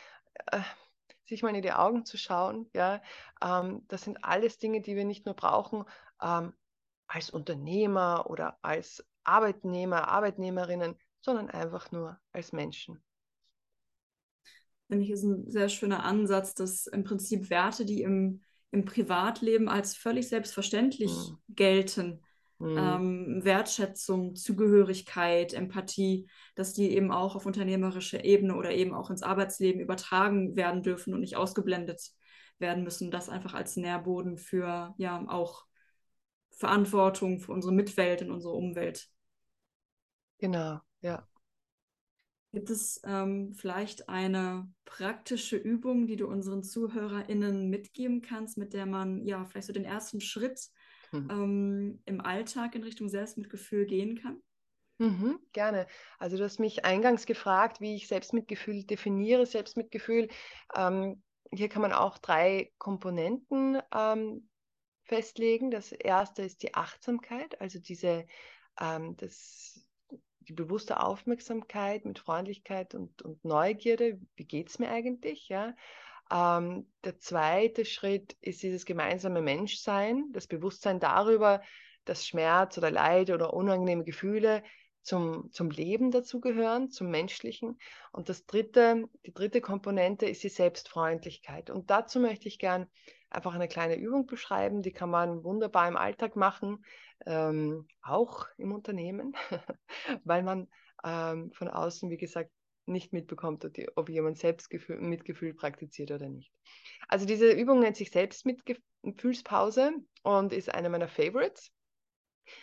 äh, 0.52 0.62
sich 1.28 1.44
mal 1.44 1.56
in 1.56 1.62
die 1.62 1.72
Augen 1.72 2.06
zu 2.06 2.18
schauen. 2.18 2.70
Ja? 2.74 3.02
Ähm, 3.42 3.84
das 3.88 4.04
sind 4.04 4.24
alles 4.24 4.58
Dinge, 4.58 4.82
die 4.82 4.96
wir 4.96 5.06
nicht 5.06 5.26
nur 5.26 5.36
brauchen 5.36 5.84
ähm, 6.22 6.54
als 7.08 7.30
Unternehmer 7.30 8.30
oder 8.30 8.58
als 8.62 9.06
Arbeitnehmer, 9.24 10.08
Arbeitnehmerinnen, 10.08 10.96
sondern 11.20 11.50
einfach 11.50 11.92
nur 11.92 12.20
als 12.32 12.54
Menschen. 12.54 13.04
Finde 14.88 15.04
ich, 15.04 15.12
ist 15.12 15.24
ein 15.24 15.52
sehr 15.52 15.68
schöner 15.68 16.06
Ansatz, 16.06 16.54
dass 16.54 16.88
im 16.88 17.04
Prinzip 17.04 17.50
Werte, 17.50 17.84
die 17.84 18.02
im, 18.02 18.42
im 18.72 18.86
Privatleben 18.86 19.68
als 19.68 19.96
völlig 19.96 20.30
selbstverständlich 20.30 21.12
mhm. 21.12 21.38
gelten, 21.50 22.24
mhm. 22.60 22.78
Ähm, 22.78 23.40
Wertschätzung, 23.44 24.36
Zugehörigkeit, 24.36 25.54
Empathie, 25.54 26.30
dass 26.56 26.74
die 26.74 26.92
eben 26.92 27.12
auch 27.12 27.36
auf 27.36 27.46
unternehmerische 27.46 28.24
Ebene 28.24 28.56
oder 28.56 28.72
eben 28.72 28.94
auch 28.94 29.10
ins 29.10 29.24
Arbeitsleben 29.24 29.82
übertragen 29.82 30.56
werden 30.56 30.84
dürfen 30.84 31.14
und 31.14 31.22
nicht 31.22 31.36
ausgeblendet 31.36 32.12
werden 32.60 32.84
müssen. 32.84 33.12
Das 33.12 33.30
einfach 33.30 33.54
als 33.54 33.76
Nährboden 33.76 34.38
für 34.38 34.94
ja 34.98 35.24
auch 35.28 35.66
Verantwortung 36.52 37.40
für 37.40 37.52
unsere 37.52 37.74
Mitwelt 37.74 38.22
und 38.22 38.32
unsere 38.32 38.54
Umwelt. 38.54 39.08
Genau, 40.40 40.80
ja. 41.02 41.28
Gibt 42.54 42.70
es 42.70 43.02
ähm, 43.04 43.54
vielleicht 43.54 44.10
eine 44.10 44.72
praktische 44.86 45.58
Übung, 45.58 46.08
die 46.08 46.16
du 46.16 46.28
unseren 46.28 46.64
ZuhörerInnen 46.64 47.70
mitgeben 47.70 48.22
kannst, 48.22 48.58
mit 48.58 48.74
der 48.74 48.86
man 48.86 49.26
ja 49.26 49.46
vielleicht 49.46 49.68
so 49.68 49.74
den 49.74 49.86
ersten 49.86 50.22
Schritt 50.22 50.60
mhm. 51.12 51.30
ähm, 51.30 52.02
im 52.06 52.22
Alltag 52.22 52.76
in 52.76 52.84
Richtung 52.84 53.10
Selbstmitgefühl 53.10 53.86
gehen 53.86 54.20
kann? 54.20 54.42
Mhm, 55.00 55.40
gerne. 55.54 55.88
Also 56.18 56.38
du 56.38 56.44
hast 56.44 56.60
mich 56.60 56.84
eingangs 56.84 57.26
gefragt, 57.26 57.82
wie 57.82 57.96
ich 57.96 58.08
Selbstmitgefühl 58.08 58.84
definiere. 58.84 59.46
Selbstmitgefühl, 59.46 60.28
ähm, 60.76 61.22
hier 61.52 61.70
kann 61.70 61.84
man 61.84 61.94
auch 61.94 62.18
drei 62.18 62.72
Komponenten 62.80 63.80
ähm, 63.94 64.50
festlegen. 65.04 65.70
Das 65.70 65.92
erste 65.92 66.42
ist 66.42 66.64
die 66.64 66.74
Achtsamkeit, 66.74 67.62
also 67.62 67.80
diese, 67.80 68.26
ähm, 68.80 69.16
das, 69.18 69.88
die 70.40 70.54
bewusste 70.54 71.02
Aufmerksamkeit 71.02 72.04
mit 72.06 72.18
Freundlichkeit 72.18 72.96
und, 72.96 73.22
und 73.22 73.46
Neugierde. 73.46 74.20
Wie 74.36 74.46
geht 74.46 74.70
es 74.70 74.80
mir 74.80 74.90
eigentlich? 74.90 75.48
Ja? 75.48 75.76
Ähm, 76.32 76.88
der 77.04 77.20
zweite 77.20 77.86
Schritt 77.86 78.36
ist 78.42 78.64
dieses 78.64 78.86
gemeinsame 78.86 79.42
Menschsein, 79.42 80.26
das 80.34 80.48
Bewusstsein 80.48 81.00
darüber, 81.00 81.62
dass 82.06 82.26
Schmerz 82.26 82.78
oder 82.78 82.92
Leid 82.92 83.30
oder 83.30 83.54
unangenehme 83.54 84.04
Gefühle 84.04 84.64
zum, 85.02 85.50
zum 85.52 85.70
Leben 85.70 86.12
dazugehören, 86.12 86.90
zum 86.92 87.10
Menschlichen. 87.10 87.80
Und 88.12 88.30
das 88.30 88.46
dritte, 88.46 89.06
die 89.26 89.34
dritte 89.34 89.62
Komponente 89.62 90.26
ist 90.26 90.44
die 90.44 90.50
Selbstfreundlichkeit. 90.50 91.70
Und 91.70 91.90
dazu 91.90 92.20
möchte 92.20 92.48
ich 92.48 92.60
gern 92.60 92.88
einfach 93.30 93.56
eine 93.56 93.68
kleine 93.68 93.96
Übung 93.96 94.26
beschreiben, 94.26 94.82
die 94.82 94.92
kann 94.92 95.10
man 95.10 95.44
wunderbar 95.44 95.88
im 95.88 95.98
Alltag 95.98 96.36
machen, 96.36 96.84
ähm, 97.26 97.88
auch 98.02 98.48
im 98.58 98.72
Unternehmen, 98.72 99.36
weil 100.24 100.44
man 100.44 100.68
ähm, 101.04 101.52
von 101.52 101.68
außen, 101.68 102.10
wie 102.10 102.18
gesagt, 102.18 102.52
nicht 102.88 103.14
mitbekommt, 103.14 103.66
ob 103.96 104.10
jemand 104.10 104.38
Selbstgefühl, 104.38 105.00
Mitgefühl 105.00 105.54
praktiziert 105.54 106.12
oder 106.12 106.30
nicht. 106.30 106.52
Also 107.08 107.26
diese 107.26 107.52
Übung 107.52 107.80
nennt 107.80 107.98
sich 107.98 108.12
Selbstmitgefühlspause 108.12 109.92
und 110.24 110.54
ist 110.54 110.74
eine 110.74 110.90
meiner 110.90 111.08
Favorites. 111.08 111.72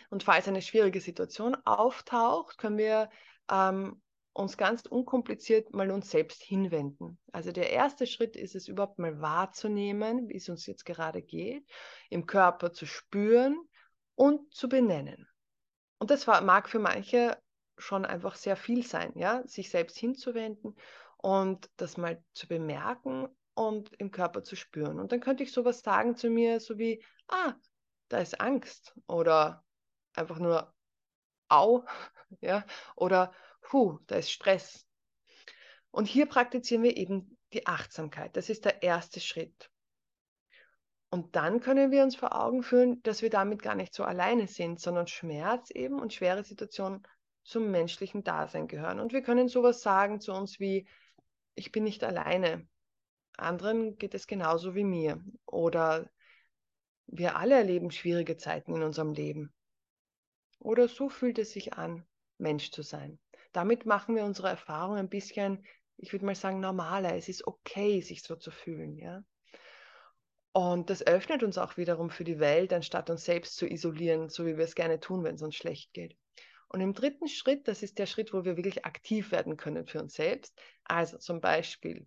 Und 0.09 0.23
falls 0.23 0.47
eine 0.47 0.61
schwierige 0.61 0.99
Situation 0.99 1.55
auftaucht, 1.65 2.57
können 2.57 2.77
wir 2.77 3.09
ähm, 3.51 4.01
uns 4.33 4.57
ganz 4.57 4.85
unkompliziert 4.85 5.73
mal 5.73 5.91
uns 5.91 6.09
selbst 6.09 6.43
hinwenden. 6.43 7.17
Also 7.31 7.51
der 7.51 7.69
erste 7.69 8.05
Schritt 8.05 8.35
ist 8.35 8.55
es 8.55 8.67
überhaupt 8.67 8.99
mal 8.99 9.21
wahrzunehmen, 9.21 10.27
wie 10.27 10.35
es 10.35 10.49
uns 10.49 10.65
jetzt 10.65 10.85
gerade 10.85 11.21
geht, 11.21 11.65
im 12.09 12.25
Körper 12.25 12.73
zu 12.73 12.85
spüren 12.85 13.57
und 14.15 14.53
zu 14.53 14.67
benennen. 14.67 15.27
Und 15.99 16.11
das 16.11 16.27
mag 16.27 16.67
für 16.67 16.79
manche 16.79 17.37
schon 17.77 18.05
einfach 18.05 18.35
sehr 18.35 18.55
viel 18.55 18.85
sein, 18.85 19.11
ja, 19.15 19.45
sich 19.47 19.69
selbst 19.69 19.97
hinzuwenden 19.97 20.75
und 21.17 21.69
das 21.77 21.97
mal 21.97 22.23
zu 22.33 22.47
bemerken 22.47 23.27
und 23.53 23.93
im 23.93 24.11
Körper 24.11 24.43
zu 24.43 24.55
spüren. 24.55 24.99
Und 24.99 25.11
dann 25.11 25.21
könnte 25.21 25.43
ich 25.43 25.51
sowas 25.51 25.81
sagen 25.81 26.15
zu 26.15 26.29
mir, 26.29 26.59
so 26.59 26.77
wie, 26.77 27.03
ah, 27.27 27.53
da 28.09 28.19
ist 28.19 28.39
Angst 28.39 28.95
oder 29.07 29.63
einfach 30.13 30.39
nur 30.39 30.73
au, 31.49 31.83
ja, 32.41 32.65
oder 32.95 33.33
hu, 33.71 33.99
da 34.07 34.15
ist 34.15 34.31
Stress. 34.31 34.85
Und 35.91 36.05
hier 36.05 36.25
praktizieren 36.25 36.83
wir 36.83 36.97
eben 36.97 37.37
die 37.53 37.65
Achtsamkeit. 37.65 38.35
Das 38.35 38.49
ist 38.49 38.65
der 38.65 38.83
erste 38.83 39.19
Schritt. 39.19 39.69
Und 41.09 41.37
dann 41.37 41.61
können 41.61 41.91
wir 41.91 42.03
uns 42.03 42.15
vor 42.15 42.35
Augen 42.35 42.61
führen, 42.61 43.01
dass 43.03 43.21
wir 43.21 43.29
damit 43.29 43.61
gar 43.61 43.75
nicht 43.75 43.93
so 43.93 44.03
alleine 44.03 44.47
sind, 44.47 44.81
sondern 44.81 45.07
Schmerz 45.07 45.71
eben 45.71 45.99
und 45.99 46.13
schwere 46.13 46.43
Situationen 46.43 47.07
zum 47.45 47.71
menschlichen 47.71 48.23
Dasein 48.23 48.67
gehören. 48.67 48.99
Und 48.99 49.13
wir 49.13 49.21
können 49.21 49.47
sowas 49.47 49.81
sagen 49.81 50.19
zu 50.19 50.33
uns 50.33 50.59
wie, 50.59 50.87
ich 51.53 51.71
bin 51.71 51.83
nicht 51.83 52.03
alleine. 52.03 52.67
Anderen 53.37 53.97
geht 53.97 54.15
es 54.15 54.27
genauso 54.27 54.75
wie 54.75 54.83
mir. 54.83 55.23
Oder 55.45 56.09
wir 57.05 57.37
alle 57.37 57.55
erleben 57.55 57.91
schwierige 57.91 58.35
Zeiten 58.35 58.75
in 58.75 58.83
unserem 58.83 59.13
Leben. 59.13 59.53
Oder 60.59 60.87
so 60.87 61.07
fühlt 61.07 61.37
es 61.37 61.51
sich 61.51 61.73
an, 61.73 62.03
Mensch 62.39 62.71
zu 62.71 62.81
sein. 62.81 63.19
Damit 63.53 63.85
machen 63.85 64.15
wir 64.15 64.25
unsere 64.25 64.49
Erfahrung 64.49 64.97
ein 64.97 65.09
bisschen, 65.09 65.63
ich 65.97 66.11
würde 66.11 66.25
mal 66.25 66.35
sagen, 66.35 66.59
normaler. 66.59 67.15
Es 67.15 67.29
ist 67.29 67.45
okay, 67.45 68.01
sich 68.01 68.23
so 68.23 68.35
zu 68.35 68.49
fühlen. 68.49 68.97
Ja? 68.97 69.23
Und 70.51 70.89
das 70.89 71.05
öffnet 71.05 71.43
uns 71.43 71.59
auch 71.59 71.77
wiederum 71.77 72.09
für 72.09 72.23
die 72.23 72.39
Welt, 72.39 72.73
anstatt 72.73 73.11
uns 73.11 73.23
selbst 73.23 73.55
zu 73.55 73.67
isolieren, 73.67 74.29
so 74.29 74.47
wie 74.47 74.57
wir 74.57 74.65
es 74.65 74.73
gerne 74.73 74.99
tun, 74.99 75.23
wenn 75.23 75.35
es 75.35 75.43
uns 75.43 75.55
schlecht 75.55 75.93
geht. 75.93 76.17
Und 76.75 76.81
im 76.81 76.93
dritten 76.93 77.29
Schritt, 77.29 77.69
das 77.69 77.83
ist 77.83 77.99
der 77.99 78.05
Schritt, 78.05 78.33
wo 78.33 78.43
wir 78.43 78.57
wirklich 78.57 78.83
aktiv 78.83 79.31
werden 79.31 79.55
können 79.55 79.85
für 79.85 80.01
uns 80.01 80.15
selbst. 80.15 80.53
Also 80.83 81.17
zum 81.17 81.39
Beispiel 81.39 82.05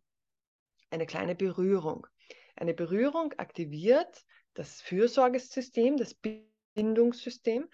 eine 0.90 1.06
kleine 1.06 1.34
Berührung. 1.34 2.06
Eine 2.54 2.74
Berührung 2.74 3.32
aktiviert 3.38 4.26
das 4.52 4.82
Fürsorgesystem, 4.82 5.96
das 5.96 6.14
Bindungssystem 6.74 7.66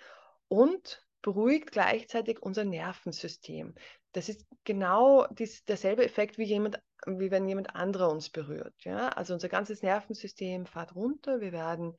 und 0.46 1.04
beruhigt 1.20 1.72
gleichzeitig 1.72 2.40
unser 2.40 2.64
Nervensystem. 2.64 3.74
Das 4.12 4.28
ist 4.28 4.46
genau 4.62 5.26
dies, 5.32 5.64
derselbe 5.64 6.04
Effekt 6.04 6.38
wie, 6.38 6.44
jemand, 6.44 6.78
wie 7.06 7.32
wenn 7.32 7.48
jemand 7.48 7.74
anderer 7.74 8.08
uns 8.08 8.30
berührt. 8.30 8.84
Ja? 8.84 9.08
Also 9.08 9.34
unser 9.34 9.48
ganzes 9.48 9.82
Nervensystem 9.82 10.64
fährt 10.64 10.94
runter, 10.94 11.40
wir 11.40 11.50
werden, 11.50 11.96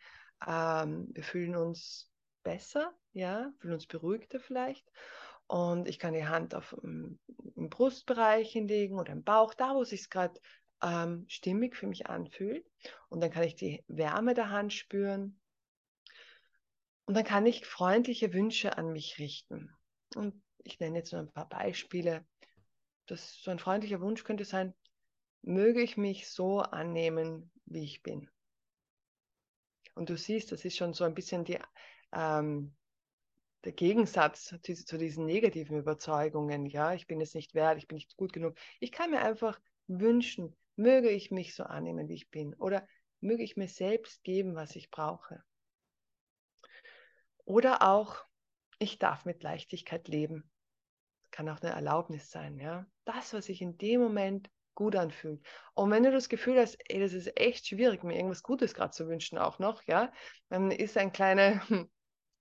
ähm, 0.48 1.10
wir 1.12 1.24
fühlen 1.26 1.58
uns 1.58 2.10
besser, 2.44 2.96
ja, 3.16 3.52
fühlen 3.60 3.74
uns 3.74 3.88
beruhigter 3.88 4.40
vielleicht. 4.40 4.86
Und 5.48 5.88
ich 5.88 6.00
kann 6.00 6.14
die 6.14 6.28
Hand 6.28 6.54
auf 6.54 6.76
im 6.84 7.20
Brustbereich 7.70 8.52
hinlegen 8.52 9.00
oder 9.00 9.14
im 9.14 9.24
Bauch, 9.24 9.54
da 9.54 9.74
wo 9.74 9.84
es 9.84 9.90
sich 9.90 10.10
gerade 10.10 10.40
ähm, 10.82 11.26
stimmig 11.30 11.76
für 11.76 11.88
mich 11.88 12.08
anfühlt. 12.08 12.66
Und 13.10 13.22
dann 13.22 13.32
kann 13.32 13.44
ich 13.44 13.56
die 13.56 13.84
Wärme 13.88 14.34
der 14.34 14.50
Hand 14.50 14.74
spüren. 14.74 15.40
Und 17.06 17.16
dann 17.16 17.24
kann 17.24 17.46
ich 17.46 17.66
freundliche 17.66 18.34
Wünsche 18.34 18.78
an 18.78 18.92
mich 18.92 19.18
richten. 19.18 19.74
Und 20.16 20.42
ich 20.64 20.80
nenne 20.80 20.98
jetzt 20.98 21.14
nur 21.14 21.22
ein 21.22 21.32
paar 21.32 21.48
Beispiele. 21.48 22.26
Das, 23.06 23.40
so 23.42 23.52
ein 23.52 23.60
freundlicher 23.60 24.02
Wunsch 24.02 24.24
könnte 24.24 24.46
sein, 24.46 24.74
möge 25.42 25.82
ich 25.82 25.96
mich 25.96 26.30
so 26.30 26.60
annehmen, 26.60 27.52
wie 27.66 27.84
ich 27.84 28.02
bin. 28.02 28.30
Und 29.94 30.10
du 30.10 30.18
siehst, 30.18 30.52
das 30.52 30.66
ist 30.66 30.76
schon 30.76 30.94
so 30.94 31.04
ein 31.06 31.14
bisschen 31.14 31.46
die, 31.46 31.60
ähm, 32.12 32.76
der 33.66 33.74
Gegensatz 33.74 34.46
zu, 34.46 34.60
zu, 34.60 34.98
diesen 34.98 35.26
negativen 35.26 35.78
Überzeugungen. 35.78 36.66
Ja, 36.66 36.94
ich 36.94 37.08
bin 37.08 37.20
es 37.20 37.34
nicht 37.34 37.56
wert, 37.56 37.78
ich 37.78 37.88
bin 37.88 37.96
nicht 37.96 38.16
gut 38.16 38.32
genug. 38.32 38.56
Ich 38.80 38.92
kann 38.92 39.12
mir 39.12 39.22
einfach 39.22 39.60
wünschen, 39.88 40.56
möge 40.76 41.10
ich 41.10 41.32
mich 41.32 41.56
so 41.56 41.64
annehmen, 41.64 42.08
wie 42.08 42.14
ich 42.14 42.30
bin. 42.30 42.54
Oder 42.56 42.88
möge 43.22 43.44
ich 43.44 43.58
mir 43.58 43.68
selbst 43.68 44.24
geben, 44.24 44.56
was 44.56 44.76
ich 44.76 44.92
brauche. 44.92 45.44
Oder 47.44 47.82
auch, 47.82 48.24
ich 48.80 49.00
darf 49.00 49.26
mit 49.26 49.42
Leichtigkeit 49.44 50.08
leben. 50.08 50.50
Kann 51.32 51.50
auch 51.50 51.62
eine 51.62 51.72
Erlaubnis 51.72 52.30
sein, 52.30 52.58
ja. 52.58 52.86
Das, 53.04 53.34
was 53.34 53.46
sich 53.46 53.62
in 53.62 53.78
dem 53.78 54.02
Moment 54.02 54.50
gut 54.76 54.96
anfühlt. 54.96 55.42
Und 55.74 55.90
wenn 55.90 56.04
du 56.04 56.12
das 56.12 56.30
Gefühl 56.30 56.60
hast, 56.60 56.78
ey, 56.90 57.00
das 57.00 57.14
ist 57.14 57.40
echt 57.40 57.68
schwierig, 57.68 58.04
mir 58.04 58.16
irgendwas 58.16 58.44
Gutes 58.44 58.74
gerade 58.74 58.92
zu 58.92 59.08
wünschen 59.08 59.38
auch 59.38 59.58
noch, 59.58 59.82
ja, 59.84 60.12
dann 60.50 60.70
ist 60.70 60.98
ein 60.98 61.12
kleiner 61.12 61.62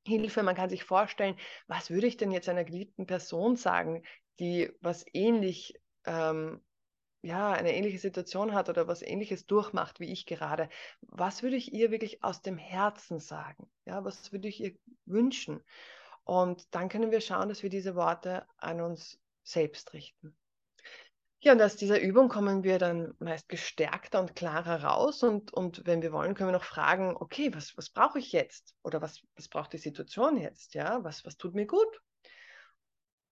Hilfe. 0.07 0.43
Man 0.43 0.55
kann 0.55 0.71
sich 0.71 0.85
vorstellen, 0.85 1.37
was 1.67 1.91
würde 1.91 2.07
ich 2.07 2.17
denn 2.17 2.31
jetzt 2.31 2.49
einer 2.49 2.65
geliebten 2.65 3.07
Person 3.07 3.57
sagen, 3.57 4.03
die 4.39 4.73
was 4.81 5.05
ähnlich 5.13 5.81
ähm, 6.07 6.63
ja, 7.25 7.53
eine 7.53 7.75
ähnliche 7.75 7.99
Situation 7.99 8.53
hat 8.53 8.69
oder 8.69 8.87
was 8.87 9.01
ähnliches 9.01 9.47
durchmacht 9.47 9.99
wie 9.99 10.13
ich 10.13 10.27
gerade, 10.27 10.69
was 11.01 11.43
würde 11.43 11.57
ich 11.57 11.73
ihr 11.73 11.91
wirklich 11.91 12.23
aus 12.23 12.43
dem 12.43 12.59
Herzen 12.59 13.19
sagen? 13.19 13.71
Ja, 13.87 14.05
was 14.05 14.31
würde 14.31 14.49
ich 14.49 14.61
ihr 14.61 14.75
wünschen? 15.07 15.63
Und 16.25 16.75
dann 16.75 16.91
können 16.91 17.11
wir 17.11 17.23
schauen, 17.23 17.49
dass 17.49 17.63
wir 17.63 17.71
diese 17.71 17.95
Worte 17.95 18.47
an 18.59 18.83
uns 18.83 19.19
selbst 19.43 19.95
richten. 19.95 20.37
Ja, 21.45 21.53
und 21.53 21.61
aus 21.61 21.77
dieser 21.77 22.01
Übung 22.01 22.31
kommen 22.31 22.65
wir 22.65 22.79
dann 22.79 23.13
meist 23.19 23.51
gestärkter 23.51 24.19
und 24.19 24.35
klarer 24.35 24.83
raus. 24.83 25.23
Und, 25.23 25.53
und 25.53 25.83
wenn 25.85 26.01
wir 26.01 26.11
wollen, 26.11 26.35
können 26.35 26.49
wir 26.49 26.55
noch 26.55 26.65
fragen, 26.65 27.15
okay, 27.19 27.55
was, 27.55 27.77
was 27.77 27.91
brauche 27.91 28.19
ich 28.19 28.33
jetzt? 28.33 28.75
Oder 28.83 29.03
was, 29.03 29.21
was 29.37 29.49
braucht 29.49 29.75
die 29.75 29.79
Situation 29.79 30.39
jetzt? 30.39 30.73
Ja, 30.73 31.05
was, 31.05 31.27
was 31.27 31.37
tut 31.37 31.55
mir 31.55 31.67
gut? 31.67 32.01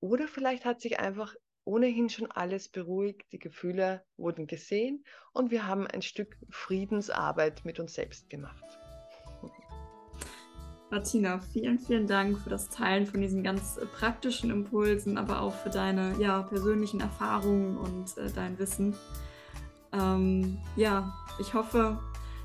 Oder 0.01 0.29
vielleicht 0.29 0.67
hat 0.67 0.83
sich 0.83 1.01
einfach 1.01 1.35
ohnehin 1.65 2.11
schon 2.11 2.31
alles 2.31 2.69
beruhigt, 2.69 3.33
die 3.33 3.39
Gefühle 3.39 4.05
wurden 4.19 4.47
gesehen 4.47 5.07
und 5.33 5.51
wir 5.51 5.67
haben 5.67 5.87
ein 5.87 6.03
Stück 6.03 6.37
Friedensarbeit 6.51 7.65
mit 7.65 7.81
uns 7.81 7.95
selbst 7.95 8.29
gemacht. 8.29 8.82
Martina, 10.93 11.41
vielen, 11.55 11.79
vielen 11.79 12.07
Dank 12.07 12.39
für 12.39 12.51
das 12.51 12.69
Teilen 12.69 13.07
von 13.07 13.23
diesen 13.23 13.43
ganz 13.43 13.81
praktischen 13.99 14.51
Impulsen, 14.51 15.17
aber 15.17 15.41
auch 15.41 15.55
für 15.55 15.71
deine 15.71 16.15
ja, 16.19 16.43
persönlichen 16.43 17.01
Erfahrungen 17.01 17.79
und 17.79 18.19
äh, 18.19 18.31
dein 18.31 18.59
Wissen. 18.59 18.95
Ähm, 19.95 20.59
ja, 20.77 21.15
ich 21.41 21.55
hoffe, 21.55 21.99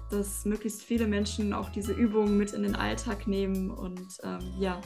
dass 0.09 0.45
möglichst 0.45 0.81
viele 0.81 1.07
Menschen 1.07 1.51
auch 1.51 1.67
diese 1.71 1.91
Übungen 1.91 2.37
mit 2.37 2.53
in 2.53 2.63
den 2.63 2.77
Alltag 2.77 3.27
nehmen 3.27 3.69
und 3.69 4.17
ähm, 4.23 4.39
ja, 4.57 4.79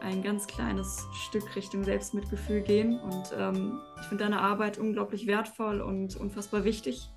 ein 0.00 0.20
ganz 0.24 0.48
kleines 0.48 1.06
Stück 1.28 1.54
Richtung 1.54 1.84
Selbstmitgefühl 1.84 2.62
gehen. 2.62 2.98
Und 2.98 3.32
ähm, 3.38 3.78
ich 4.00 4.06
finde 4.06 4.24
deine 4.24 4.40
Arbeit 4.40 4.78
unglaublich 4.78 5.28
wertvoll 5.28 5.80
und 5.80 6.16
unfassbar 6.16 6.64
wichtig, 6.64 7.08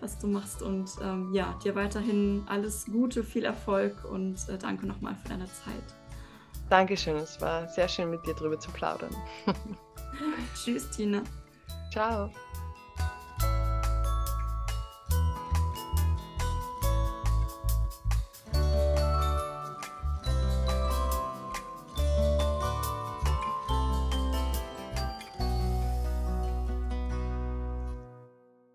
was 0.00 0.18
du 0.18 0.26
machst. 0.26 0.62
Und 0.62 0.90
ähm, 1.02 1.32
ja, 1.32 1.58
dir 1.62 1.74
weiterhin 1.74 2.42
alles 2.46 2.86
Gute, 2.86 3.24
viel 3.24 3.44
Erfolg 3.44 4.04
und 4.04 4.36
äh, 4.48 4.58
danke 4.58 4.86
nochmal 4.86 5.16
für 5.22 5.28
deine 5.28 5.46
Zeit. 5.46 5.94
Dankeschön, 6.68 7.16
es 7.16 7.40
war 7.40 7.66
sehr 7.68 7.88
schön 7.88 8.10
mit 8.10 8.24
dir 8.26 8.34
drüber 8.34 8.58
zu 8.58 8.70
plaudern. 8.70 9.14
Tschüss, 10.54 10.90
Tina. 10.90 11.22
Ciao. 11.90 12.30